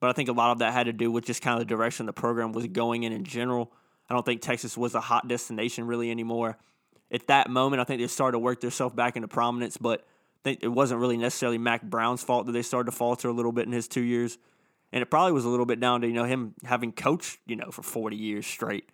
but 0.01 0.11
I 0.11 0.13
think 0.13 0.29
a 0.29 0.33
lot 0.33 0.53
of 0.53 0.59
that 0.59 0.73
had 0.73 0.87
to 0.87 0.93
do 0.93 1.11
with 1.11 1.25
just 1.25 1.43
kind 1.43 1.55
of 1.55 1.67
the 1.67 1.75
direction 1.75 2.07
the 2.07 2.13
program 2.13 2.53
was 2.53 2.67
going 2.67 3.05
in 3.05 3.13
in 3.13 3.25
general. 3.25 3.73
I 4.11 4.15
don't 4.15 4.25
think 4.25 4.43
Texas 4.43 4.77
was 4.77 4.95
a 4.95 5.01
hot 5.01 5.29
destination 5.29 5.87
really 5.87 6.11
anymore 6.11 6.59
at 7.11 7.27
that 7.29 7.51
moment, 7.51 7.81
I 7.81 7.85
think 7.85 8.01
they 8.01 8.07
started 8.07 8.33
to 8.33 8.39
work 8.39 8.61
themselves 8.61 8.95
back 8.95 9.17
into 9.17 9.29
prominence, 9.29 9.77
but 9.77 10.01
I 10.01 10.41
think 10.45 10.61
it 10.63 10.69
wasn't 10.69 11.01
really 11.01 11.17
necessarily 11.17 11.59
Mack 11.59 11.83
Brown's 11.83 12.23
fault 12.23 12.47
that 12.47 12.53
they 12.53 12.63
started 12.63 12.91
to 12.91 12.97
falter 12.97 13.29
a 13.29 13.33
little 13.33 13.53
bit 13.53 13.67
in 13.67 13.73
his 13.73 13.89
two 13.89 14.03
years. 14.03 14.39
And 14.93 15.03
it 15.03 15.07
probably 15.07 15.33
was 15.33 15.45
a 15.45 15.49
little 15.49 15.67
bit 15.67 15.81
down 15.81 16.01
to, 16.01 16.07
you 16.07 16.15
know, 16.15 16.25
him 16.25 16.55
having 16.65 16.93
coached, 16.93 17.39
you 17.47 17.57
know, 17.57 17.71
for 17.71 17.83
40 17.83 18.17
years 18.17 18.47
straight. 18.47 18.91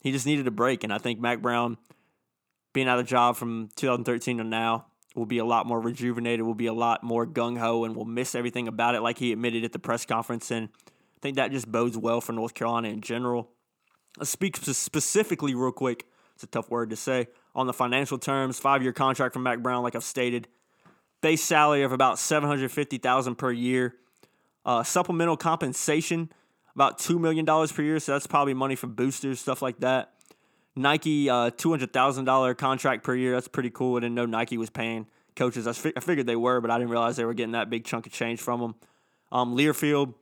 He 0.00 0.12
just 0.12 0.26
needed 0.26 0.46
a 0.46 0.50
break. 0.50 0.84
And 0.84 0.92
I 0.92 0.98
think 0.98 1.20
Mack 1.20 1.40
Brown 1.40 1.78
being 2.72 2.88
out 2.88 2.98
of 2.98 3.06
job 3.06 3.36
from 3.36 3.68
2013 3.76 4.38
to 4.38 4.44
now 4.44 4.86
will 5.16 5.26
be 5.26 5.38
a 5.38 5.44
lot 5.44 5.66
more 5.66 5.80
rejuvenated, 5.80 6.44
will 6.44 6.54
be 6.54 6.66
a 6.66 6.72
lot 6.72 7.02
more 7.02 7.26
gung 7.26 7.58
ho, 7.58 7.84
and 7.84 7.96
will 7.96 8.04
miss 8.04 8.34
everything 8.34 8.68
about 8.68 8.94
it, 8.94 9.00
like 9.00 9.18
he 9.18 9.32
admitted 9.32 9.64
at 9.64 9.72
the 9.72 9.78
press 9.78 10.04
conference. 10.04 10.50
And 10.50 10.68
I 10.86 11.18
think 11.20 11.36
that 11.36 11.50
just 11.50 11.70
bodes 11.70 11.96
well 11.96 12.20
for 12.20 12.32
North 12.32 12.54
Carolina 12.54 12.88
in 12.88 13.00
general. 13.00 13.50
I'll 14.18 14.26
speak 14.26 14.56
specifically, 14.56 15.54
real 15.54 15.72
quick, 15.72 16.06
it's 16.34 16.44
a 16.44 16.46
tough 16.46 16.70
word 16.70 16.90
to 16.90 16.96
say. 16.96 17.28
On 17.54 17.66
the 17.66 17.72
financial 17.72 18.18
terms, 18.18 18.58
five 18.58 18.82
year 18.82 18.92
contract 18.92 19.34
from 19.34 19.42
Mack 19.42 19.60
Brown, 19.60 19.82
like 19.82 19.94
I've 19.94 20.04
stated, 20.04 20.48
base 21.20 21.42
salary 21.42 21.82
of 21.82 21.92
about 21.92 22.18
seven 22.18 22.48
hundred 22.48 22.70
fifty 22.70 22.98
thousand 22.98 23.36
per 23.36 23.50
year. 23.50 23.94
Uh, 24.70 24.84
supplemental 24.84 25.36
compensation, 25.36 26.30
about 26.76 26.96
$2 27.00 27.18
million 27.18 27.44
per 27.44 27.82
year. 27.82 27.98
So 27.98 28.12
that's 28.12 28.28
probably 28.28 28.54
money 28.54 28.76
from 28.76 28.94
boosters, 28.94 29.40
stuff 29.40 29.62
like 29.62 29.80
that. 29.80 30.12
Nike, 30.76 31.28
uh, 31.28 31.50
$200,000 31.50 32.56
contract 32.56 33.02
per 33.02 33.16
year. 33.16 33.32
That's 33.32 33.48
pretty 33.48 33.70
cool. 33.70 33.96
I 33.96 34.00
didn't 34.00 34.14
know 34.14 34.26
Nike 34.26 34.58
was 34.58 34.70
paying 34.70 35.08
coaches. 35.34 35.66
I, 35.66 35.72
fi- 35.72 35.92
I 35.96 35.98
figured 35.98 36.28
they 36.28 36.36
were, 36.36 36.60
but 36.60 36.70
I 36.70 36.78
didn't 36.78 36.90
realize 36.90 37.16
they 37.16 37.24
were 37.24 37.34
getting 37.34 37.50
that 37.50 37.68
big 37.68 37.84
chunk 37.84 38.06
of 38.06 38.12
change 38.12 38.40
from 38.40 38.60
them. 38.60 38.74
Um, 39.32 39.56
Learfield, 39.56 40.14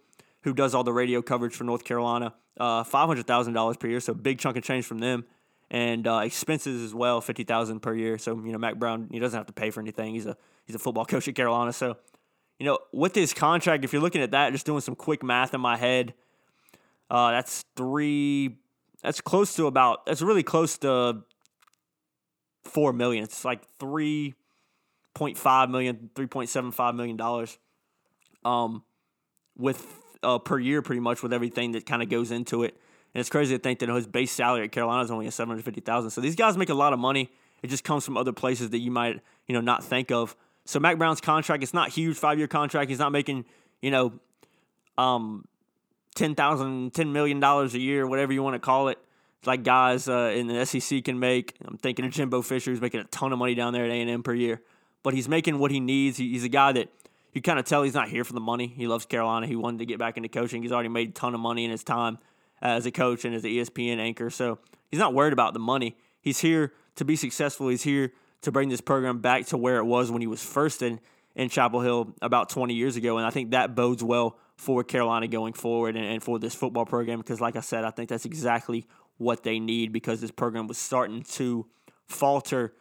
who 0.45 0.55
does 0.55 0.75
all 0.75 0.83
the 0.83 0.95
radio 0.95 1.21
coverage 1.21 1.55
for 1.55 1.65
North 1.65 1.85
Carolina, 1.85 2.33
uh, 2.59 2.85
$500,000 2.85 3.79
per 3.79 3.87
year. 3.87 4.01
So 4.01 4.15
big 4.15 4.39
chunk 4.39 4.57
of 4.57 4.63
change 4.65 4.87
from 4.87 5.01
them. 5.01 5.27
And 5.71 6.07
uh, 6.07 6.21
expenses 6.25 6.83
as 6.83 6.95
well, 6.95 7.21
fifty 7.21 7.45
thousand 7.45 7.81
per 7.81 7.93
year. 7.93 8.17
So 8.17 8.35
you 8.35 8.53
know, 8.53 8.57
Mack 8.57 8.77
Brown, 8.77 9.09
he 9.13 9.19
doesn't 9.19 9.37
have 9.37 9.49
to 9.49 9.53
pay 9.53 9.69
for 9.69 9.81
anything. 9.81 10.15
He's 10.15 10.25
a 10.25 10.35
he's 10.65 10.75
a 10.75 10.79
football 10.79 11.05
coach 11.13 11.29
at 11.29 11.35
Carolina. 11.35 11.75
So 11.75 11.99
you 12.59 12.67
know, 12.67 12.79
with 12.93 13.15
his 13.15 13.33
contract, 13.33 13.85
if 13.85 13.93
you're 13.93 14.03
looking 14.03 14.23
at 14.23 14.33
that, 14.33 14.53
just 14.53 14.67
doing 14.67 14.81
some 14.81 14.97
quick 14.97 15.23
math 15.23 15.55
in 15.55 15.61
my 15.61 15.77
head, 15.77 16.15
uh, 17.11 17.31
that's 17.31 17.65
three. 17.77 18.57
That's 19.03 19.21
close 19.21 19.55
to 19.55 19.67
about. 19.67 20.07
That's 20.07 20.23
really 20.23 20.43
close 20.43 20.77
to 20.79 21.23
four 22.65 22.93
million. 22.93 23.25
It's 23.25 23.45
like 23.45 23.63
three 23.79 24.35
point 25.15 25.39
five 25.39 25.71
million, 25.71 26.11
three 26.15 26.27
point 26.27 26.49
seven 26.49 26.73
five 26.73 26.95
million 26.95 27.17
dollars, 27.17 27.59
um, 28.45 28.83
with 29.57 29.87
uh, 30.23 30.39
per 30.39 30.59
year, 30.59 30.83
pretty 30.83 31.01
much 31.01 31.23
with 31.23 31.33
everything 31.33 31.73
that 31.73 31.87
kind 31.87 32.03
of 32.03 32.09
goes 32.09 32.31
into 32.31 32.65
it. 32.65 32.75
And 33.15 33.21
it's 33.21 33.31
crazy 33.31 33.57
to 33.57 33.63
think 33.63 33.79
that 33.79 33.89
his 33.89 34.07
base 34.07 34.33
salary 34.33 34.65
at 34.65 34.73
Carolina 34.73 35.03
is 35.03 35.11
only 35.11 35.27
at 35.29 35.33
seven 35.33 35.51
hundred 35.51 35.65
fifty 35.65 35.81
thousand. 35.81 36.11
So 36.11 36.21
these 36.21 36.37
guys 36.37 36.57
make 36.57 36.69
a 36.69 36.75
lot 36.75 36.93
of 36.93 36.99
money. 36.99 37.31
It 37.63 37.69
just 37.69 37.85
comes 37.85 38.05
from 38.05 38.17
other 38.17 38.33
places 38.33 38.71
that 38.71 38.79
you 38.79 38.91
might 38.91 39.21
you 39.47 39.55
know 39.55 39.61
not 39.61 39.85
think 39.85 40.11
of. 40.11 40.37
So 40.69 40.79
Mack 40.79 40.99
Brown's 40.99 41.23
contract, 41.23 41.63
it's 41.63 41.73
not 41.73 41.89
huge, 41.89 42.19
five 42.19 42.37
year 42.37 42.47
contract. 42.47 42.91
He's 42.91 42.99
not 42.99 43.11
making 43.11 43.47
you 43.81 43.91
know, 43.91 44.13
um, 44.97 45.47
ten 46.15 46.35
thousand, 46.35 46.93
ten 46.93 47.13
million 47.13 47.41
dollars 47.41 47.75
a 47.75 47.79
year, 47.79 48.07
whatever 48.07 48.35
you 48.35 48.43
want 48.43 48.55
to 48.55 48.59
call 48.59 48.89
it. 48.89 48.99
It's 49.39 49.47
like 49.47 49.63
guys 49.63 50.09
uh, 50.09 50.33
in 50.35 50.47
the 50.47 50.67
SEC 50.67 51.05
can 51.05 51.19
make. 51.19 51.55
I'm 51.65 51.79
thinking 51.79 52.05
of 52.05 52.11
Jimbo 52.11 52.43
Fisher, 52.43 52.71
who's 52.71 52.81
making 52.81 53.01
a 53.01 53.05
ton 53.05 53.33
of 53.33 53.39
money 53.39 53.55
down 53.55 53.73
there 53.73 53.85
at 53.85 53.91
A 53.91 53.95
and 53.95 54.11
M 54.11 54.23
per 54.23 54.35
year, 54.35 54.61
but 55.03 55.15
he's 55.15 55.29
making 55.29 55.59
what 55.59 55.71
he 55.71 55.81
needs. 55.81 56.19
He's 56.19 56.45
a 56.45 56.49
guy 56.49 56.73
that 56.73 56.89
you 57.33 57.41
kind 57.41 57.59
of 57.59 57.65
tell 57.65 57.83
he's 57.83 57.95
not 57.95 58.09
here 58.09 58.25
for 58.25 58.33
the 58.33 58.41
money. 58.41 58.67
He 58.67 58.89
loves 58.89 59.07
Carolina. 59.07 59.47
He 59.47 59.57
wanted 59.57 59.79
to 59.79 59.87
get 59.87 59.99
back 59.99 60.17
into 60.17 60.29
coaching. 60.29 60.63
He's 60.63 60.73
already 60.73 60.89
made 60.89 61.11
a 61.11 61.13
ton 61.13 61.35
of 61.35 61.41
money 61.41 61.65
in 61.65 61.71
his 61.71 61.85
time 61.85 62.19
as 62.61 62.85
a 62.85 62.91
coach 62.91 63.25
and 63.25 63.35
as 63.35 63.45
an 63.45 63.51
ESPN 63.51 63.99
anchor, 63.99 64.29
so 64.29 64.59
he's 64.91 65.01
not 65.01 65.15
worried 65.15 65.33
about 65.33 65.55
the 65.55 65.61
money. 65.61 65.97
He's 66.21 66.41
here 66.41 66.73
to 66.97 67.05
be 67.05 67.15
successful. 67.15 67.69
He's 67.69 67.85
here 67.85 68.13
to 68.43 68.53
bring 68.53 68.69
this 68.69 68.81
program 68.81 69.19
back 69.19 69.47
to 69.47 69.57
where 69.57 69.79
it 69.79 69.85
was 69.85 70.11
when 70.11 70.21
he 70.21 70.27
was 70.27 70.43
first 70.43 70.83
in 70.83 71.01
in 71.35 71.49
Chapel 71.49 71.81
Hill 71.81 72.15
about 72.21 72.51
20 72.51 72.75
years 72.75 72.97
ago, 72.97 73.17
and 73.17 73.25
I 73.25 73.31
think 73.31 73.53
that 73.53 73.77
bodes 73.77 74.03
well 74.03 74.37
for 74.57 74.83
Carolina 74.83 75.29
going 75.29 75.53
forward 75.53 75.97
and, 75.97 76.05
and 76.05 76.21
for 76.21 76.41
this 76.41 76.53
football 76.53 76.85
program 76.85 77.21
because, 77.21 77.41
like 77.41 77.55
I 77.55 77.61
said, 77.61 77.85
I 77.85 77.91
think 77.91 78.09
that's 78.09 78.25
exactly 78.25 78.87
what 79.19 79.45
they 79.45 79.61
need 79.61 79.93
because 79.93 80.21
this 80.21 80.33
program 80.33 80.67
was 80.67 80.79
starting 80.79 81.23
to 81.23 81.67
falter 82.07 82.75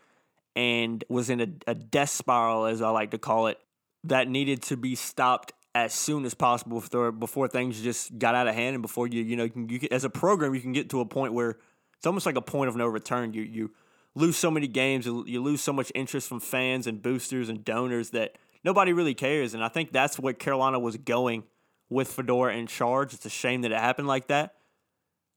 and 0.55 1.03
was 1.07 1.29
in 1.29 1.39
a, 1.39 1.47
a 1.67 1.75
death 1.75 2.09
spiral, 2.09 2.65
as 2.65 2.81
I 2.81 2.89
like 2.89 3.11
to 3.11 3.19
call 3.19 3.45
it, 3.45 3.59
that 4.05 4.27
needed 4.27 4.63
to 4.63 4.77
be 4.77 4.95
stopped 4.95 5.53
as 5.75 5.93
soon 5.93 6.25
as 6.25 6.33
possible 6.33 6.79
before, 6.79 7.11
before 7.11 7.47
things 7.47 7.79
just 7.79 8.17
got 8.17 8.33
out 8.33 8.47
of 8.47 8.55
hand 8.55 8.73
and 8.73 8.81
before 8.81 9.05
you, 9.05 9.21
you 9.21 9.35
know, 9.35 9.43
you 9.43 9.49
can, 9.51 9.69
you 9.69 9.79
can, 9.79 9.93
as 9.93 10.03
a 10.03 10.09
program, 10.09 10.55
you 10.55 10.61
can 10.61 10.73
get 10.73 10.89
to 10.89 10.99
a 10.99 11.05
point 11.05 11.33
where 11.33 11.57
it's 11.95 12.07
almost 12.07 12.25
like 12.25 12.35
a 12.35 12.41
point 12.41 12.69
of 12.69 12.75
no 12.75 12.87
return. 12.87 13.33
You, 13.33 13.43
you 13.43 13.71
lose 14.17 14.35
so 14.35 14.49
many 14.49 14.67
games, 14.67 15.05
you 15.05 15.41
lose 15.41 15.61
so 15.61 15.71
much 15.71 15.91
interest 15.93 16.27
from 16.27 16.39
fans 16.39 16.87
and 16.87 17.01
boosters 17.01 17.49
and 17.49 17.63
donors 17.63 18.09
that 18.11 18.35
nobody 18.63 18.91
really 18.91 19.13
cares. 19.13 19.53
And 19.53 19.63
I 19.63 19.67
think 19.67 19.91
that's 19.91 20.17
what 20.17 20.39
Carolina 20.39 20.79
was 20.79 20.97
going 20.97 21.43
with 21.89 22.11
Fedora 22.11 22.55
in 22.55 22.67
charge. 22.67 23.13
It's 23.13 23.25
a 23.25 23.29
shame 23.29 23.61
that 23.61 23.71
it 23.71 23.77
happened 23.77 24.07
like 24.07 24.27
that. 24.27 24.55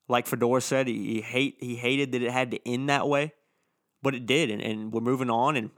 Like 0.08 0.26
Fedora 0.26 0.60
said, 0.60 0.88
he, 0.88 1.14
he 1.14 1.20
hate 1.20 1.58
he 1.60 1.76
hated 1.76 2.12
that 2.12 2.22
it 2.22 2.32
had 2.32 2.50
to 2.52 2.68
end 2.68 2.88
that 2.88 3.06
way, 3.06 3.32
but 4.02 4.14
it 4.14 4.26
did, 4.26 4.50
and, 4.50 4.60
and 4.60 4.92
we're 4.92 5.00
moving 5.00 5.30
on. 5.30 5.56
And 5.56 5.70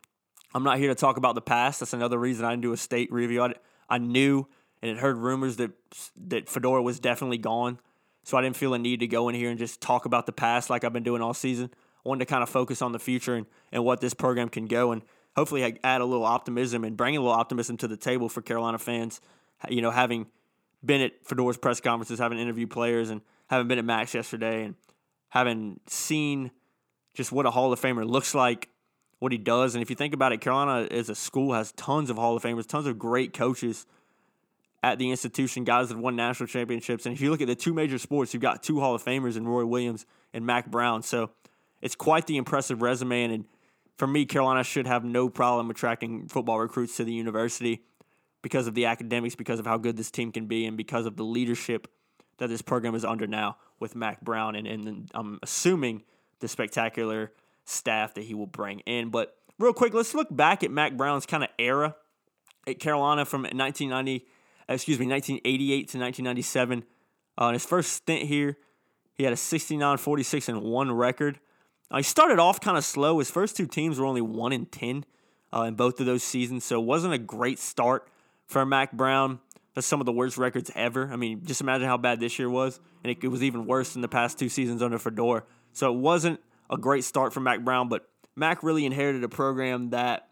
I'm 0.54 0.62
not 0.62 0.78
here 0.78 0.88
to 0.88 0.94
talk 0.94 1.18
about 1.18 1.34
the 1.34 1.42
past. 1.42 1.80
That's 1.80 1.92
another 1.92 2.18
reason 2.18 2.46
I 2.46 2.50
didn't 2.50 2.62
do 2.62 2.72
a 2.72 2.78
state 2.78 3.12
review. 3.12 3.42
I, 3.42 3.54
I 3.90 3.98
knew 3.98 4.46
and 4.80 4.90
had 4.90 4.98
heard 4.98 5.18
rumors 5.18 5.56
that 5.56 5.72
that 6.28 6.48
Fedora 6.48 6.82
was 6.82 6.98
definitely 6.98 7.38
gone, 7.38 7.78
so 8.24 8.38
I 8.38 8.42
didn't 8.42 8.56
feel 8.56 8.72
a 8.72 8.78
need 8.78 9.00
to 9.00 9.06
go 9.06 9.28
in 9.28 9.34
here 9.34 9.50
and 9.50 9.58
just 9.58 9.82
talk 9.82 10.06
about 10.06 10.24
the 10.24 10.32
past 10.32 10.70
like 10.70 10.84
I've 10.84 10.94
been 10.94 11.02
doing 11.02 11.20
all 11.20 11.34
season. 11.34 11.70
Wanted 12.04 12.20
to 12.20 12.26
kind 12.26 12.42
of 12.42 12.48
focus 12.48 12.82
on 12.82 12.92
the 12.92 12.98
future 12.98 13.34
and, 13.34 13.46
and 13.70 13.84
what 13.84 14.00
this 14.00 14.14
program 14.14 14.48
can 14.48 14.66
go. 14.66 14.92
And 14.92 15.02
hopefully 15.36 15.78
add 15.84 16.00
a 16.00 16.04
little 16.04 16.24
optimism 16.24 16.84
and 16.84 16.96
bring 16.96 17.16
a 17.16 17.20
little 17.20 17.34
optimism 17.34 17.76
to 17.78 17.88
the 17.88 17.96
table 17.96 18.28
for 18.28 18.42
Carolina 18.42 18.78
fans. 18.78 19.20
You 19.68 19.82
know, 19.82 19.90
having 19.90 20.26
been 20.84 21.00
at 21.00 21.24
Fedora's 21.24 21.56
press 21.56 21.80
conferences, 21.80 22.18
having 22.18 22.38
interviewed 22.38 22.70
players, 22.70 23.10
and 23.10 23.20
having 23.48 23.68
been 23.68 23.78
at 23.78 23.84
Max 23.84 24.14
yesterday, 24.14 24.64
and 24.64 24.74
having 25.28 25.80
seen 25.86 26.50
just 27.14 27.32
what 27.32 27.46
a 27.46 27.50
Hall 27.50 27.72
of 27.72 27.80
Famer 27.80 28.08
looks 28.08 28.34
like, 28.34 28.68
what 29.18 29.30
he 29.32 29.38
does. 29.38 29.74
And 29.74 29.82
if 29.82 29.90
you 29.90 29.96
think 29.96 30.14
about 30.14 30.32
it, 30.32 30.40
Carolina 30.40 30.88
as 30.90 31.08
a 31.08 31.14
school 31.14 31.54
has 31.54 31.72
tons 31.72 32.10
of 32.10 32.16
Hall 32.16 32.36
of 32.36 32.42
Famers, 32.42 32.66
tons 32.66 32.86
of 32.86 32.98
great 32.98 33.32
coaches 33.32 33.86
at 34.82 34.98
the 34.98 35.10
institution, 35.10 35.62
guys 35.62 35.90
that 35.90 35.98
won 35.98 36.16
national 36.16 36.48
championships. 36.48 37.06
And 37.06 37.14
if 37.14 37.20
you 37.20 37.30
look 37.30 37.40
at 37.40 37.46
the 37.46 37.54
two 37.54 37.72
major 37.72 37.98
sports, 37.98 38.34
you've 38.34 38.42
got 38.42 38.64
two 38.64 38.80
Hall 38.80 38.96
of 38.96 39.04
Famers 39.04 39.36
in 39.36 39.46
Roy 39.46 39.64
Williams 39.64 40.06
and 40.32 40.44
Mack 40.44 40.68
Brown. 40.70 41.02
So 41.02 41.30
it's 41.82 41.94
quite 41.94 42.26
the 42.26 42.36
impressive 42.38 42.80
resume. 42.80 43.24
And, 43.24 43.44
for 43.98 44.06
me, 44.06 44.24
Carolina 44.24 44.64
should 44.64 44.86
have 44.86 45.04
no 45.04 45.28
problem 45.28 45.70
attracting 45.70 46.28
football 46.28 46.58
recruits 46.58 46.96
to 46.96 47.04
the 47.04 47.12
university 47.12 47.84
because 48.40 48.66
of 48.66 48.74
the 48.74 48.86
academics, 48.86 49.34
because 49.34 49.60
of 49.60 49.66
how 49.66 49.78
good 49.78 49.96
this 49.96 50.10
team 50.10 50.32
can 50.32 50.46
be, 50.46 50.66
and 50.66 50.76
because 50.76 51.06
of 51.06 51.16
the 51.16 51.24
leadership 51.24 51.88
that 52.38 52.48
this 52.48 52.62
program 52.62 52.94
is 52.94 53.04
under 53.04 53.26
now 53.26 53.56
with 53.78 53.94
Mack 53.94 54.20
Brown, 54.20 54.56
and, 54.56 54.66
and 54.66 55.10
I'm 55.14 55.38
assuming 55.42 56.02
the 56.40 56.48
spectacular 56.48 57.32
staff 57.64 58.14
that 58.14 58.22
he 58.24 58.34
will 58.34 58.46
bring 58.46 58.80
in. 58.80 59.10
But 59.10 59.36
real 59.58 59.72
quick, 59.72 59.94
let's 59.94 60.14
look 60.14 60.34
back 60.34 60.64
at 60.64 60.70
Mack 60.70 60.96
Brown's 60.96 61.26
kind 61.26 61.44
of 61.44 61.50
era 61.58 61.94
at 62.66 62.80
Carolina 62.80 63.24
from 63.24 63.42
1990, 63.42 64.26
excuse 64.68 64.98
me, 64.98 65.06
1988 65.06 65.68
to 65.68 65.98
1997. 65.98 66.84
Uh, 67.38 67.52
his 67.52 67.64
first 67.64 67.92
stint 67.92 68.28
here, 68.28 68.56
he 69.14 69.24
had 69.24 69.32
a 69.32 69.36
69, 69.36 69.98
46, 69.98 70.48
and 70.48 70.62
1 70.62 70.92
record. 70.92 71.38
Uh, 71.92 71.98
he 71.98 72.02
started 72.02 72.38
off 72.38 72.58
kind 72.58 72.78
of 72.78 72.84
slow. 72.84 73.18
His 73.18 73.30
first 73.30 73.56
two 73.56 73.66
teams 73.66 73.98
were 74.00 74.06
only 74.06 74.22
one 74.22 74.52
and 74.52 74.70
ten 74.72 75.04
uh, 75.52 75.62
in 75.62 75.74
both 75.74 76.00
of 76.00 76.06
those 76.06 76.24
seasons, 76.24 76.64
so 76.64 76.80
it 76.80 76.86
wasn't 76.86 77.12
a 77.12 77.18
great 77.18 77.58
start 77.58 78.08
for 78.46 78.64
Mack 78.64 78.92
Brown. 78.92 79.40
That's 79.74 79.86
some 79.86 80.00
of 80.00 80.06
the 80.06 80.12
worst 80.12 80.38
records 80.38 80.70
ever. 80.74 81.10
I 81.12 81.16
mean, 81.16 81.44
just 81.44 81.60
imagine 81.60 81.86
how 81.86 81.98
bad 81.98 82.18
this 82.18 82.38
year 82.38 82.48
was, 82.48 82.80
and 83.04 83.10
it, 83.10 83.18
it 83.22 83.28
was 83.28 83.42
even 83.42 83.66
worse 83.66 83.92
than 83.92 84.00
the 84.00 84.08
past 84.08 84.38
two 84.38 84.48
seasons 84.48 84.82
under 84.82 84.98
Fedora. 84.98 85.44
So 85.74 85.92
it 85.92 85.98
wasn't 85.98 86.40
a 86.70 86.78
great 86.78 87.04
start 87.04 87.34
for 87.34 87.40
Mack 87.40 87.60
Brown, 87.62 87.88
but 87.88 88.08
Mack 88.34 88.62
really 88.62 88.86
inherited 88.86 89.22
a 89.22 89.28
program 89.28 89.90
that 89.90 90.28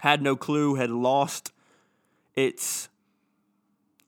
had 0.00 0.20
no 0.20 0.36
clue, 0.36 0.74
had 0.74 0.90
lost 0.90 1.52
its 2.34 2.90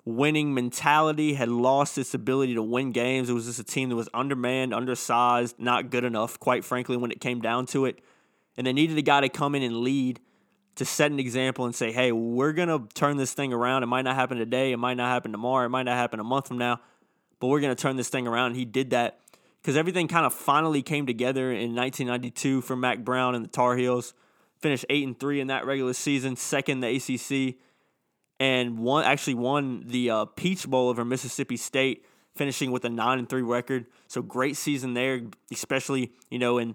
winning 0.05 0.53
mentality, 0.53 1.35
had 1.35 1.49
lost 1.49 1.97
its 1.97 2.12
ability 2.14 2.55
to 2.55 2.62
win 2.62 2.93
games. 2.93 3.31
It 3.31 3.33
was 3.33 3.47
just 3.47 3.59
a 3.59 3.64
team 3.64 3.88
that 3.88 3.97
was 3.97 4.09
undermanned, 4.12 4.75
undersized, 4.75 5.59
not 5.59 5.90
good 5.90 6.05
enough, 6.05 6.38
quite 6.38 6.64
frankly, 6.64 6.97
when 6.97 7.11
it 7.11 7.21
came 7.21 7.40
down 7.40 7.67
to 7.67 7.87
it. 7.87 8.01
And 8.57 8.67
they 8.67 8.73
needed 8.73 8.99
a 8.99 9.03
guy 9.03 9.21
to 9.21 9.29
come 9.29 9.55
in 9.55 9.62
and 9.62 9.79
lead 9.79 10.21
to 10.77 10.85
set 10.85 11.11
an 11.11 11.19
example 11.19 11.64
and 11.64 11.75
say, 11.75 11.93
hey, 11.93 12.12
we're 12.12 12.53
going 12.53 12.69
to 12.69 12.87
turn 12.95 13.17
this 13.17 13.33
thing 13.33 13.53
around. 13.53 13.83
It 13.83 13.87
might 13.87 14.03
not 14.03 14.17
happen 14.17 14.38
today. 14.38 14.73
It 14.73 14.77
might 14.77 14.95
not 14.95 15.09
happen 15.09 15.33
tomorrow. 15.33 15.67
It 15.67 15.71
might 15.71 15.85
not 15.85 15.97
happen 15.97 16.21
a 16.21 16.25
month 16.25 16.49
from 16.49 16.59
now, 16.59 16.81
but 17.40 17.47
we're 17.47 17.61
going 17.61 17.75
to 17.75 17.81
turn 17.81 17.97
this 17.97 18.09
thing 18.09 18.27
around. 18.27 18.49
And 18.49 18.57
he 18.57 18.64
did 18.64 18.90
that 18.90 19.21
because 19.62 19.77
everything 19.77 20.09
kind 20.09 20.27
of 20.27 20.35
finally 20.35 20.83
came 20.83 21.07
together 21.07 21.51
in 21.51 21.75
1992 21.75 22.61
for 22.61 22.77
Mack 22.77 23.05
Brown 23.05 23.35
and 23.35 23.45
the 23.45 23.49
Tar 23.49 23.77
Heels. 23.77 24.12
Finished 24.59 24.87
8 24.88 25.07
and 25.07 25.19
3 25.21 25.40
in 25.40 25.47
that 25.49 25.67
regular 25.67 25.93
season, 25.93 26.37
second 26.37 26.81
the 26.81 26.97
ACC 26.97 27.57
and 28.40 28.79
won 28.79 29.05
actually 29.05 29.35
won 29.35 29.85
the 29.87 30.11
uh, 30.11 30.25
Peach 30.25 30.66
Bowl 30.68 30.88
over 30.88 31.05
Mississippi 31.05 31.57
State, 31.57 32.05
finishing 32.35 32.73
with 32.73 32.85
a 32.85 32.88
nine 32.88 33.18
and 33.18 33.29
three 33.29 33.42
record. 33.42 33.87
So 34.07 34.23
great 34.23 34.57
season 34.57 34.94
there, 34.94 35.20
especially 35.53 36.12
you 36.31 36.38
know 36.38 36.59
in 36.59 36.75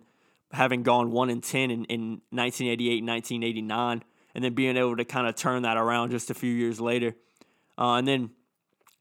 having 0.51 0.83
gone 0.83 1.11
one 1.11 1.29
and 1.29 1.43
ten 1.43 1.71
in, 1.71 1.85
in 1.85 2.21
1988, 2.31 3.03
1989, 3.03 4.03
and 4.35 4.43
then 4.43 4.53
being 4.53 4.77
able 4.77 4.95
to 4.95 5.05
kind 5.05 5.27
of 5.27 5.35
turn 5.35 5.63
that 5.63 5.77
around 5.77 6.11
just 6.11 6.29
a 6.29 6.33
few 6.33 6.51
years 6.51 6.79
later. 6.79 7.15
Uh, 7.77 7.95
and 7.95 8.07
then 8.07 8.29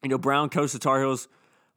you 0.03 0.11
know 0.11 0.18
Brown 0.18 0.49
coached 0.49 0.73
the 0.73 0.79
Tar 0.79 1.01
Heels 1.01 1.29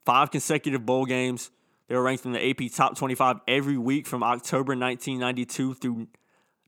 five 0.06 0.32
consecutive 0.32 0.86
bowl 0.86 1.06
games. 1.06 1.52
They 1.88 1.96
were 1.96 2.04
ranked 2.04 2.26
in 2.26 2.32
the 2.32 2.50
AP 2.50 2.72
top 2.74 2.98
25 2.98 3.42
every 3.48 3.78
week 3.78 4.08
from 4.08 4.24
October 4.24 4.78
1992 4.78 5.74
through 5.74 6.08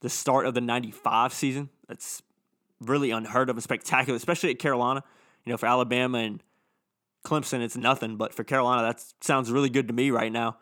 the 0.02 0.10
start 0.10 0.46
of 0.46 0.54
the 0.54 0.60
95 0.60 1.34
season. 1.34 1.70
That's 1.88 2.22
really 2.90 3.12
unheard 3.12 3.50
of 3.50 3.56
and 3.56 3.64
spectacular, 3.64 4.16
especially 4.16 4.52
at 4.52 4.60
Carolina. 4.60 5.04
You 5.46 5.52
know, 5.52 5.58
for 5.58 5.66
Alabama 5.66 6.20
and 6.20 6.44
Clemson, 7.26 7.62
it's 7.62 7.78
nothing, 7.78 8.18
but 8.18 8.34
for 8.34 8.44
Carolina, 8.44 8.84
that 8.84 9.04
sounds 9.22 9.52
really 9.52 9.70
good 9.70 9.88
to 9.88 9.94
me 9.94 10.12
right 10.12 10.32
now. 10.32 10.58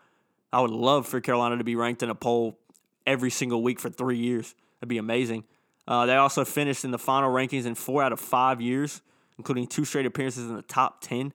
I 0.52 0.60
would 0.60 0.70
love 0.70 1.06
for 1.06 1.20
Carolina 1.20 1.58
to 1.58 1.64
be 1.64 1.76
ranked 1.76 2.02
in 2.02 2.10
a 2.10 2.14
poll 2.14 2.58
every 3.06 3.30
single 3.30 3.62
week 3.62 3.80
for 3.80 3.90
three 3.90 4.18
years. 4.18 4.54
That'd 4.80 4.88
be 4.88 4.98
amazing. 4.98 5.44
Uh, 5.86 6.06
they 6.06 6.14
also 6.16 6.44
finished 6.44 6.84
in 6.84 6.90
the 6.90 6.98
final 6.98 7.32
rankings 7.32 7.66
in 7.66 7.74
four 7.74 8.02
out 8.02 8.12
of 8.12 8.20
five 8.20 8.60
years 8.60 9.02
including 9.38 9.66
two 9.66 9.84
straight 9.84 10.06
appearances 10.06 10.48
in 10.48 10.54
the 10.54 10.62
top 10.62 11.00
10. 11.00 11.32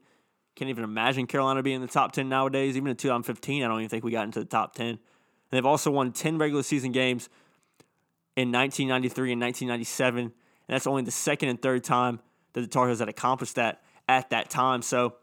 Can't 0.56 0.70
even 0.70 0.84
imagine 0.84 1.28
Carolina 1.28 1.62
being 1.62 1.78
in 1.78 1.82
the 1.82 1.88
top 1.88 2.14
10 2.14 2.30
nowadays. 2.30 2.78
Even 2.78 2.90
in 2.90 2.96
2015, 2.96 3.64
I 3.64 3.68
don't 3.68 3.80
even 3.80 3.90
think 3.90 4.04
we 4.04 4.12
got 4.12 4.24
into 4.24 4.40
the 4.40 4.46
top 4.46 4.76
10. 4.76 4.88
And 4.88 5.00
they've 5.52 5.66
also 5.66 5.92
won 5.92 6.12
10 6.12 6.38
regular 6.38 6.64
season 6.64 6.92
games 6.92 7.30
in 8.36 8.52
1993 8.52 9.34
and 9.34 9.42
1997. 9.42 10.32
And 10.68 10.76
that's 10.76 10.88
only 10.88 11.04
the 11.04 11.12
second 11.12 11.50
and 11.50 11.62
third 11.62 11.84
time 11.84 12.20
that 12.54 12.62
the 12.62 12.68
Tar 12.68 12.88
Heels 12.88 13.00
had 13.00 13.10
accomplished 13.10 13.56
that 13.56 13.82
at 14.08 14.30
that 14.30 14.50
time. 14.50 14.82
So 14.82 15.16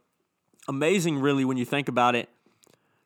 amazing, 0.69 1.19
really, 1.19 1.45
when 1.45 1.57
you 1.57 1.65
think 1.65 1.89
about 1.89 2.15
it, 2.15 2.29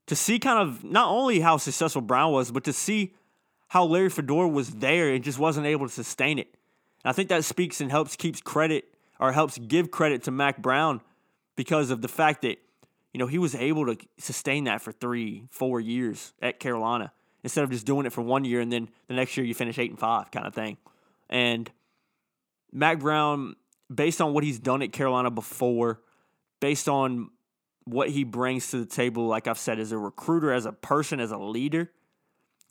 to 0.07 0.17
see 0.17 0.39
kind 0.39 0.59
of 0.59 0.85
not 0.85 1.11
only 1.11 1.41
how 1.41 1.57
successful 1.57 2.01
Brown 2.01 2.33
was, 2.33 2.51
but 2.51 2.65
to 2.65 2.73
see 2.73 3.15
how 3.69 3.85
Larry 3.85 4.09
Fedora 4.09 4.49
was 4.49 4.71
there 4.71 5.11
and 5.11 5.23
just 5.23 5.39
wasn't 5.39 5.67
able 5.67 5.87
to 5.87 5.93
sustain 5.93 6.39
it. 6.39 6.49
And 7.05 7.11
I 7.11 7.13
think 7.13 7.29
that 7.29 7.45
speaks 7.45 7.81
and 7.81 7.91
helps 7.91 8.17
keeps 8.17 8.41
credit 8.41 8.87
or 9.21 9.33
helps 9.33 9.59
give 9.59 9.91
credit 9.91 10.23
to 10.25 10.31
Mack 10.31 10.59
Brown 10.63 11.01
because 11.57 11.91
of 11.91 12.01
the 12.01 12.09
fact 12.09 12.43
that 12.43 12.59
you 13.13 13.19
know 13.19 13.27
he 13.27 13.39
was 13.39 13.55
able 13.55 13.87
to 13.87 13.97
sustain 14.19 14.65
that 14.65 14.81
for 14.81 14.93
three, 14.93 15.45
four 15.51 15.81
years 15.81 16.33
at 16.41 16.59
Carolina 16.61 17.13
instead 17.45 17.65
of 17.65 17.71
just 17.71 17.87
doing 17.87 18.07
it 18.07 18.13
for 18.13 18.23
one 18.23 18.45
year 18.45 18.61
and 18.61 18.73
then 18.73 18.89
the 19.07 19.15
next 19.15 19.37
year 19.37 19.47
you 19.47 19.55
finish 19.55 19.79
eight 19.79 19.91
and 19.91 19.99
five 19.99 20.31
kind 20.31 20.47
of 20.47 20.55
thing. 20.55 20.77
And 21.29 21.71
Mack 22.73 23.01
Brown, 23.01 23.57
based 23.93 24.21
on 24.21 24.33
what 24.33 24.45
he's 24.45 24.59
done 24.59 24.83
at 24.83 24.93
Carolina 24.93 25.31
before, 25.31 26.01
based 26.61 26.89
on 26.89 27.31
what 27.85 28.11
he 28.11 28.25
brings 28.25 28.71
to 28.71 28.79
the 28.79 28.87
table, 28.87 29.27
like 29.27 29.47
I've 29.47 29.59
said, 29.59 29.79
as 29.79 29.93
a 29.93 29.99
recruiter, 29.99 30.53
as 30.53 30.67
a 30.67 30.73
person, 30.73 31.21
as 31.21 31.31
a 31.31 31.39
leader, 31.39 31.91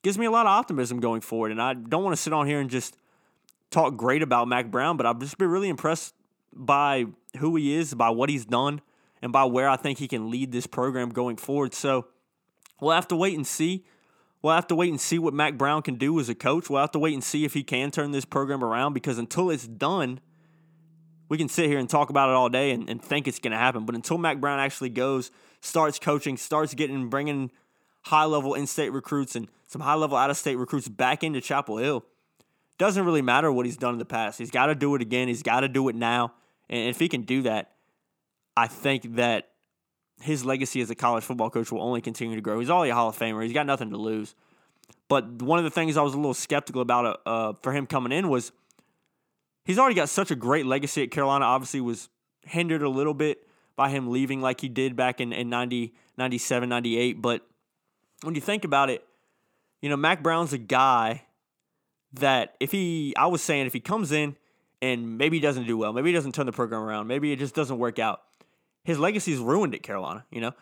gives 0.03 0.17
me 0.17 0.25
a 0.25 0.31
lot 0.31 0.45
of 0.45 0.51
optimism 0.51 0.99
going 0.99 1.21
forward. 1.21 1.51
And 1.51 1.61
I 1.61 1.73
don't 1.73 2.03
want 2.03 2.15
to 2.15 2.21
sit 2.21 2.33
on 2.33 2.45
here 2.45 2.59
and 2.59 2.69
just 2.69 2.95
talk 3.71 3.97
great 3.97 4.21
about 4.21 4.47
Mack 4.47 4.69
Brown, 4.69 4.95
but 4.97 5.05
I've 5.05 5.19
just 5.19 5.37
been 5.37 5.49
really 5.49 5.69
impressed 5.69 6.13
by 6.53 7.05
who 7.39 7.55
he 7.55 7.75
is, 7.75 7.93
by 7.93 8.09
what 8.09 8.29
he's 8.29 8.45
done, 8.45 8.81
and 9.21 9.31
by 9.31 9.45
where 9.45 9.67
I 9.67 9.75
think 9.75 9.97
he 9.97 10.07
can 10.07 10.29
lead 10.29 10.51
this 10.51 10.67
program 10.67 11.09
going 11.09 11.37
forward. 11.37 11.73
So 11.73 12.07
we'll 12.79 12.93
have 12.93 13.07
to 13.09 13.15
wait 13.15 13.35
and 13.35 13.45
see. 13.45 13.85
We'll 14.47 14.55
have 14.55 14.67
to 14.67 14.75
wait 14.75 14.91
and 14.91 15.01
see 15.01 15.19
what 15.19 15.33
Mack 15.33 15.57
Brown 15.57 15.81
can 15.81 15.95
do 15.95 16.17
as 16.21 16.29
a 16.29 16.33
coach. 16.33 16.69
We'll 16.69 16.79
have 16.79 16.91
to 16.91 16.99
wait 16.99 17.13
and 17.13 17.21
see 17.21 17.43
if 17.43 17.53
he 17.53 17.63
can 17.63 17.91
turn 17.91 18.11
this 18.11 18.23
program 18.23 18.63
around 18.63 18.93
because 18.93 19.17
until 19.17 19.49
it's 19.49 19.67
done, 19.67 20.21
we 21.27 21.37
can 21.37 21.49
sit 21.49 21.65
here 21.65 21.77
and 21.77 21.89
talk 21.89 22.09
about 22.09 22.29
it 22.29 22.35
all 22.35 22.47
day 22.47 22.71
and, 22.71 22.89
and 22.89 23.01
think 23.01 23.27
it's 23.27 23.39
going 23.39 23.51
to 23.51 23.57
happen. 23.57 23.85
But 23.85 23.93
until 23.93 24.17
Mack 24.17 24.39
Brown 24.39 24.61
actually 24.61 24.87
goes, 24.87 25.31
starts 25.59 25.99
coaching, 25.99 26.37
starts 26.37 26.73
getting, 26.73 27.09
bringing 27.09 27.51
high 28.03 28.23
level 28.23 28.53
in 28.53 28.67
state 28.67 28.91
recruits 28.93 29.35
and 29.35 29.49
some 29.67 29.81
high 29.81 29.95
level 29.95 30.15
out 30.15 30.29
of 30.29 30.37
state 30.37 30.55
recruits 30.55 30.87
back 30.87 31.25
into 31.25 31.41
Chapel 31.41 31.75
Hill, 31.75 32.05
doesn't 32.77 33.03
really 33.03 33.21
matter 33.21 33.51
what 33.51 33.65
he's 33.65 33.75
done 33.75 33.95
in 33.95 33.99
the 33.99 34.05
past. 34.05 34.39
He's 34.39 34.49
got 34.49 34.67
to 34.67 34.75
do 34.75 34.95
it 34.95 35.01
again. 35.01 35.27
He's 35.27 35.43
got 35.43 35.59
to 35.59 35.67
do 35.67 35.89
it 35.89 35.95
now. 35.95 36.31
And 36.69 36.87
if 36.87 36.99
he 36.99 37.09
can 37.09 37.23
do 37.23 37.41
that, 37.41 37.73
I 38.55 38.67
think 38.67 39.17
that 39.17 39.49
his 40.21 40.43
legacy 40.43 40.81
as 40.81 40.89
a 40.89 40.95
college 40.95 41.23
football 41.23 41.49
coach 41.49 41.71
will 41.71 41.81
only 41.81 42.01
continue 42.01 42.35
to 42.35 42.41
grow. 42.41 42.59
He's 42.59 42.69
already 42.69 42.91
a 42.91 42.95
Hall 42.95 43.09
of 43.09 43.17
Famer. 43.17 43.43
He's 43.43 43.53
got 43.53 43.65
nothing 43.65 43.91
to 43.91 43.97
lose. 43.97 44.35
But 45.07 45.41
one 45.41 45.57
of 45.57 45.63
the 45.63 45.71
things 45.71 45.95
I 45.95 46.01
was 46.01 46.13
a 46.13 46.17
little 46.17 46.33
skeptical 46.33 46.81
about 46.81 47.05
uh, 47.05 47.29
uh, 47.29 47.53
for 47.61 47.71
him 47.71 47.87
coming 47.87 48.11
in 48.11 48.29
was 48.29 48.51
he's 49.63 49.79
already 49.79 49.95
got 49.95 50.09
such 50.09 50.31
a 50.31 50.35
great 50.35 50.65
legacy 50.65 51.03
at 51.03 51.11
Carolina. 51.11 51.45
Obviously, 51.45 51.81
was 51.81 52.09
hindered 52.45 52.81
a 52.81 52.89
little 52.89 53.13
bit 53.13 53.47
by 53.75 53.89
him 53.89 54.09
leaving 54.11 54.41
like 54.41 54.59
he 54.59 54.69
did 54.69 54.95
back 54.95 55.21
in, 55.21 55.31
in 55.31 55.49
90, 55.49 55.93
97, 56.17 56.67
98. 56.67 57.21
But 57.21 57.45
when 58.23 58.35
you 58.35 58.41
think 58.41 58.65
about 58.65 58.89
it, 58.89 59.05
you 59.81 59.89
know, 59.89 59.95
Mack 59.95 60.23
Brown's 60.23 60.51
a 60.51 60.57
guy 60.57 61.23
that 62.13 62.55
if 62.59 62.71
he, 62.71 63.13
I 63.15 63.27
was 63.27 63.41
saying, 63.41 63.67
if 63.67 63.73
he 63.73 63.79
comes 63.79 64.11
in 64.11 64.35
and 64.81 65.17
maybe 65.17 65.37
he 65.37 65.41
doesn't 65.41 65.67
do 65.67 65.77
well, 65.77 65.93
maybe 65.93 66.09
he 66.09 66.15
doesn't 66.15 66.33
turn 66.33 66.47
the 66.47 66.51
program 66.51 66.81
around, 66.81 67.07
maybe 67.07 67.31
it 67.31 67.37
just 67.37 67.53
doesn't 67.53 67.77
work 67.77 67.99
out, 67.99 68.21
his 68.87 68.97
legacy 68.97 69.33
is 69.33 69.39
ruined 69.39 69.75
at 69.75 69.83
Carolina. 69.83 70.23
You 70.31 70.39
know, 70.39 70.53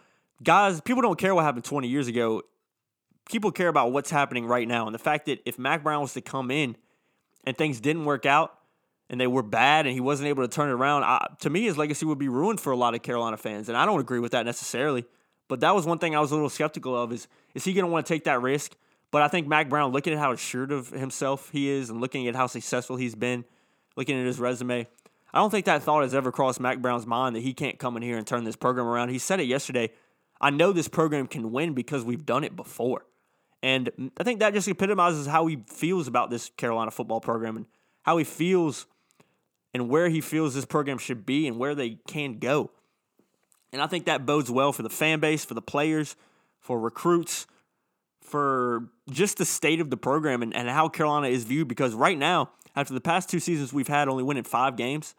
guys, 0.41 0.81
people 0.81 1.03
don't 1.03 1.17
care 1.17 1.35
what 1.35 1.45
happened 1.45 1.63
20 1.63 1.87
years 1.87 2.07
ago. 2.07 2.41
People 3.29 3.51
care 3.51 3.67
about 3.67 3.91
what's 3.91 4.09
happening 4.09 4.47
right 4.47 4.67
now. 4.67 4.87
And 4.87 4.95
the 4.95 4.99
fact 4.99 5.27
that 5.27 5.43
if 5.45 5.59
Mack 5.59 5.83
Brown 5.83 6.01
was 6.01 6.13
to 6.13 6.21
come 6.21 6.49
in 6.49 6.75
and 7.43 7.55
things 7.55 7.79
didn't 7.79 8.03
work 8.03 8.25
out 8.25 8.57
and 9.11 9.21
they 9.21 9.27
were 9.27 9.43
bad 9.43 9.85
and 9.85 9.93
he 9.93 9.99
wasn't 9.99 10.27
able 10.27 10.41
to 10.41 10.47
turn 10.47 10.69
it 10.69 10.71
around, 10.71 11.03
I, 11.03 11.35
to 11.41 11.51
me, 11.51 11.65
his 11.65 11.77
legacy 11.77 12.07
would 12.07 12.17
be 12.17 12.27
ruined 12.27 12.59
for 12.59 12.71
a 12.73 12.75
lot 12.75 12.95
of 12.95 13.03
Carolina 13.03 13.37
fans. 13.37 13.69
And 13.69 13.77
I 13.77 13.85
don't 13.85 13.99
agree 13.99 14.19
with 14.19 14.31
that 14.31 14.43
necessarily. 14.43 15.05
But 15.47 15.59
that 15.59 15.75
was 15.75 15.85
one 15.85 15.99
thing 15.99 16.15
I 16.15 16.19
was 16.19 16.31
a 16.31 16.33
little 16.33 16.49
skeptical 16.49 16.99
of 16.99 17.13
is, 17.13 17.27
is 17.53 17.63
he 17.63 17.73
going 17.73 17.85
to 17.85 17.91
want 17.91 18.07
to 18.07 18.11
take 18.11 18.23
that 18.23 18.41
risk? 18.41 18.75
But 19.11 19.21
I 19.21 19.27
think 19.27 19.45
Mack 19.45 19.69
Brown, 19.69 19.91
looking 19.91 20.13
at 20.13 20.19
how 20.19 20.31
assured 20.31 20.71
of 20.71 20.89
himself 20.89 21.51
he 21.51 21.69
is 21.69 21.91
and 21.91 22.01
looking 22.01 22.27
at 22.27 22.35
how 22.35 22.47
successful 22.47 22.95
he's 22.95 23.13
been, 23.13 23.45
looking 23.95 24.19
at 24.19 24.25
his 24.25 24.39
resume, 24.39 24.87
I 25.35 25.39
don't 25.39 25.49
think 25.49 25.65
that 25.65 25.83
thought 25.83 26.03
has 26.03 26.15
ever 26.15 26.31
crossed 26.31 26.61
Mack 26.61 26.79
Brown's 26.79 27.05
mind 27.05 27.35
that 27.35 27.41
he 27.41 27.53
can't 27.53 27.77
come 27.77 27.97
in 27.97 28.03
here 28.03 28.17
and 28.17 28.25
turn 28.25 28.45
this 28.45 28.55
program 28.55 28.87
around. 28.87 29.09
He 29.09 29.19
said 29.19 29.41
it 29.41 29.43
yesterday. 29.43 29.91
I 30.39 30.49
know 30.49 30.71
this 30.71 30.87
program 30.87 31.27
can 31.27 31.51
win 31.51 31.73
because 31.73 32.05
we've 32.05 32.25
done 32.25 32.45
it 32.45 32.55
before. 32.55 33.05
And 33.61 34.11
I 34.17 34.23
think 34.23 34.39
that 34.39 34.53
just 34.53 34.69
epitomizes 34.69 35.27
how 35.27 35.45
he 35.47 35.57
feels 35.67 36.07
about 36.07 36.29
this 36.29 36.49
Carolina 36.55 36.89
football 36.89 37.19
program 37.19 37.57
and 37.57 37.65
how 38.03 38.17
he 38.17 38.23
feels 38.23 38.85
and 39.73 39.89
where 39.89 40.07
he 40.07 40.21
feels 40.21 40.55
this 40.55 40.63
program 40.63 40.97
should 40.97 41.25
be 41.25 41.47
and 41.47 41.59
where 41.59 41.75
they 41.75 41.97
can 42.07 42.39
go. 42.39 42.71
And 43.73 43.81
I 43.81 43.87
think 43.87 44.05
that 44.05 44.25
bodes 44.25 44.49
well 44.49 44.71
for 44.71 44.83
the 44.83 44.89
fan 44.89 45.19
base, 45.19 45.43
for 45.43 45.53
the 45.53 45.61
players, 45.61 46.15
for 46.61 46.79
recruits, 46.79 47.45
for 48.21 48.87
just 49.09 49.37
the 49.37 49.45
state 49.45 49.81
of 49.81 49.89
the 49.89 49.97
program 49.97 50.41
and, 50.41 50.55
and 50.55 50.69
how 50.69 50.87
Carolina 50.87 51.27
is 51.27 51.43
viewed. 51.43 51.67
Because 51.67 51.93
right 51.93 52.17
now, 52.17 52.51
after 52.73 52.93
the 52.93 53.01
past 53.01 53.27
two 53.27 53.41
seasons 53.41 53.73
we've 53.73 53.89
had 53.89 54.07
only 54.07 54.23
winning 54.23 54.45
five 54.45 54.77
games, 54.77 55.13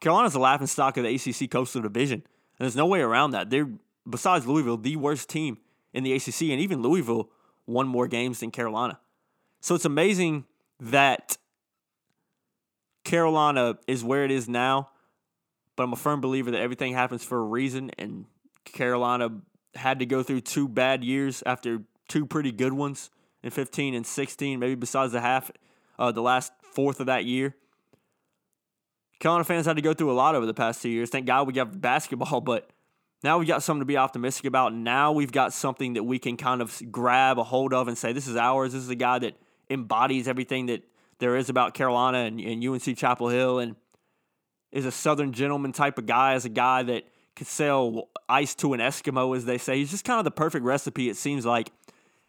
Carolina's 0.00 0.32
the 0.32 0.38
laughing 0.38 0.66
stock 0.66 0.96
of 0.96 1.04
the 1.04 1.14
ACC 1.14 1.50
Coastal 1.50 1.82
Division. 1.82 2.22
And 2.58 2.64
there's 2.64 2.76
no 2.76 2.86
way 2.86 3.00
around 3.00 3.32
that. 3.32 3.50
They're, 3.50 3.68
besides 4.08 4.46
Louisville, 4.46 4.76
the 4.76 4.96
worst 4.96 5.28
team 5.28 5.58
in 5.92 6.04
the 6.04 6.12
ACC. 6.12 6.42
And 6.42 6.60
even 6.60 6.82
Louisville 6.82 7.30
won 7.66 7.88
more 7.88 8.08
games 8.08 8.40
than 8.40 8.50
Carolina. 8.50 8.98
So 9.60 9.74
it's 9.74 9.84
amazing 9.84 10.44
that 10.80 11.36
Carolina 13.04 13.78
is 13.86 14.04
where 14.04 14.24
it 14.24 14.30
is 14.30 14.48
now. 14.48 14.90
But 15.76 15.84
I'm 15.84 15.92
a 15.92 15.96
firm 15.96 16.20
believer 16.20 16.50
that 16.50 16.60
everything 16.60 16.94
happens 16.94 17.24
for 17.24 17.38
a 17.38 17.44
reason. 17.44 17.90
And 17.98 18.26
Carolina 18.64 19.30
had 19.74 19.98
to 20.00 20.06
go 20.06 20.22
through 20.22 20.42
two 20.42 20.68
bad 20.68 21.04
years 21.04 21.42
after 21.46 21.82
two 22.08 22.26
pretty 22.26 22.52
good 22.52 22.72
ones 22.72 23.10
in 23.42 23.50
15 23.50 23.94
and 23.94 24.06
16, 24.06 24.58
maybe 24.58 24.74
besides 24.74 25.12
the 25.12 25.20
half, 25.20 25.50
uh, 25.98 26.10
the 26.10 26.22
last 26.22 26.52
fourth 26.72 27.00
of 27.00 27.06
that 27.06 27.24
year. 27.24 27.54
Carolina 29.18 29.44
fans 29.44 29.66
had 29.66 29.76
to 29.76 29.82
go 29.82 29.94
through 29.94 30.10
a 30.10 30.14
lot 30.14 30.34
over 30.34 30.46
the 30.46 30.54
past 30.54 30.82
two 30.82 30.88
years. 30.88 31.10
Thank 31.10 31.26
God 31.26 31.46
we 31.46 31.52
got 31.52 31.80
basketball, 31.80 32.40
but 32.40 32.70
now 33.22 33.38
we've 33.38 33.48
got 33.48 33.62
something 33.62 33.80
to 33.80 33.86
be 33.86 33.96
optimistic 33.96 34.44
about. 34.44 34.72
Now 34.72 35.12
we've 35.12 35.32
got 35.32 35.52
something 35.52 35.94
that 35.94 36.04
we 36.04 36.18
can 36.18 36.36
kind 36.36 36.62
of 36.62 36.80
grab 36.92 37.38
a 37.38 37.44
hold 37.44 37.74
of 37.74 37.88
and 37.88 37.98
say, 37.98 38.12
this 38.12 38.28
is 38.28 38.36
ours. 38.36 38.72
This 38.72 38.82
is 38.82 38.90
a 38.90 38.94
guy 38.94 39.18
that 39.18 39.36
embodies 39.68 40.28
everything 40.28 40.66
that 40.66 40.84
there 41.18 41.36
is 41.36 41.48
about 41.48 41.74
Carolina 41.74 42.18
and, 42.18 42.40
and 42.40 42.64
UNC 42.64 42.96
Chapel 42.96 43.28
Hill 43.28 43.58
and 43.58 43.74
is 44.70 44.86
a 44.86 44.92
Southern 44.92 45.32
gentleman 45.32 45.72
type 45.72 45.98
of 45.98 46.06
guy, 46.06 46.34
is 46.34 46.44
a 46.44 46.50
guy 46.50 46.82
that 46.84 47.04
could 47.34 47.46
sell 47.46 48.08
ice 48.28 48.54
to 48.56 48.72
an 48.74 48.80
Eskimo, 48.80 49.36
as 49.36 49.44
they 49.44 49.58
say. 49.58 49.78
He's 49.78 49.90
just 49.90 50.04
kind 50.04 50.18
of 50.18 50.24
the 50.24 50.30
perfect 50.30 50.64
recipe, 50.64 51.08
it 51.08 51.16
seems 51.16 51.46
like, 51.46 51.70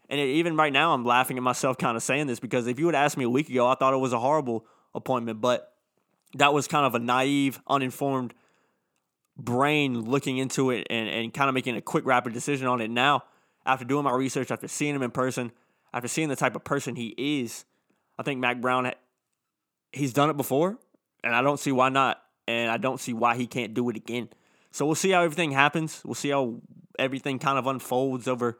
and 0.09 0.19
it, 0.19 0.27
even 0.27 0.55
right 0.55 0.73
now, 0.73 0.93
I'm 0.93 1.05
laughing 1.05 1.37
at 1.37 1.43
myself 1.43 1.77
kind 1.77 1.97
of 1.97 2.03
saying 2.03 2.27
this 2.27 2.39
because 2.39 2.65
if 2.67 2.79
you 2.79 2.85
had 2.87 2.95
asked 2.95 3.17
me 3.17 3.25
a 3.25 3.29
week 3.29 3.49
ago, 3.49 3.67
I 3.67 3.75
thought 3.75 3.93
it 3.93 3.97
was 3.97 4.13
a 4.13 4.19
horrible 4.19 4.65
appointment, 4.95 5.41
but 5.41 5.73
that 6.35 6.53
was 6.53 6.67
kind 6.67 6.85
of 6.85 6.95
a 6.95 6.99
naive, 6.99 7.59
uninformed 7.67 8.33
brain 9.37 10.01
looking 10.01 10.37
into 10.37 10.69
it 10.69 10.87
and, 10.89 11.09
and 11.09 11.33
kind 11.33 11.47
of 11.47 11.55
making 11.55 11.75
a 11.75 11.81
quick, 11.81 12.05
rapid 12.05 12.33
decision 12.33 12.67
on 12.67 12.81
it. 12.81 12.89
Now, 12.89 13.23
after 13.65 13.85
doing 13.85 14.03
my 14.03 14.11
research, 14.11 14.51
after 14.51 14.67
seeing 14.67 14.95
him 14.95 15.01
in 15.01 15.11
person, 15.11 15.51
after 15.93 16.07
seeing 16.07 16.29
the 16.29 16.35
type 16.35 16.55
of 16.55 16.63
person 16.63 16.95
he 16.95 17.15
is, 17.17 17.65
I 18.17 18.23
think 18.23 18.39
Mack 18.39 18.61
Brown, 18.61 18.91
he's 19.91 20.13
done 20.13 20.29
it 20.29 20.37
before, 20.37 20.77
and 21.23 21.35
I 21.35 21.41
don't 21.41 21.59
see 21.59 21.71
why 21.71 21.89
not. 21.89 22.21
And 22.47 22.71
I 22.71 22.77
don't 22.77 22.99
see 22.99 23.13
why 23.13 23.35
he 23.35 23.45
can't 23.45 23.75
do 23.75 23.87
it 23.89 23.95
again. 23.95 24.29
So 24.71 24.83
we'll 24.83 24.95
see 24.95 25.11
how 25.11 25.21
everything 25.21 25.51
happens. 25.51 26.01
We'll 26.03 26.15
see 26.15 26.31
how 26.31 26.55
everything 26.97 27.37
kind 27.37 27.59
of 27.59 27.67
unfolds 27.67 28.27
over 28.27 28.57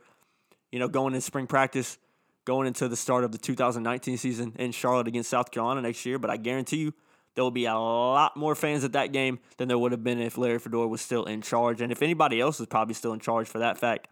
you 0.71 0.79
know, 0.79 0.88
going 0.88 1.15
in 1.15 1.21
spring 1.21 1.47
practice, 1.47 1.97
going 2.45 2.67
into 2.67 2.88
the 2.88 2.95
start 2.95 3.23
of 3.23 3.32
the 3.32 3.38
2019 3.38 4.17
season 4.17 4.55
in 4.58 4.71
Charlotte 4.71 5.08
against 5.08 5.29
South 5.29 5.51
Carolina 5.51 5.82
next 5.82 6.05
year. 6.05 6.19
But 6.19 6.29
I 6.29 6.38
guarantee 6.38 6.77
you, 6.77 6.93
there 7.35 7.43
will 7.43 7.51
be 7.51 7.65
a 7.65 7.73
lot 7.73 8.35
more 8.35 8.55
fans 8.55 8.83
at 8.83 8.93
that 8.93 9.11
game 9.11 9.39
than 9.57 9.67
there 9.67 9.77
would 9.77 9.91
have 9.91 10.03
been 10.03 10.19
if 10.19 10.37
Larry 10.37 10.59
Fedora 10.59 10.87
was 10.87 11.01
still 11.01 11.25
in 11.25 11.41
charge, 11.41 11.81
and 11.81 11.91
if 11.91 12.01
anybody 12.01 12.39
else 12.39 12.59
is 12.59 12.65
probably 12.65 12.93
still 12.93 13.13
in 13.13 13.19
charge 13.19 13.47
for 13.47 13.59
that 13.59 13.77
fact. 13.77 14.07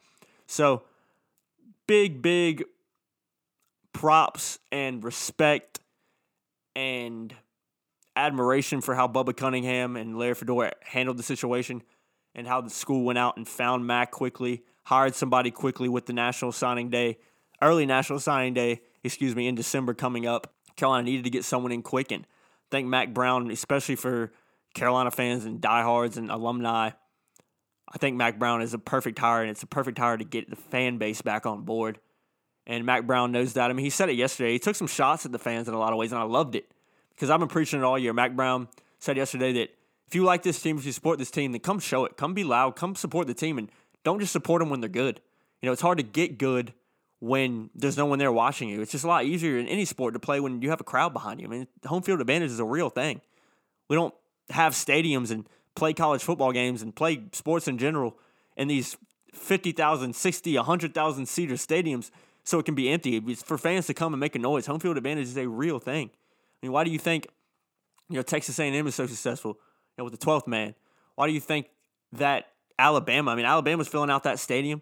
So, 0.45 0.84
big, 1.88 2.21
big 2.21 2.63
props 3.93 4.60
and 4.71 5.03
respect 5.03 5.80
and 6.75 7.34
admiration 8.15 8.82
for 8.82 8.95
how 8.95 9.08
Bubba 9.08 9.36
Cunningham 9.36 9.95
and 9.95 10.17
Larry 10.17 10.36
Fedora 10.36 10.73
handled 10.84 11.17
the 11.17 11.23
situation 11.23 11.82
and 12.36 12.47
how 12.47 12.62
the 12.62 12.69
school 12.69 13.03
went 13.03 13.17
out 13.17 13.38
and 13.38 13.47
found 13.47 13.86
Mack 13.86 14.12
quickly 14.12 14.63
hired 14.88 15.13
somebody 15.13 15.51
quickly 15.51 15.89
with 15.89 16.06
the 16.06 16.13
national 16.13 16.49
signing 16.53 16.89
day, 16.89 17.17
early 17.62 17.86
national 17.86 18.21
signing 18.21 18.53
day, 18.53 18.80
excuse 19.03 19.36
me, 19.36 19.45
in 19.45 19.53
December 19.53 19.93
coming 19.93 20.25
up. 20.25 20.53
Carolina 20.77 21.03
needed 21.03 21.25
to 21.25 21.30
get 21.30 21.43
someone 21.43 21.73
in 21.73 21.82
quick, 21.82 22.10
and 22.10 22.25
I 22.69 22.75
think 22.75 22.88
Mack 22.88 23.13
Brown, 23.13 23.49
especially 23.49 23.95
for 23.95 24.32
Carolina 24.73 25.10
fans 25.10 25.45
and 25.45 25.62
diehards 25.62 26.17
and 26.17 26.30
alumni, 26.30 26.91
I 27.89 27.97
think 27.97 28.17
Mack 28.17 28.38
Brown 28.38 28.62
is 28.62 28.73
a 28.73 28.80
perfect 28.80 29.17
hire, 29.19 29.41
and 29.41 29.49
it's 29.49 29.63
a 29.63 29.67
perfect 29.67 29.97
hire 29.97 30.17
to 30.17 30.25
get 30.25 30.49
the 30.49 30.58
fan 30.58 30.97
base 30.97 31.21
back 31.21 31.45
on 31.45 31.63
board. 31.63 31.99
And 32.65 32.86
Mack 32.86 33.08
Brown 33.08 33.32
knows 33.32 33.53
that. 33.53 33.69
I 33.69 33.73
mean, 33.73 33.86
he 33.86 33.89
said 33.89 34.10
it 34.10 34.15
yesterday. 34.15 34.51
He 34.51 34.60
took 34.60 34.75
some 34.75 34.88
shots 34.88 35.25
at 35.25 35.32
the 35.32 35.39
fans 35.39 35.69
in 35.69 35.73
a 35.73 35.80
lot 35.80 35.93
of 35.93 35.97
ways, 35.97 36.12
and 36.12 36.19
I 36.19 36.25
loved 36.25 36.56
it 36.56 36.69
because 37.15 37.30
I've 37.30 37.39
been 37.39 37.47
preaching 37.47 37.80
it 37.80 37.84
all 37.86 37.97
year. 37.97 38.12
Mack 38.12 38.36
Brown 38.36 38.67
said 38.99 39.15
yesterday 39.15 39.53
that 39.53 39.69
if 40.06 40.15
you 40.15 40.25
like 40.25 40.43
this 40.43 40.62
team, 40.62 40.77
if 40.77 40.86
you 40.86 40.91
support 40.91 41.19
this 41.19 41.32
team, 41.32 41.53
then 41.53 41.62
come 41.62 41.80
show 41.80 42.03
it. 42.03 42.17
Come 42.17 42.34
be 42.34 42.43
loud. 42.43 42.75
Come 42.75 42.95
support 42.95 43.27
the 43.27 43.34
team, 43.34 43.58
and 43.58 43.71
don't 44.03 44.19
just 44.19 44.34
support 44.34 44.60
them 44.60 44.69
when 44.69 44.82
they're 44.82 44.89
good. 44.89 45.21
You 45.62 45.67
know, 45.67 45.73
it's 45.73 45.82
hard 45.82 45.97
to 45.99 46.03
get 46.03 46.38
good 46.38 46.73
when 47.19 47.69
there's 47.73 47.97
no 47.97 48.06
one 48.06 48.19
there 48.19 48.32
watching 48.32 48.69
you. 48.69 48.82
It's 48.82 48.91
just 48.91 49.03
a 49.03 49.08
lot 49.08 49.25
easier 49.25 49.58
in 49.58 49.67
any 49.67 49.86
sport 49.86 50.13
to 50.13 50.19
play 50.19 50.39
when 50.39 50.62
you 50.62 50.69
have 50.69 50.82
a 50.82 50.84
crowd 50.84 51.13
behind 51.13 51.39
you. 51.39 51.47
I 51.47 51.49
mean, 51.49 51.67
home 51.86 52.03
field 52.03 52.21
advantage 52.21 52.51
is 52.51 52.60
a 52.60 52.65
real 52.65 52.89
thing. 52.89 53.21
We 53.89 53.95
don't 53.95 54.13
have 54.49 54.73
stadiums 54.73 55.32
and 55.32 55.47
play 55.75 55.93
college 55.93 56.23
football 56.23 56.51
games 56.51 56.82
and 56.82 56.95
play 56.95 57.23
sports 57.32 57.67
in 57.67 57.77
general 57.77 58.17
in 58.56 58.67
these 58.67 58.97
50,000, 59.34 60.15
60, 60.15 60.56
100,000 60.56 61.25
seater 61.25 61.56
stadiums 61.56 62.12
so 62.43 62.60
it 62.60 62.65
can 62.65 62.75
be 62.75 62.89
empty. 62.89 63.17
It's 63.17 63.43
for 63.43 63.58
fans 63.58 63.88
to 63.88 63.93
come 63.93 64.13
and 64.13 64.19
make 64.19 64.36
a 64.36 64.39
noise. 64.39 64.65
Home 64.67 64.80
field 64.80 64.97
advantage 64.97 65.27
is 65.27 65.38
a 65.38 65.47
real 65.47 65.80
thing. 65.80 66.10
I 66.12 66.65
mean, 66.65 66.71
why 66.71 66.84
do 66.84 66.91
you 66.91 66.99
think 66.99 67.27
you 68.10 68.15
know 68.15 68.21
Texas 68.21 68.58
A&M 68.60 68.88
is 68.88 68.95
so 68.95 69.06
successful 69.06 69.51
you 69.51 69.58
know, 69.99 70.03
with 70.06 70.19
the 70.19 70.25
12th 70.25 70.47
man? 70.47 70.75
Why 71.15 71.27
do 71.27 71.34
you 71.34 71.39
think 71.39 71.69
that 72.13 72.47
Alabama, 72.80 73.32
I 73.32 73.36
mean, 73.36 73.45
Alabama's 73.45 73.88
filling 73.88 74.10
out 74.10 74.23
that 74.23 74.39
stadium. 74.39 74.82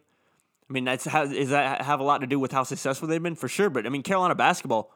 I 0.69 0.73
mean, 0.73 0.85
that's 0.85 1.05
how, 1.05 1.23
is 1.23 1.49
that 1.49 1.83
have 1.83 1.99
a 1.99 2.03
lot 2.03 2.21
to 2.21 2.27
do 2.27 2.39
with 2.39 2.51
how 2.51 2.63
successful 2.63 3.07
they've 3.07 3.21
been 3.21 3.35
for 3.35 3.47
sure. 3.47 3.69
But 3.69 3.85
I 3.85 3.89
mean, 3.89 4.03
Carolina 4.03 4.35
basketball, 4.35 4.91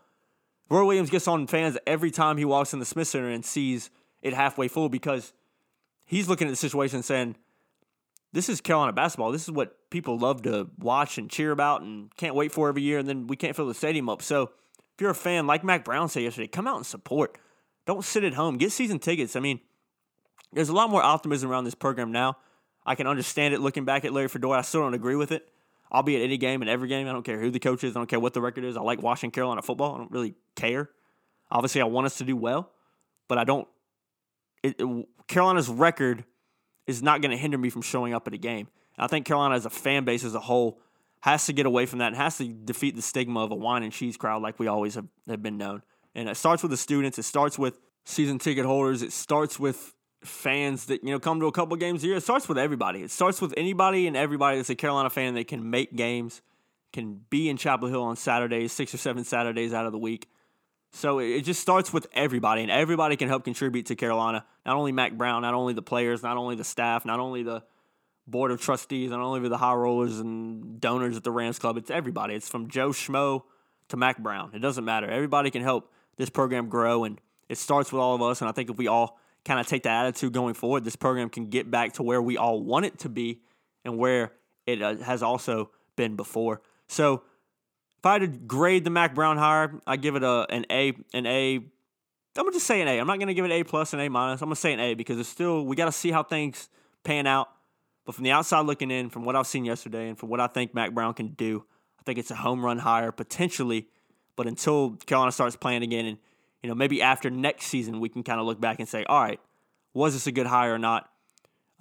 Roy 0.69 0.85
Williams 0.85 1.09
gets 1.09 1.27
on 1.27 1.47
fans 1.47 1.77
every 1.85 2.11
time 2.11 2.37
he 2.37 2.45
walks 2.45 2.73
in 2.73 2.79
the 2.79 2.85
Smith 2.85 3.07
Center 3.07 3.29
and 3.29 3.45
sees 3.45 3.89
it 4.21 4.33
halfway 4.33 4.67
full 4.67 4.89
because 4.89 5.33
he's 6.05 6.27
looking 6.27 6.47
at 6.47 6.51
the 6.51 6.55
situation 6.55 6.97
and 6.97 7.05
saying, 7.05 7.35
"This 8.33 8.49
is 8.49 8.61
Carolina 8.61 8.93
basketball. 8.93 9.31
This 9.31 9.43
is 9.43 9.51
what 9.51 9.89
people 9.89 10.17
love 10.17 10.41
to 10.43 10.69
watch 10.79 11.17
and 11.17 11.29
cheer 11.29 11.51
about 11.51 11.81
and 11.81 12.15
can't 12.15 12.35
wait 12.35 12.51
for 12.51 12.69
every 12.69 12.81
year." 12.81 12.97
And 12.99 13.07
then 13.07 13.27
we 13.27 13.35
can't 13.35 13.55
fill 13.55 13.67
the 13.67 13.73
stadium 13.73 14.09
up. 14.09 14.21
So 14.21 14.43
if 14.95 15.01
you're 15.01 15.11
a 15.11 15.15
fan, 15.15 15.47
like 15.47 15.63
Mack 15.63 15.85
Brown 15.85 16.09
said 16.09 16.23
yesterday, 16.23 16.47
come 16.47 16.67
out 16.67 16.77
and 16.77 16.85
support. 16.85 17.37
Don't 17.85 18.03
sit 18.03 18.23
at 18.23 18.33
home. 18.33 18.57
Get 18.57 18.71
season 18.71 18.99
tickets. 18.99 19.35
I 19.35 19.39
mean, 19.39 19.59
there's 20.51 20.69
a 20.69 20.73
lot 20.73 20.89
more 20.89 21.01
optimism 21.01 21.49
around 21.49 21.63
this 21.63 21.75
program 21.75 22.11
now. 22.11 22.37
I 22.85 22.95
can 22.95 23.07
understand 23.07 23.53
it 23.53 23.61
looking 23.61 23.85
back 23.85 24.03
at 24.03 24.13
Larry 24.13 24.27
Fedora. 24.29 24.59
I 24.59 24.61
still 24.61 24.81
don't 24.81 24.93
agree 24.93 25.15
with 25.15 25.31
it. 25.31 25.47
I'll 25.91 26.03
be 26.03 26.15
at 26.15 26.21
any 26.21 26.37
game 26.37 26.61
and 26.61 26.69
every 26.69 26.87
game. 26.87 27.07
I 27.07 27.11
don't 27.11 27.23
care 27.23 27.39
who 27.39 27.49
the 27.49 27.59
coach 27.59 27.83
is. 27.83 27.95
I 27.95 27.99
don't 27.99 28.09
care 28.09 28.19
what 28.19 28.33
the 28.33 28.41
record 28.41 28.63
is. 28.63 28.77
I 28.77 28.81
like 28.81 29.01
watching 29.01 29.31
Carolina 29.31 29.61
football. 29.61 29.95
I 29.95 29.97
don't 29.97 30.11
really 30.11 30.35
care. 30.55 30.89
Obviously, 31.51 31.81
I 31.81 31.85
want 31.85 32.05
us 32.05 32.17
to 32.19 32.23
do 32.23 32.35
well, 32.35 32.71
but 33.27 33.37
I 33.37 33.43
don't. 33.43 33.67
It, 34.61 34.75
it, 34.79 35.07
Carolina's 35.27 35.69
record 35.69 36.25
is 36.85 37.01
not 37.01 37.21
going 37.21 37.31
to 37.31 37.37
hinder 37.37 37.57
me 37.57 37.69
from 37.69 37.81
showing 37.81 38.13
up 38.13 38.27
at 38.27 38.33
a 38.33 38.37
game. 38.37 38.67
I 38.97 39.07
think 39.07 39.25
Carolina, 39.25 39.55
as 39.55 39.65
a 39.65 39.69
fan 39.69 40.03
base 40.03 40.23
as 40.23 40.35
a 40.35 40.39
whole, 40.39 40.79
has 41.21 41.45
to 41.47 41.53
get 41.53 41.65
away 41.65 41.85
from 41.85 41.99
that 41.99 42.07
and 42.07 42.15
has 42.15 42.37
to 42.37 42.47
defeat 42.47 42.95
the 42.95 43.01
stigma 43.01 43.43
of 43.43 43.51
a 43.51 43.55
wine 43.55 43.83
and 43.83 43.91
cheese 43.91 44.17
crowd 44.17 44.41
like 44.41 44.59
we 44.59 44.67
always 44.67 44.95
have, 44.95 45.07
have 45.27 45.41
been 45.41 45.57
known. 45.57 45.81
And 46.15 46.27
it 46.29 46.35
starts 46.35 46.63
with 46.63 46.71
the 46.71 46.77
students. 46.77 47.17
It 47.17 47.23
starts 47.23 47.57
with 47.57 47.79
season 48.05 48.39
ticket 48.39 48.65
holders. 48.65 49.01
It 49.01 49.13
starts 49.13 49.59
with 49.59 49.93
fans 50.23 50.85
that 50.85 51.03
you 51.03 51.11
know 51.11 51.19
come 51.19 51.39
to 51.39 51.45
a 51.47 51.51
couple 51.51 51.75
games 51.77 52.03
a 52.03 52.07
year. 52.07 52.17
It 52.17 52.23
starts 52.23 52.47
with 52.47 52.57
everybody. 52.57 53.01
It 53.01 53.11
starts 53.11 53.41
with 53.41 53.53
anybody 53.57 54.07
and 54.07 54.17
everybody 54.17 54.57
that's 54.57 54.69
a 54.69 54.75
Carolina 54.75 55.09
fan 55.09 55.35
that 55.35 55.47
can 55.47 55.69
make 55.69 55.95
games, 55.95 56.41
can 56.91 57.21
be 57.29 57.49
in 57.49 57.57
Chapel 57.57 57.87
Hill 57.87 58.03
on 58.03 58.15
Saturdays, 58.15 58.71
six 58.71 58.93
or 58.93 58.97
seven 58.97 59.23
Saturdays 59.23 59.73
out 59.73 59.85
of 59.85 59.91
the 59.91 59.99
week. 59.99 60.29
So 60.91 61.19
it 61.19 61.41
just 61.41 61.61
starts 61.61 61.93
with 61.93 62.07
everybody, 62.13 62.63
and 62.63 62.71
everybody 62.71 63.15
can 63.15 63.27
help 63.27 63.43
contribute 63.43 63.85
to 63.87 63.95
Carolina. 63.95 64.45
Not 64.65 64.75
only 64.75 64.91
Mack 64.91 65.13
Brown, 65.13 65.43
not 65.43 65.53
only 65.53 65.73
the 65.73 65.83
players, 65.83 66.23
not 66.23 66.35
only 66.35 66.55
the 66.55 66.63
staff, 66.63 67.05
not 67.05 67.19
only 67.19 67.43
the 67.43 67.63
board 68.25 68.51
of 68.51 68.59
trustees, 68.59 69.11
not 69.11 69.19
only 69.19 69.47
the 69.47 69.57
high 69.57 69.73
rollers 69.73 70.19
and 70.19 70.79
donors 70.81 71.15
at 71.15 71.23
the 71.23 71.31
Rams 71.31 71.59
Club. 71.59 71.77
It's 71.77 71.91
everybody. 71.91 72.33
It's 72.33 72.49
from 72.49 72.69
Joe 72.69 72.89
Schmo 72.89 73.43
to 73.89 73.97
Mack 73.97 74.17
Brown. 74.17 74.51
It 74.53 74.59
doesn't 74.59 74.85
matter. 74.85 75.07
Everybody 75.09 75.51
can 75.51 75.61
help 75.61 75.91
this 76.17 76.29
program 76.29 76.69
grow, 76.69 77.03
and 77.03 77.19
it 77.47 77.57
starts 77.57 77.91
with 77.91 78.01
all 78.01 78.15
of 78.15 78.21
us. 78.21 78.41
And 78.41 78.49
I 78.49 78.51
think 78.51 78.69
if 78.69 78.77
we 78.77 78.87
all 78.87 79.19
kind 79.45 79.59
of 79.59 79.67
take 79.67 79.83
that 79.83 80.05
attitude 80.05 80.33
going 80.33 80.53
forward, 80.53 80.83
this 80.83 80.95
program 80.95 81.29
can 81.29 81.49
get 81.49 81.69
back 81.69 81.93
to 81.93 82.03
where 82.03 82.21
we 82.21 82.37
all 82.37 82.61
want 82.61 82.85
it 82.85 82.99
to 82.99 83.09
be 83.09 83.41
and 83.85 83.97
where 83.97 84.33
it 84.65 84.81
uh, 84.81 84.97
has 84.97 85.23
also 85.23 85.71
been 85.95 86.15
before. 86.15 86.61
So 86.87 87.23
if 87.97 88.05
I 88.05 88.13
had 88.13 88.21
to 88.21 88.27
grade 88.27 88.83
the 88.83 88.89
Mack 88.89 89.15
Brown 89.15 89.37
hire, 89.37 89.81
I 89.85 89.97
give 89.97 90.15
it 90.15 90.23
a 90.23 90.45
an 90.49 90.65
A, 90.71 90.93
an 91.13 91.25
A. 91.25 91.55
I'm 91.55 92.45
gonna 92.45 92.51
just 92.51 92.67
say 92.67 92.81
an 92.81 92.87
A. 92.87 92.99
I'm 92.99 93.07
not 93.07 93.19
gonna 93.19 93.33
give 93.33 93.45
it 93.45 93.51
A 93.51 93.63
plus 93.63 93.93
and 93.93 94.01
A 94.01 94.09
minus. 94.09 94.41
I'm 94.41 94.47
gonna 94.47 94.55
say 94.55 94.73
an 94.73 94.79
A 94.79 94.93
because 94.93 95.19
it's 95.19 95.29
still 95.29 95.65
we 95.65 95.75
got 95.75 95.85
to 95.85 95.91
see 95.91 96.11
how 96.11 96.23
things 96.23 96.69
pan 97.03 97.27
out. 97.27 97.49
But 98.05 98.15
from 98.15 98.23
the 98.23 98.31
outside 98.31 98.65
looking 98.65 98.91
in, 98.91 99.09
from 99.09 99.25
what 99.25 99.35
I've 99.35 99.47
seen 99.47 99.65
yesterday, 99.65 100.09
and 100.09 100.17
from 100.17 100.29
what 100.29 100.39
I 100.39 100.47
think 100.47 100.73
Mack 100.73 100.93
Brown 100.93 101.13
can 101.13 101.29
do, 101.29 101.65
I 101.99 102.03
think 102.03 102.17
it's 102.17 102.31
a 102.31 102.35
home 102.35 102.65
run 102.65 102.79
hire 102.79 103.11
potentially. 103.11 103.87
But 104.35 104.47
until 104.47 104.91
Carolina 105.05 105.31
starts 105.31 105.57
playing 105.57 105.83
again 105.83 106.05
and 106.05 106.17
you 106.61 106.69
know, 106.69 106.75
maybe 106.75 107.01
after 107.01 107.29
next 107.29 107.65
season, 107.65 107.99
we 107.99 108.09
can 108.09 108.23
kind 108.23 108.39
of 108.39 108.45
look 108.45 108.59
back 108.59 108.79
and 108.79 108.87
say, 108.87 109.03
all 109.05 109.21
right, 109.21 109.39
was 109.93 110.13
this 110.13 110.27
a 110.27 110.31
good 110.31 110.47
hire 110.47 110.73
or 110.73 110.79
not? 110.79 111.09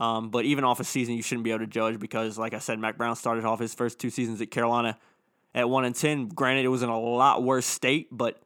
Um, 0.00 0.30
but 0.30 0.44
even 0.44 0.64
off 0.64 0.78
a 0.78 0.84
season, 0.84 1.14
you 1.14 1.22
shouldn't 1.22 1.44
be 1.44 1.50
able 1.50 1.60
to 1.60 1.66
judge 1.66 1.98
because, 1.98 2.38
like 2.38 2.54
I 2.54 2.60
said, 2.60 2.78
Mack 2.78 2.96
Brown 2.96 3.16
started 3.16 3.44
off 3.44 3.58
his 3.58 3.74
first 3.74 3.98
two 3.98 4.10
seasons 4.10 4.40
at 4.40 4.50
Carolina 4.50 4.96
at 5.54 5.68
one 5.68 5.84
and 5.84 5.94
ten. 5.94 6.28
Granted, 6.28 6.64
it 6.64 6.68
was 6.68 6.82
in 6.82 6.88
a 6.88 6.98
lot 6.98 7.42
worse 7.42 7.66
state, 7.66 8.06
but 8.12 8.40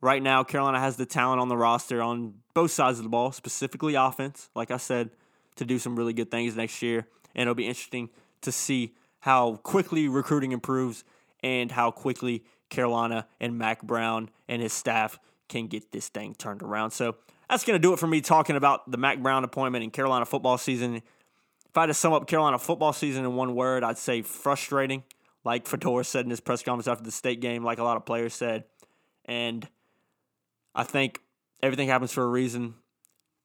right 0.00 0.22
now 0.22 0.42
Carolina 0.42 0.80
has 0.80 0.96
the 0.96 1.04
talent 1.04 1.40
on 1.40 1.48
the 1.48 1.56
roster 1.56 2.00
on 2.00 2.34
both 2.54 2.70
sides 2.70 2.98
of 2.98 3.04
the 3.04 3.10
ball, 3.10 3.30
specifically 3.32 3.94
offense. 3.94 4.48
Like 4.54 4.70
I 4.70 4.78
said, 4.78 5.10
to 5.56 5.66
do 5.66 5.78
some 5.78 5.96
really 5.96 6.14
good 6.14 6.30
things 6.30 6.56
next 6.56 6.80
year, 6.80 7.06
and 7.34 7.42
it'll 7.42 7.54
be 7.54 7.66
interesting 7.66 8.08
to 8.40 8.50
see 8.50 8.94
how 9.20 9.56
quickly 9.56 10.08
recruiting 10.08 10.52
improves 10.52 11.04
and 11.42 11.70
how 11.70 11.90
quickly 11.90 12.42
Carolina 12.70 13.26
and 13.38 13.58
Mack 13.58 13.82
Brown 13.82 14.30
and 14.48 14.62
his 14.62 14.72
staff 14.72 15.18
can 15.50 15.66
get 15.66 15.92
this 15.92 16.08
thing 16.08 16.34
turned 16.34 16.62
around. 16.62 16.92
So 16.92 17.16
that's 17.50 17.64
going 17.64 17.74
to 17.74 17.82
do 17.82 17.92
it 17.92 17.98
for 17.98 18.06
me 18.06 18.22
talking 18.22 18.56
about 18.56 18.90
the 18.90 18.96
Mack 18.96 19.22
Brown 19.22 19.44
appointment 19.44 19.84
and 19.84 19.92
Carolina 19.92 20.24
football 20.24 20.56
season. 20.56 20.94
If 20.94 21.76
I 21.76 21.82
had 21.82 21.86
to 21.86 21.94
sum 21.94 22.14
up 22.14 22.26
Carolina 22.26 22.58
football 22.58 22.94
season 22.94 23.24
in 23.24 23.36
one 23.36 23.54
word, 23.54 23.84
I'd 23.84 23.98
say 23.98 24.22
frustrating, 24.22 25.02
like 25.44 25.66
Fedora 25.66 26.04
said 26.04 26.24
in 26.24 26.30
his 26.30 26.40
press 26.40 26.62
conference 26.62 26.88
after 26.88 27.04
the 27.04 27.10
state 27.10 27.40
game, 27.40 27.62
like 27.62 27.78
a 27.78 27.84
lot 27.84 27.96
of 27.96 28.06
players 28.06 28.32
said. 28.32 28.64
And 29.26 29.68
I 30.74 30.84
think 30.84 31.20
everything 31.62 31.88
happens 31.88 32.12
for 32.12 32.22
a 32.22 32.28
reason, 32.28 32.74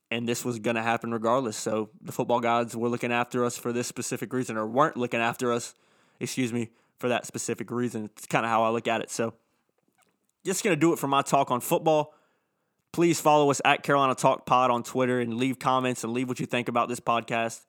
and 0.10 0.28
this 0.28 0.46
was 0.46 0.60
going 0.60 0.76
to 0.76 0.82
happen 0.82 1.12
regardless. 1.12 1.58
So 1.58 1.90
the 2.02 2.12
football 2.12 2.40
gods 2.40 2.76
were 2.76 2.90
looking 2.90 3.12
after 3.12 3.44
us 3.44 3.58
for 3.58 3.74
this 3.74 3.88
specific 3.88 4.32
reason, 4.32 4.58
or 4.58 4.66
weren't 4.66 4.98
looking 4.98 5.20
after 5.20 5.52
us, 5.52 5.74
excuse 6.20 6.54
me, 6.54 6.70
for 6.98 7.10
that 7.10 7.26
specific 7.26 7.70
reason. 7.72 8.10
It's 8.18 8.26
kind 8.28 8.46
of 8.46 8.50
how 8.50 8.64
I 8.64 8.70
look 8.70 8.88
at 8.88 9.02
it. 9.02 9.12
So 9.12 9.34
just 10.46 10.64
going 10.64 10.76
to 10.76 10.80
do 10.80 10.94
it 10.94 11.00
for 11.00 11.08
my 11.08 11.22
talk 11.22 11.52
on 11.52 11.60
football. 11.60 12.14
Please 12.94 13.20
follow 13.20 13.50
us 13.50 13.62
at 13.66 13.84
Carolina 13.84 14.16
Talk 14.16 14.46
Pod 14.46 14.72
on 14.72 14.84
Twitter 14.84 15.20
and 15.20 15.36
leave 15.36 15.60
comments 15.60 16.04
and 16.04 16.14
leave 16.14 16.30
what 16.30 16.40
you 16.40 16.46
think 16.46 16.70
about 16.70 16.88
this 16.88 17.00
podcast. 17.00 17.62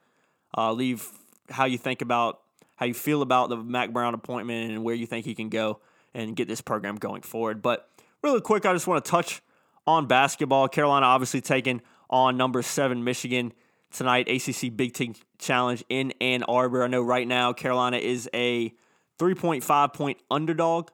Uh, 0.56 0.72
leave 0.72 1.08
how 1.50 1.64
you 1.64 1.78
think 1.78 2.00
about 2.00 2.40
how 2.76 2.86
you 2.86 2.94
feel 2.94 3.22
about 3.22 3.48
the 3.48 3.56
Mack 3.56 3.92
Brown 3.92 4.14
appointment 4.14 4.70
and 4.70 4.84
where 4.84 4.94
you 4.94 5.06
think 5.06 5.24
he 5.24 5.34
can 5.34 5.48
go 5.48 5.80
and 6.14 6.36
get 6.36 6.46
this 6.46 6.60
program 6.60 6.96
going 6.96 7.22
forward. 7.22 7.60
But 7.62 7.88
really 8.22 8.40
quick, 8.40 8.66
I 8.66 8.72
just 8.72 8.86
want 8.86 9.04
to 9.04 9.10
touch 9.10 9.42
on 9.86 10.06
basketball. 10.06 10.68
Carolina 10.68 11.06
obviously 11.06 11.40
taking 11.40 11.82
on 12.08 12.36
number 12.36 12.62
seven 12.62 13.02
Michigan 13.02 13.52
tonight, 13.90 14.28
ACC 14.28 14.76
Big 14.76 14.92
Ten 14.92 15.14
Challenge 15.38 15.82
in 15.88 16.12
Ann 16.20 16.42
Arbor. 16.44 16.84
I 16.84 16.86
know 16.86 17.02
right 17.02 17.26
now 17.26 17.52
Carolina 17.52 17.96
is 17.96 18.28
a 18.32 18.72
3.5 19.18 19.92
point 19.92 20.18
underdog 20.30 20.90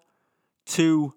to 0.67 1.15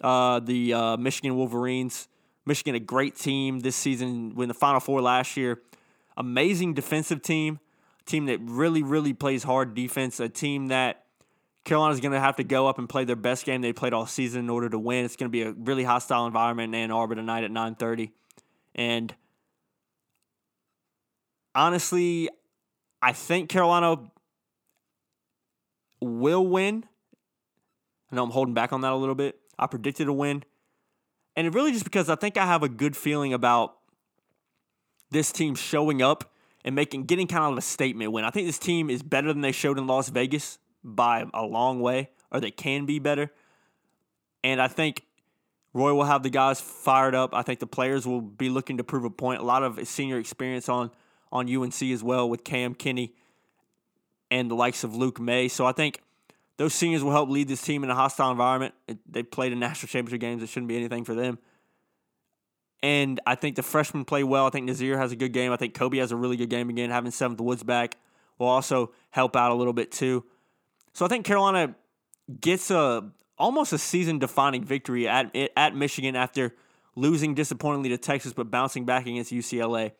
uh, 0.00 0.40
the 0.40 0.74
uh, 0.74 0.96
Michigan 0.96 1.36
Wolverines. 1.36 2.08
Michigan, 2.46 2.74
a 2.74 2.80
great 2.80 3.14
team 3.14 3.60
this 3.60 3.76
season, 3.76 4.34
win 4.34 4.48
the 4.48 4.54
Final 4.54 4.80
Four 4.80 5.02
last 5.02 5.36
year. 5.36 5.60
Amazing 6.16 6.74
defensive 6.74 7.20
team, 7.20 7.60
team 8.06 8.26
that 8.26 8.40
really, 8.42 8.82
really 8.82 9.12
plays 9.12 9.42
hard 9.42 9.74
defense. 9.74 10.18
A 10.18 10.28
team 10.30 10.68
that 10.68 11.04
Carolina's 11.64 12.00
going 12.00 12.12
to 12.12 12.20
have 12.20 12.36
to 12.36 12.44
go 12.44 12.66
up 12.66 12.78
and 12.78 12.88
play 12.88 13.04
their 13.04 13.16
best 13.16 13.44
game 13.44 13.60
they 13.60 13.74
played 13.74 13.92
all 13.92 14.06
season 14.06 14.40
in 14.40 14.50
order 14.50 14.70
to 14.70 14.78
win. 14.78 15.04
It's 15.04 15.16
going 15.16 15.30
to 15.30 15.32
be 15.32 15.42
a 15.42 15.52
really 15.52 15.84
hostile 15.84 16.26
environment 16.26 16.74
in 16.74 16.80
Ann 16.80 16.90
Arbor 16.90 17.14
tonight 17.14 17.44
at 17.44 17.50
9:30, 17.50 18.10
and 18.74 19.14
honestly, 21.54 22.30
I 23.02 23.12
think 23.12 23.50
Carolina 23.50 23.96
will 26.00 26.46
win. 26.46 26.84
I 28.10 28.16
know 28.16 28.24
I'm 28.24 28.30
holding 28.30 28.54
back 28.54 28.72
on 28.72 28.80
that 28.80 28.92
a 28.92 28.96
little 28.96 29.14
bit. 29.14 29.38
I 29.58 29.66
predicted 29.66 30.08
a 30.08 30.12
win. 30.12 30.44
And 31.36 31.46
it 31.46 31.54
really 31.54 31.72
just 31.72 31.84
because 31.84 32.08
I 32.08 32.14
think 32.14 32.36
I 32.36 32.46
have 32.46 32.62
a 32.62 32.68
good 32.68 32.96
feeling 32.96 33.32
about 33.32 33.76
this 35.10 35.32
team 35.32 35.54
showing 35.54 36.02
up 36.02 36.32
and 36.64 36.74
making 36.74 37.04
getting 37.04 37.26
kind 37.26 37.52
of 37.52 37.58
a 37.58 37.62
statement 37.62 38.12
win. 38.12 38.24
I 38.24 38.30
think 38.30 38.46
this 38.46 38.58
team 38.58 38.90
is 38.90 39.02
better 39.02 39.32
than 39.32 39.40
they 39.40 39.52
showed 39.52 39.78
in 39.78 39.86
Las 39.86 40.08
Vegas 40.08 40.58
by 40.82 41.24
a 41.32 41.42
long 41.42 41.80
way, 41.80 42.10
or 42.30 42.40
they 42.40 42.50
can 42.50 42.86
be 42.86 42.98
better. 42.98 43.30
And 44.44 44.60
I 44.60 44.68
think 44.68 45.04
Roy 45.72 45.94
will 45.94 46.04
have 46.04 46.22
the 46.22 46.30
guys 46.30 46.60
fired 46.60 47.14
up. 47.14 47.34
I 47.34 47.42
think 47.42 47.60
the 47.60 47.66
players 47.66 48.06
will 48.06 48.20
be 48.20 48.48
looking 48.48 48.78
to 48.78 48.84
prove 48.84 49.04
a 49.04 49.10
point. 49.10 49.40
A 49.40 49.44
lot 49.44 49.62
of 49.62 49.86
senior 49.86 50.18
experience 50.18 50.68
on 50.68 50.90
on 51.30 51.54
UNC 51.54 51.82
as 51.82 52.02
well 52.02 52.28
with 52.28 52.42
Cam 52.42 52.74
Kinney 52.74 53.14
and 54.30 54.50
the 54.50 54.54
likes 54.54 54.82
of 54.84 54.94
Luke 54.94 55.20
Maye. 55.20 55.48
So 55.48 55.66
I 55.66 55.72
think 55.72 56.00
those 56.58 56.74
seniors 56.74 57.02
will 57.02 57.12
help 57.12 57.30
lead 57.30 57.48
this 57.48 57.62
team 57.62 57.84
in 57.84 57.90
a 57.90 57.94
hostile 57.94 58.30
environment. 58.30 58.74
They 59.08 59.22
played 59.22 59.52
in 59.52 59.60
national 59.60 59.88
championship 59.88 60.20
games. 60.20 60.42
It 60.42 60.48
shouldn't 60.48 60.68
be 60.68 60.76
anything 60.76 61.04
for 61.04 61.14
them. 61.14 61.38
And 62.82 63.20
I 63.26 63.36
think 63.36 63.56
the 63.56 63.62
freshmen 63.62 64.04
play 64.04 64.22
well. 64.22 64.46
I 64.46 64.50
think 64.50 64.68
Nassir 64.68 64.96
has 64.96 65.10
a 65.10 65.16
good 65.16 65.32
game. 65.32 65.52
I 65.52 65.56
think 65.56 65.74
Coby 65.74 65.98
has 65.98 66.12
a 66.12 66.16
really 66.16 66.36
good 66.36 66.50
game 66.50 66.68
again. 66.68 66.90
Having 66.90 67.12
Seventh 67.12 67.40
Woods 67.40 67.62
back 67.62 67.96
will 68.38 68.48
also 68.48 68.92
help 69.10 69.34
out 69.34 69.50
a 69.50 69.54
little 69.54 69.72
bit 69.72 69.90
too. 69.90 70.24
So 70.92 71.04
I 71.04 71.08
think 71.08 71.24
Carolina 71.24 71.74
gets 72.40 72.70
a 72.70 73.10
almost 73.36 73.72
a 73.72 73.78
season 73.78 74.18
defining 74.18 74.64
victory 74.64 75.08
at 75.08 75.34
at 75.56 75.74
Michigan 75.74 76.16
after 76.16 76.54
losing 76.94 77.34
disappointingly 77.34 77.88
to 77.90 77.98
Texas 77.98 78.32
but 78.32 78.50
bouncing 78.50 78.84
back 78.84 79.06
against 79.06 79.32
UCLA. 79.32 79.92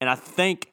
And 0.00 0.10
I 0.10 0.14
think 0.14 0.72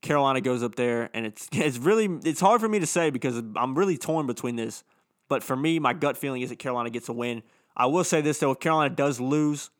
Carolina 0.00 0.40
goes 0.40 0.62
up 0.62 0.76
there 0.76 1.10
and 1.12 1.26
it's 1.26 1.48
it's 1.52 1.78
really 1.78 2.08
it's 2.24 2.40
hard 2.40 2.60
for 2.60 2.68
me 2.68 2.78
to 2.78 2.86
say 2.86 3.10
because 3.10 3.42
I'm 3.56 3.76
really 3.76 3.96
torn 3.96 4.26
between 4.26 4.56
this. 4.56 4.84
But 5.28 5.42
for 5.42 5.56
me, 5.56 5.78
my 5.78 5.92
gut 5.92 6.16
feeling 6.16 6.42
is 6.42 6.48
that 6.50 6.58
Carolina 6.58 6.90
gets 6.90 7.08
a 7.08 7.12
win. 7.12 7.42
I 7.76 7.86
will 7.86 8.04
say 8.04 8.20
this 8.20 8.38
though, 8.38 8.52
if 8.52 8.60
Carolina 8.60 8.94
does 8.94 9.20
lose, 9.20 9.70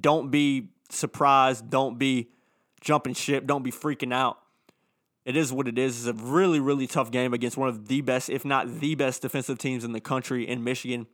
don't 0.00 0.30
be 0.30 0.70
surprised, 0.88 1.68
don't 1.68 1.98
be 1.98 2.30
jumping 2.80 3.14
ship, 3.14 3.46
don't 3.46 3.62
be 3.62 3.70
freaking 3.70 4.12
out 4.12 4.38
it 5.24 5.36
is 5.36 5.52
what 5.52 5.68
it 5.68 5.78
is. 5.78 6.06
It's 6.06 6.20
a 6.20 6.24
really, 6.24 6.58
really 6.58 6.86
tough 6.86 7.10
game 7.10 7.32
against 7.32 7.56
one 7.56 7.68
of 7.68 7.86
the 7.88 8.00
best, 8.00 8.28
if 8.28 8.44
not 8.44 8.80
the 8.80 8.94
best, 8.94 9.22
defensive 9.22 9.58
teams 9.58 9.84
in 9.84 9.92
the 9.92 10.00
country 10.00 10.48
in 10.48 10.64
Michigan. 10.64 11.06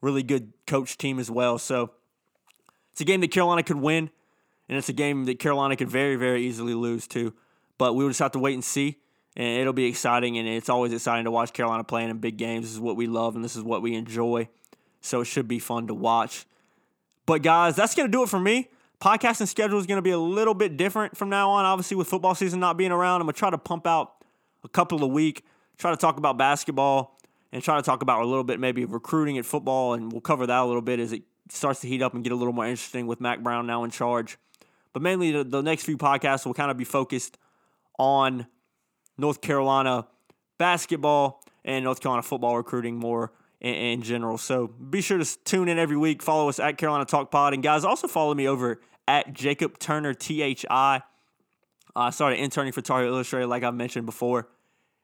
Really 0.00 0.22
good 0.22 0.52
coach 0.66 0.98
team 0.98 1.18
as 1.18 1.30
well. 1.30 1.58
So 1.58 1.92
it's 2.92 3.00
a 3.00 3.04
game 3.04 3.20
that 3.20 3.30
Carolina 3.30 3.62
could 3.62 3.76
win, 3.76 4.10
and 4.68 4.78
it's 4.78 4.88
a 4.88 4.92
game 4.92 5.24
that 5.24 5.38
Carolina 5.38 5.76
could 5.76 5.88
very, 5.88 6.16
very 6.16 6.46
easily 6.46 6.74
lose 6.74 7.06
too. 7.06 7.34
But 7.78 7.94
we 7.94 8.04
will 8.04 8.10
just 8.10 8.20
have 8.20 8.32
to 8.32 8.38
wait 8.38 8.54
and 8.54 8.64
see, 8.64 8.98
and 9.36 9.60
it'll 9.60 9.72
be 9.72 9.86
exciting. 9.86 10.38
And 10.38 10.48
it's 10.48 10.68
always 10.68 10.92
exciting 10.92 11.24
to 11.24 11.30
watch 11.30 11.52
Carolina 11.52 11.84
playing 11.84 12.10
in 12.10 12.18
big 12.18 12.36
games. 12.36 12.66
This 12.66 12.72
is 12.72 12.80
what 12.80 12.96
we 12.96 13.06
love, 13.06 13.34
and 13.34 13.44
this 13.44 13.56
is 13.56 13.62
what 13.62 13.82
we 13.82 13.94
enjoy. 13.94 14.48
So 15.00 15.20
it 15.20 15.26
should 15.26 15.48
be 15.48 15.58
fun 15.58 15.88
to 15.88 15.94
watch. 15.94 16.46
But 17.26 17.42
guys, 17.42 17.76
that's 17.76 17.94
gonna 17.94 18.08
do 18.08 18.22
it 18.22 18.28
for 18.28 18.40
me 18.40 18.68
podcasting 19.04 19.46
schedule 19.46 19.78
is 19.78 19.86
to 19.86 20.00
be 20.00 20.10
a 20.10 20.18
little 20.18 20.54
bit 20.54 20.78
different 20.78 21.14
from 21.16 21.28
now 21.28 21.50
on. 21.50 21.66
Obviously, 21.66 21.96
with 21.96 22.08
football 22.08 22.34
season 22.34 22.58
not 22.58 22.78
being 22.78 22.90
around, 22.90 23.20
I'm 23.20 23.26
to 23.26 23.32
try 23.34 23.50
to 23.50 23.58
pump 23.58 23.86
out 23.86 24.14
a 24.64 24.68
couple 24.68 25.02
a 25.02 25.06
week, 25.06 25.44
try 25.76 25.90
to 25.90 25.96
talk 25.96 26.16
about 26.16 26.38
basketball, 26.38 27.18
and 27.52 27.62
try 27.62 27.76
to 27.76 27.82
talk 27.82 28.00
about 28.00 28.22
a 28.22 28.24
little 28.24 28.44
bit 28.44 28.58
maybe 28.58 28.84
recruiting 28.86 29.36
at 29.36 29.44
football. 29.44 29.92
And 29.92 30.10
we'll 30.10 30.22
cover 30.22 30.46
that 30.46 30.58
a 30.58 30.64
little 30.64 30.82
bit 30.82 31.00
as 31.00 31.12
it 31.12 31.22
starts 31.50 31.80
to 31.80 31.88
heat 31.88 32.00
up 32.00 32.14
and 32.14 32.24
get 32.24 32.32
a 32.32 32.36
little 32.36 32.54
more 32.54 32.66
interesting 32.66 33.06
with 33.06 33.20
Mack 33.20 33.42
Brown 33.42 33.66
now 33.66 33.84
in 33.84 33.90
charge. 33.90 34.38
But 34.94 35.02
mainly, 35.02 35.32
the, 35.32 35.44
the 35.44 35.60
next 35.60 35.84
few 35.84 35.98
podcasts 35.98 36.46
will 36.46 36.54
kind 36.54 36.70
of 36.70 36.78
be 36.78 36.84
focused 36.84 37.36
on 37.98 38.46
North 39.18 39.42
Carolina 39.42 40.06
basketball 40.56 41.42
and 41.64 41.84
North 41.84 42.00
Carolina 42.00 42.22
football 42.22 42.56
recruiting 42.56 42.96
more 42.96 43.32
in, 43.60 43.74
in, 43.74 44.02
general. 44.02 44.38
So 44.38 44.68
be 44.68 45.00
sure 45.00 45.18
to 45.18 45.44
tune 45.44 45.68
in 45.68 45.78
every 45.78 45.96
week. 45.96 46.22
Follow 46.22 46.48
us 46.48 46.58
at 46.60 46.78
Carolina 46.78 47.04
Talk 47.04 47.30
Pod. 47.30 47.54
And 47.54 47.62
guys, 47.62 47.84
also 47.84 48.06
follow 48.06 48.34
me 48.34 48.48
over 48.48 48.80
at 49.08 49.34
Jacob 49.34 49.78
Turner 49.78 50.14
THI. 50.14 51.02
I 51.96 52.10
started 52.10 52.38
interning 52.38 52.72
for 52.72 52.80
Tar 52.80 53.02
Heel 53.02 53.12
Illustrated, 53.12 53.48
like 53.48 53.64
I 53.64 53.70
mentioned 53.70 54.06
before, 54.06 54.48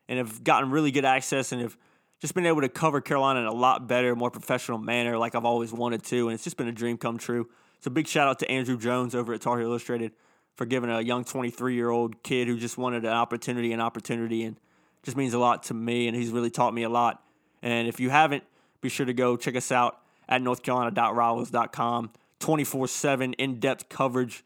and 0.09 0.19
have 0.19 0.43
gotten 0.45 0.71
really 0.71 0.91
good 0.93 1.05
access 1.05 1.53
and 1.53 1.61
have 1.63 1.77
just 2.21 2.35
been 2.35 2.47
able 2.47 2.61
to 2.61 2.69
cover 2.69 3.01
Carolina 3.01 3.41
in 3.41 3.47
a 3.47 3.53
lot 3.53 3.89
better, 3.89 4.15
more 4.15 4.31
professional 4.31 4.79
manner, 4.79 5.17
like 5.19 5.35
I've 5.35 5.45
always 5.45 5.73
wanted 5.73 6.03
to. 6.05 6.29
And 6.29 6.35
it's 6.35 6.45
just 6.45 6.57
been 6.57 6.69
a 6.69 6.73
dream 6.73 6.97
come 6.97 7.19
true. 7.19 7.49
So 7.81 7.91
big 7.91 8.07
shout 8.07 8.29
out 8.29 8.39
to 8.41 8.51
Andrew 8.51 8.77
Jones 8.77 9.15
over 9.15 9.33
at 9.33 9.41
Tar 9.41 9.59
Heel 9.59 9.69
Illustrated 9.69 10.13
for 10.55 10.67
giving 10.67 10.91
a 10.91 11.01
young 11.01 11.25
23 11.25 11.75
year 11.75 11.89
old 11.91 12.23
kid 12.23 12.47
who 12.47 12.59
just 12.59 12.77
wanted 12.77 13.05
an 13.05 13.13
opportunity, 13.13 13.73
an 13.73 13.81
opportunity, 13.81 14.45
and 14.45 14.57
just 15.03 15.17
means 15.17 15.33
a 15.33 15.39
lot 15.39 15.63
to 15.65 15.75
me. 15.75 16.07
And 16.07 16.17
he's 16.17 16.31
really 16.31 16.51
taught 16.51 16.75
me 16.75 16.83
a 16.83 16.89
lot. 16.89 17.23
And 17.63 17.89
if 17.89 17.99
you 17.99 18.11
haven't, 18.11 18.45
be 18.81 18.89
sure 18.89 19.07
to 19.07 19.15
go 19.15 19.37
check 19.37 19.57
us 19.57 19.73
out 19.73 19.99
at 20.29 20.43
northcarolina.rivals.com. 20.43 22.11
24 22.39 22.89
7 22.89 23.33
in 23.35 23.61
depth 23.61 23.89
coverage 23.89 24.45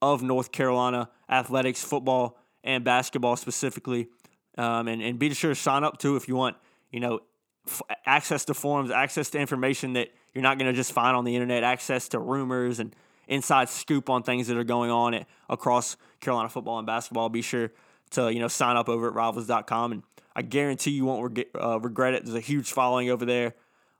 of 0.00 0.22
North 0.22 0.52
Carolina 0.52 1.10
athletics, 1.30 1.82
football, 1.82 2.38
and 2.64 2.84
basketball 2.84 3.36
specifically. 3.36 4.08
Um, 4.58 4.88
and, 4.88 5.02
and 5.02 5.18
be 5.18 5.32
sure 5.34 5.50
to 5.50 5.54
sign 5.54 5.84
up 5.84 5.98
too 5.98 6.16
if 6.16 6.28
you 6.28 6.36
want, 6.36 6.56
you 6.90 7.00
know, 7.00 7.20
f- 7.66 7.82
access 8.04 8.44
to 8.46 8.54
forums, 8.54 8.90
access 8.90 9.30
to 9.30 9.38
information 9.38 9.94
that 9.94 10.10
you're 10.34 10.42
not 10.42 10.58
going 10.58 10.70
to 10.70 10.76
just 10.76 10.92
find 10.92 11.16
on 11.16 11.24
the 11.24 11.34
internet, 11.34 11.62
access 11.62 12.08
to 12.08 12.18
rumors 12.18 12.80
and 12.80 12.94
inside 13.28 13.68
scoop 13.68 14.08
on 14.08 14.22
things 14.22 14.46
that 14.48 14.56
are 14.56 14.64
going 14.64 14.90
on 14.90 15.14
at, 15.14 15.26
across 15.48 15.96
Carolina 16.20 16.48
football 16.48 16.78
and 16.78 16.86
basketball. 16.86 17.28
Be 17.28 17.42
sure 17.42 17.72
to, 18.10 18.32
you 18.32 18.38
know, 18.38 18.48
sign 18.48 18.76
up 18.76 18.88
over 18.88 19.08
at 19.08 19.14
rivals.com. 19.14 19.92
And 19.92 20.02
I 20.34 20.42
guarantee 20.42 20.92
you 20.92 21.04
won't 21.04 21.36
reg- 21.36 21.48
uh, 21.54 21.80
regret 21.80 22.14
it. 22.14 22.24
There's 22.24 22.36
a 22.36 22.40
huge 22.40 22.72
following 22.72 23.10
over 23.10 23.24
there 23.24 23.54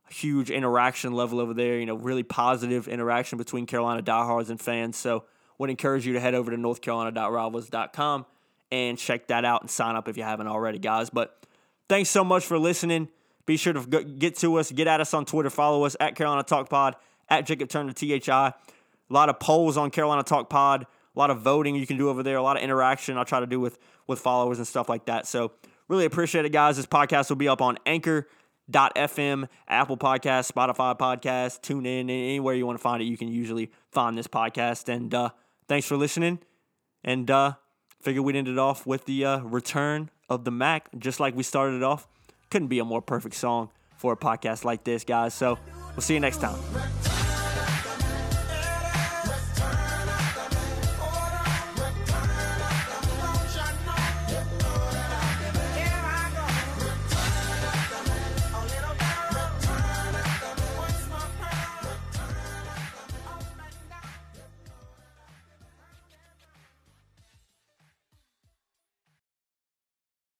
huge 0.09 0.49
interaction 0.49 1.13
level 1.13 1.39
over 1.39 1.53
there. 1.53 1.79
You 1.79 1.85
know, 1.85 1.95
really 1.95 2.23
positive 2.23 2.87
interaction 2.87 3.37
between 3.37 3.65
Carolina 3.65 4.01
diehards 4.01 4.49
and 4.49 4.59
fans. 4.59 4.97
So, 4.97 5.25
would 5.57 5.69
encourage 5.69 6.05
you 6.05 6.13
to 6.13 6.19
head 6.19 6.35
over 6.35 6.51
to 6.51 6.57
northcarolina.rivals.com 6.57 8.25
and 8.71 8.97
check 8.97 9.27
that 9.27 9.43
out 9.43 9.61
and 9.61 9.69
sign 9.71 9.95
up 9.95 10.07
if 10.07 10.15
you 10.15 10.23
haven't 10.23 10.47
already, 10.47 10.77
guys. 10.77 11.09
But 11.09 11.43
thanks 11.89 12.09
so 12.09 12.23
much 12.23 12.45
for 12.45 12.59
listening. 12.59 13.09
Be 13.47 13.57
sure 13.57 13.73
to 13.73 14.03
get 14.03 14.35
to 14.37 14.57
us, 14.57 14.71
get 14.71 14.87
at 14.87 15.01
us 15.01 15.13
on 15.15 15.25
Twitter, 15.25 15.49
follow 15.49 15.85
us 15.85 15.95
at 15.99 16.15
Carolina 16.15 16.43
Talk 16.43 16.69
Pod, 16.69 16.95
at 17.29 17.47
Jacob 17.47 17.69
Turner 17.69 17.93
THI. 17.93 18.29
A 18.29 18.53
lot 19.09 19.29
of 19.29 19.39
polls 19.39 19.77
on 19.77 19.89
Carolina 19.89 20.21
Talk 20.21 20.49
Pod, 20.49 20.83
a 20.83 21.19
lot 21.19 21.31
of 21.31 21.41
voting 21.41 21.75
you 21.75 21.87
can 21.87 21.97
do 21.97 22.09
over 22.09 22.21
there, 22.21 22.37
a 22.37 22.43
lot 22.43 22.57
of 22.57 22.63
interaction 22.63 23.17
I'll 23.17 23.25
try 23.25 23.39
to 23.39 23.47
do 23.47 23.59
with 23.59 23.79
with 24.05 24.19
followers 24.19 24.59
and 24.59 24.67
stuff 24.67 24.87
like 24.87 25.05
that. 25.05 25.25
So 25.25 25.53
really 25.87 26.05
appreciate 26.05 26.45
it, 26.45 26.51
guys. 26.51 26.77
This 26.77 26.85
podcast 26.85 27.29
will 27.29 27.37
be 27.37 27.47
up 27.47 27.61
on 27.61 27.77
Anchor 27.85 28.27
FM, 28.71 29.47
Apple 29.67 29.97
Podcast, 29.97 30.51
Spotify 30.51 30.97
Podcast, 30.97 31.61
tune 31.61 31.85
in 31.85 32.09
anywhere 32.09 32.53
you 32.53 32.65
want 32.65 32.77
to 32.77 32.81
find 32.81 33.01
it. 33.01 33.05
You 33.05 33.17
can 33.17 33.29
usually 33.29 33.71
find 33.91 34.17
this 34.17 34.27
podcast. 34.27 34.89
And 34.89 35.13
uh, 35.13 35.29
thanks 35.67 35.87
for 35.87 35.95
listening. 35.97 36.39
And 37.03 37.29
uh, 37.31 37.53
figure 38.01 38.21
we'd 38.21 38.35
end 38.35 38.47
it 38.47 38.57
off 38.57 38.85
with 38.85 39.05
the 39.05 39.25
uh, 39.25 39.39
return 39.39 40.09
of 40.29 40.43
the 40.43 40.51
Mack, 40.51 40.89
just 40.97 41.19
like 41.19 41.35
we 41.35 41.43
started 41.43 41.77
it 41.77 41.83
off. 41.83 42.07
Couldn't 42.49 42.67
be 42.67 42.79
a 42.79 42.85
more 42.85 43.01
perfect 43.01 43.35
song 43.35 43.69
for 43.97 44.13
a 44.13 44.17
podcast 44.17 44.63
like 44.63 44.83
this, 44.83 45.03
guys. 45.03 45.33
So 45.33 45.57
we'll 45.95 46.01
see 46.01 46.13
you 46.13 46.19
next 46.19 46.37
time. 46.37 47.16